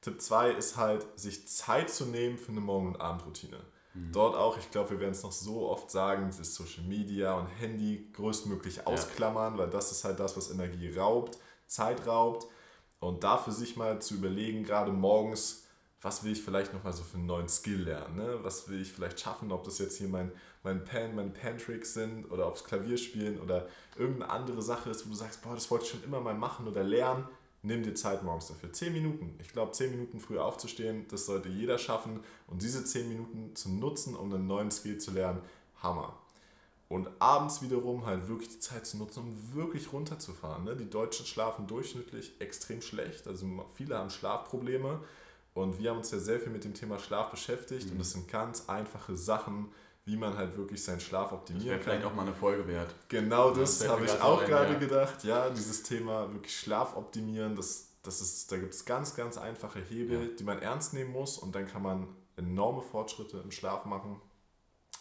Tipp 0.01 0.21
2 0.21 0.51
ist 0.51 0.75
halt, 0.75 1.07
sich 1.17 1.47
Zeit 1.47 1.89
zu 1.89 2.05
nehmen 2.05 2.37
für 2.37 2.51
eine 2.51 2.59
Morgen- 2.59 2.87
und 2.87 2.99
Abendroutine. 2.99 3.61
Mhm. 3.93 4.11
Dort 4.11 4.35
auch, 4.35 4.57
ich 4.57 4.69
glaube, 4.71 4.91
wir 4.91 4.99
werden 4.99 5.11
es 5.11 5.23
noch 5.23 5.31
so 5.31 5.69
oft 5.69 5.91
sagen, 5.91 6.33
das 6.37 6.55
Social 6.55 6.83
Media 6.83 7.33
und 7.33 7.47
Handy 7.47 8.09
größtmöglich 8.13 8.87
ausklammern, 8.87 9.53
ja. 9.53 9.59
weil 9.59 9.69
das 9.69 9.91
ist 9.91 10.03
halt 10.03 10.19
das, 10.19 10.35
was 10.37 10.51
Energie 10.51 10.95
raubt, 10.95 11.37
Zeit 11.67 12.05
raubt. 12.07 12.47
Und 12.99 13.23
da 13.23 13.37
für 13.37 13.51
sich 13.51 13.75
mal 13.75 14.01
zu 14.01 14.15
überlegen, 14.15 14.63
gerade 14.63 14.91
morgens 14.91 15.63
was 16.03 16.23
will 16.23 16.33
ich 16.33 16.41
vielleicht 16.41 16.73
nochmal 16.73 16.93
so 16.93 17.01
für 17.01 17.17
einen 17.17 17.25
neuen 17.25 17.47
Skill 17.47 17.83
lernen? 17.83 18.17
Ne? 18.17 18.39
Was 18.41 18.67
will 18.67 18.81
ich 18.81 18.91
vielleicht 18.91 19.21
schaffen? 19.21 19.51
Ob 19.51 19.63
das 19.63 19.79
jetzt 19.79 19.97
hier 19.97 20.09
mein, 20.09 20.31
mein 20.61 20.83
Pan, 20.83 21.15
mein 21.15 21.33
Pan-Tricks 21.33 21.93
sind 21.93 22.29
oder 22.29 22.47
ob 22.47 22.55
es 22.55 22.65
Klavierspielen 22.65 23.39
oder 23.39 23.67
irgendeine 23.97 24.29
andere 24.29 24.61
Sache 24.61 24.89
ist, 24.89 25.05
wo 25.05 25.11
du 25.11 25.15
sagst, 25.15 25.41
boah, 25.41 25.55
das 25.55 25.71
wollte 25.71 25.85
ich 25.85 25.91
schon 25.91 26.03
immer 26.03 26.19
mal 26.19 26.35
machen 26.35 26.67
oder 26.67 26.83
lernen. 26.83 27.25
Nimm 27.65 27.81
dir 27.81 27.95
Zeit 27.95 28.23
morgens 28.23 28.47
dafür. 28.47 28.73
Zehn 28.73 28.91
Minuten. 28.91 29.35
Ich 29.41 29.53
glaube, 29.53 29.71
zehn 29.71 29.89
Minuten 29.89 30.19
früh 30.19 30.37
aufzustehen, 30.37 31.05
das 31.09 31.25
sollte 31.25 31.47
jeder 31.47 31.77
schaffen. 31.77 32.19
Und 32.47 32.61
diese 32.61 32.83
zehn 32.83 33.07
Minuten 33.07 33.55
zu 33.55 33.69
nutzen, 33.69 34.15
um 34.15 34.33
einen 34.33 34.47
neuen 34.47 34.69
Skill 34.69 34.97
zu 34.97 35.11
lernen, 35.11 35.41
Hammer. 35.81 36.17
Und 36.89 37.09
abends 37.19 37.61
wiederum 37.61 38.05
halt 38.05 38.27
wirklich 38.27 38.49
die 38.49 38.59
Zeit 38.59 38.85
zu 38.85 38.97
nutzen, 38.97 39.21
um 39.21 39.55
wirklich 39.55 39.93
runterzufahren. 39.93 40.65
Ne? 40.65 40.75
Die 40.75 40.89
Deutschen 40.89 41.25
schlafen 41.25 41.65
durchschnittlich 41.65 42.33
extrem 42.39 42.81
schlecht. 42.81 43.27
Also 43.27 43.47
viele 43.73 43.97
haben 43.97 44.09
Schlafprobleme. 44.09 44.99
Und 45.53 45.79
wir 45.79 45.91
haben 45.91 45.97
uns 45.99 46.11
ja 46.11 46.19
sehr 46.19 46.41
viel 46.41 46.51
mit 46.51 46.65
dem 46.65 46.73
Thema 46.73 46.99
Schlaf 46.99 47.31
beschäftigt. 47.31 47.85
Mhm. 47.85 47.91
Und 47.93 47.99
das 47.99 48.11
sind 48.11 48.27
ganz 48.27 48.67
einfache 48.67 49.15
Sachen, 49.15 49.71
wie 50.05 50.17
man 50.17 50.37
halt 50.37 50.57
wirklich 50.57 50.83
seinen 50.83 50.99
Schlaf 50.99 51.31
optimieren 51.31 51.77
das 51.77 51.85
kann. 51.85 51.93
vielleicht 51.93 52.05
auch 52.05 52.15
mal 52.15 52.23
eine 52.23 52.33
Folge 52.33 52.67
wert. 52.67 52.93
Genau 53.07 53.51
das, 53.51 53.79
das 53.79 53.89
habe 53.89 54.05
ich 54.05 54.21
auch 54.21 54.41
ein, 54.41 54.47
gerade 54.47 54.73
ja. 54.73 54.79
gedacht. 54.79 55.23
Ja, 55.23 55.49
dieses 55.49 55.83
Thema 55.83 56.31
wirklich 56.33 56.57
Schlaf 56.57 56.95
optimieren, 56.97 57.55
das, 57.55 57.89
das 58.01 58.19
ist, 58.19 58.51
da 58.51 58.57
gibt 58.57 58.73
es 58.73 58.83
ganz, 58.83 59.15
ganz 59.15 59.37
einfache 59.37 59.79
Hebel, 59.79 60.29
ja. 60.29 60.35
die 60.37 60.43
man 60.43 60.59
ernst 60.59 60.93
nehmen 60.93 61.11
muss. 61.11 61.37
Und 61.37 61.55
dann 61.55 61.67
kann 61.67 61.81
man 61.81 62.07
enorme 62.35 62.81
Fortschritte 62.81 63.37
im 63.37 63.51
Schlaf 63.51 63.85
machen. 63.85 64.19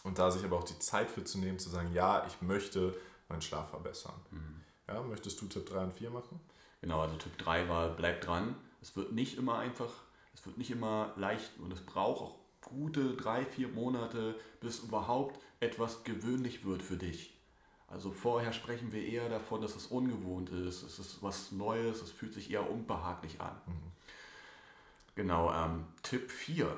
Und 0.03 0.19
da 0.19 0.31
sich 0.31 0.43
aber 0.43 0.57
auch 0.57 0.63
die 0.63 0.79
Zeit 0.79 1.09
für 1.09 1.23
zu 1.23 1.37
nehmen, 1.37 1.59
zu 1.59 1.69
sagen, 1.69 1.91
ja, 1.93 2.25
ich 2.27 2.41
möchte 2.41 2.95
meinen 3.27 3.41
Schlaf 3.41 3.69
verbessern. 3.69 4.15
Mhm. 4.31 4.61
Ja, 4.87 5.01
möchtest 5.01 5.41
du 5.41 5.47
Tipp 5.47 5.65
3 5.65 5.83
und 5.83 5.93
4 5.93 6.09
machen? 6.09 6.39
Genau, 6.81 7.01
also 7.01 7.15
Tipp 7.15 7.37
3 7.37 7.69
war, 7.69 7.89
bleib 7.89 8.21
dran. 8.21 8.55
Es 8.81 8.95
wird 8.95 9.13
nicht 9.13 9.37
immer 9.37 9.57
einfach, 9.57 9.91
es 10.33 10.45
wird 10.45 10.57
nicht 10.57 10.71
immer 10.71 11.13
leicht 11.15 11.51
und 11.59 11.71
es 11.71 11.81
braucht 11.81 12.21
auch 12.21 12.42
gute 12.63 13.15
drei, 13.15 13.45
vier 13.45 13.67
Monate, 13.67 14.35
bis 14.59 14.79
überhaupt 14.79 15.39
etwas 15.59 16.03
gewöhnlich 16.03 16.65
wird 16.65 16.81
für 16.81 16.97
dich. 16.97 17.33
Also 17.87 18.11
vorher 18.11 18.53
sprechen 18.53 18.91
wir 18.91 19.05
eher 19.05 19.29
davon, 19.29 19.61
dass 19.61 19.75
es 19.75 19.87
ungewohnt 19.87 20.49
ist, 20.49 20.81
es 20.83 20.97
ist 20.99 21.21
was 21.21 21.51
Neues, 21.51 22.01
es 22.01 22.11
fühlt 22.11 22.33
sich 22.33 22.49
eher 22.49 22.69
unbehaglich 22.69 23.39
an. 23.39 23.55
Mhm. 23.67 23.91
Genau, 25.15 25.53
ähm, 25.53 25.85
Tipp 26.01 26.31
4 26.31 26.75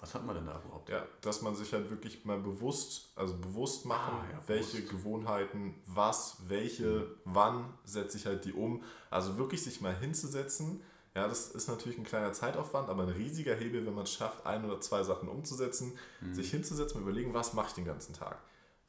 was 0.00 0.14
hat 0.14 0.24
man 0.24 0.36
denn 0.36 0.46
da 0.46 0.60
überhaupt? 0.64 0.88
Ja, 0.88 1.04
dass 1.22 1.42
man 1.42 1.56
sich 1.56 1.72
halt 1.72 1.90
wirklich 1.90 2.24
mal 2.24 2.38
bewusst, 2.38 3.10
also 3.16 3.34
bewusst 3.34 3.84
machen, 3.84 4.14
ah, 4.14 4.32
ja, 4.32 4.40
welche 4.46 4.78
bewusst. 4.78 4.90
Gewohnheiten, 4.92 5.74
was, 5.86 6.36
welche, 6.46 6.84
mhm. 6.84 7.06
wann 7.24 7.74
setze 7.84 8.16
ich 8.16 8.26
halt 8.26 8.44
die 8.44 8.52
um. 8.52 8.82
Also 9.10 9.38
wirklich 9.38 9.62
sich 9.62 9.80
mal 9.80 9.96
hinzusetzen. 9.96 10.82
Ja, 11.18 11.26
das 11.26 11.48
ist 11.48 11.66
natürlich 11.66 11.98
ein 11.98 12.04
kleiner 12.04 12.32
Zeitaufwand, 12.32 12.88
aber 12.88 13.02
ein 13.02 13.08
riesiger 13.08 13.56
Hebel, 13.56 13.84
wenn 13.84 13.94
man 13.94 14.04
es 14.04 14.12
schafft, 14.12 14.46
ein 14.46 14.64
oder 14.64 14.80
zwei 14.80 15.02
Sachen 15.02 15.28
umzusetzen, 15.28 15.98
mhm. 16.20 16.32
sich 16.32 16.48
hinzusetzen 16.52 16.98
und 16.98 17.02
überlegen, 17.02 17.34
was 17.34 17.54
mache 17.54 17.66
ich 17.70 17.74
den 17.74 17.84
ganzen 17.84 18.14
Tag. 18.14 18.38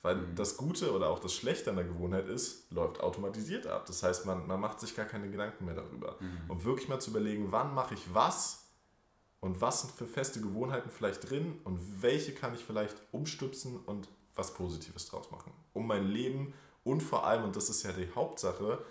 Weil 0.03 0.17
mhm. 0.17 0.35
das 0.35 0.55
Gute 0.55 0.93
oder 0.93 1.09
auch 1.09 1.17
das 1.17 1.33
Schlechte 1.33 1.71
an 1.71 1.77
der 1.77 1.85
Gewohnheit 1.85 2.27
ist, 2.27 2.71
läuft 2.71 3.01
automatisiert 3.01 3.65
ab. 3.65 3.87
Das 3.87 4.03
heißt, 4.03 4.27
man, 4.27 4.45
man 4.45 4.59
macht 4.59 4.79
sich 4.79 4.95
gar 4.95 5.07
keine 5.07 5.31
Gedanken 5.31 5.65
mehr 5.65 5.73
darüber. 5.73 6.17
Mhm. 6.19 6.51
Und 6.51 6.65
wirklich 6.65 6.87
mal 6.87 6.99
zu 6.99 7.09
überlegen, 7.09 7.51
wann 7.51 7.73
mache 7.73 7.95
ich 7.95 8.13
was 8.13 8.67
und 9.39 9.59
was 9.59 9.81
sind 9.81 9.91
für 9.91 10.05
feste 10.05 10.39
Gewohnheiten 10.39 10.91
vielleicht 10.91 11.31
drin 11.31 11.59
und 11.63 12.03
welche 12.03 12.35
kann 12.35 12.53
ich 12.53 12.63
vielleicht 12.63 13.01
umstützen 13.11 13.75
und 13.75 14.07
was 14.35 14.53
Positives 14.53 15.07
draus 15.07 15.31
machen, 15.31 15.51
um 15.73 15.87
mein 15.87 16.05
Leben 16.05 16.53
und 16.83 17.01
vor 17.01 17.25
allem, 17.25 17.43
und 17.43 17.55
das 17.55 17.69
ist 17.69 17.81
ja 17.81 17.91
die 17.91 18.11
Hauptsache, 18.13 18.85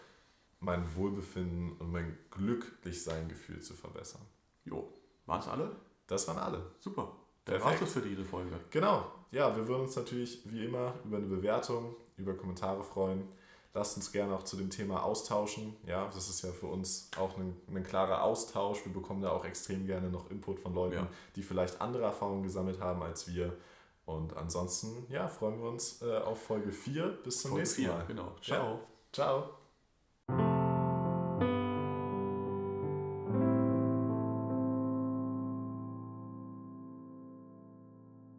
mein 0.61 0.95
Wohlbefinden 0.97 1.73
und 1.79 1.93
mein 1.93 2.19
Glücklichsein-Gefühl 2.31 3.61
zu 3.61 3.75
verbessern. 3.75 4.23
Jo, 4.65 4.93
waren 5.27 5.41
es 5.41 5.49
alle? 5.49 5.77
Das 6.07 6.27
waren 6.29 6.39
alle. 6.39 6.63
Super. 6.81 7.13
Dann 7.45 7.63
war's 7.63 7.81
das 7.81 7.93
für 7.93 8.01
diese 8.01 8.25
Folge. 8.25 8.59
Genau. 8.71 9.07
Ja, 9.31 9.55
wir 9.57 9.67
würden 9.69 9.83
uns 9.83 9.97
natürlich 9.97 10.41
wie 10.45 10.65
immer 10.65 10.95
über 11.05 11.19
eine 11.19 11.27
Bewertung, 11.27 11.95
über 12.17 12.35
Kommentare 12.35 12.83
freuen. 12.83 13.29
Lasst 13.75 13.97
uns 13.97 14.11
gerne 14.11 14.35
auch 14.35 14.43
zu 14.43 14.57
dem 14.57 14.71
Thema 14.71 15.03
austauschen. 15.03 15.77
Ja, 15.87 16.07
das 16.07 16.29
ist 16.29 16.43
ja 16.43 16.51
für 16.51 16.67
uns 16.67 17.11
auch 17.19 17.37
ein, 17.37 17.55
ein 17.69 17.85
klarer 17.85 18.23
Austausch. 18.23 18.85
Wir 18.85 18.93
bekommen 18.93 19.23
da 19.23 19.31
auch 19.31 19.45
extrem 19.45 19.87
gerne 19.87 20.09
noch 20.11 20.31
Input 20.31 20.59
von 20.59 20.75
Leuten, 20.75 20.97
ja. 20.97 21.09
die 21.37 21.43
vielleicht 21.43 21.81
andere 21.81 22.05
Erfahrungen 22.05 22.43
gesammelt 22.43 22.81
haben 22.81 23.03
als 23.03 23.29
wir. 23.29 23.55
Und 24.07 24.35
ansonsten, 24.37 25.07
ja, 25.11 25.29
freuen 25.29 25.61
wir 25.61 25.69
uns 25.69 26.01
äh, 26.01 26.17
auf 26.17 26.43
Folge 26.43 26.73
4. 26.73 27.19
Bis 27.23 27.43
zum 27.43 27.51
Folge 27.51 27.63
nächsten 27.63 27.83
4, 27.83 27.93
Mal. 27.93 28.07
Genau. 28.07 28.35
Ciao. 28.41 28.73
Ja. 28.73 28.81
Ciao. 29.13 29.58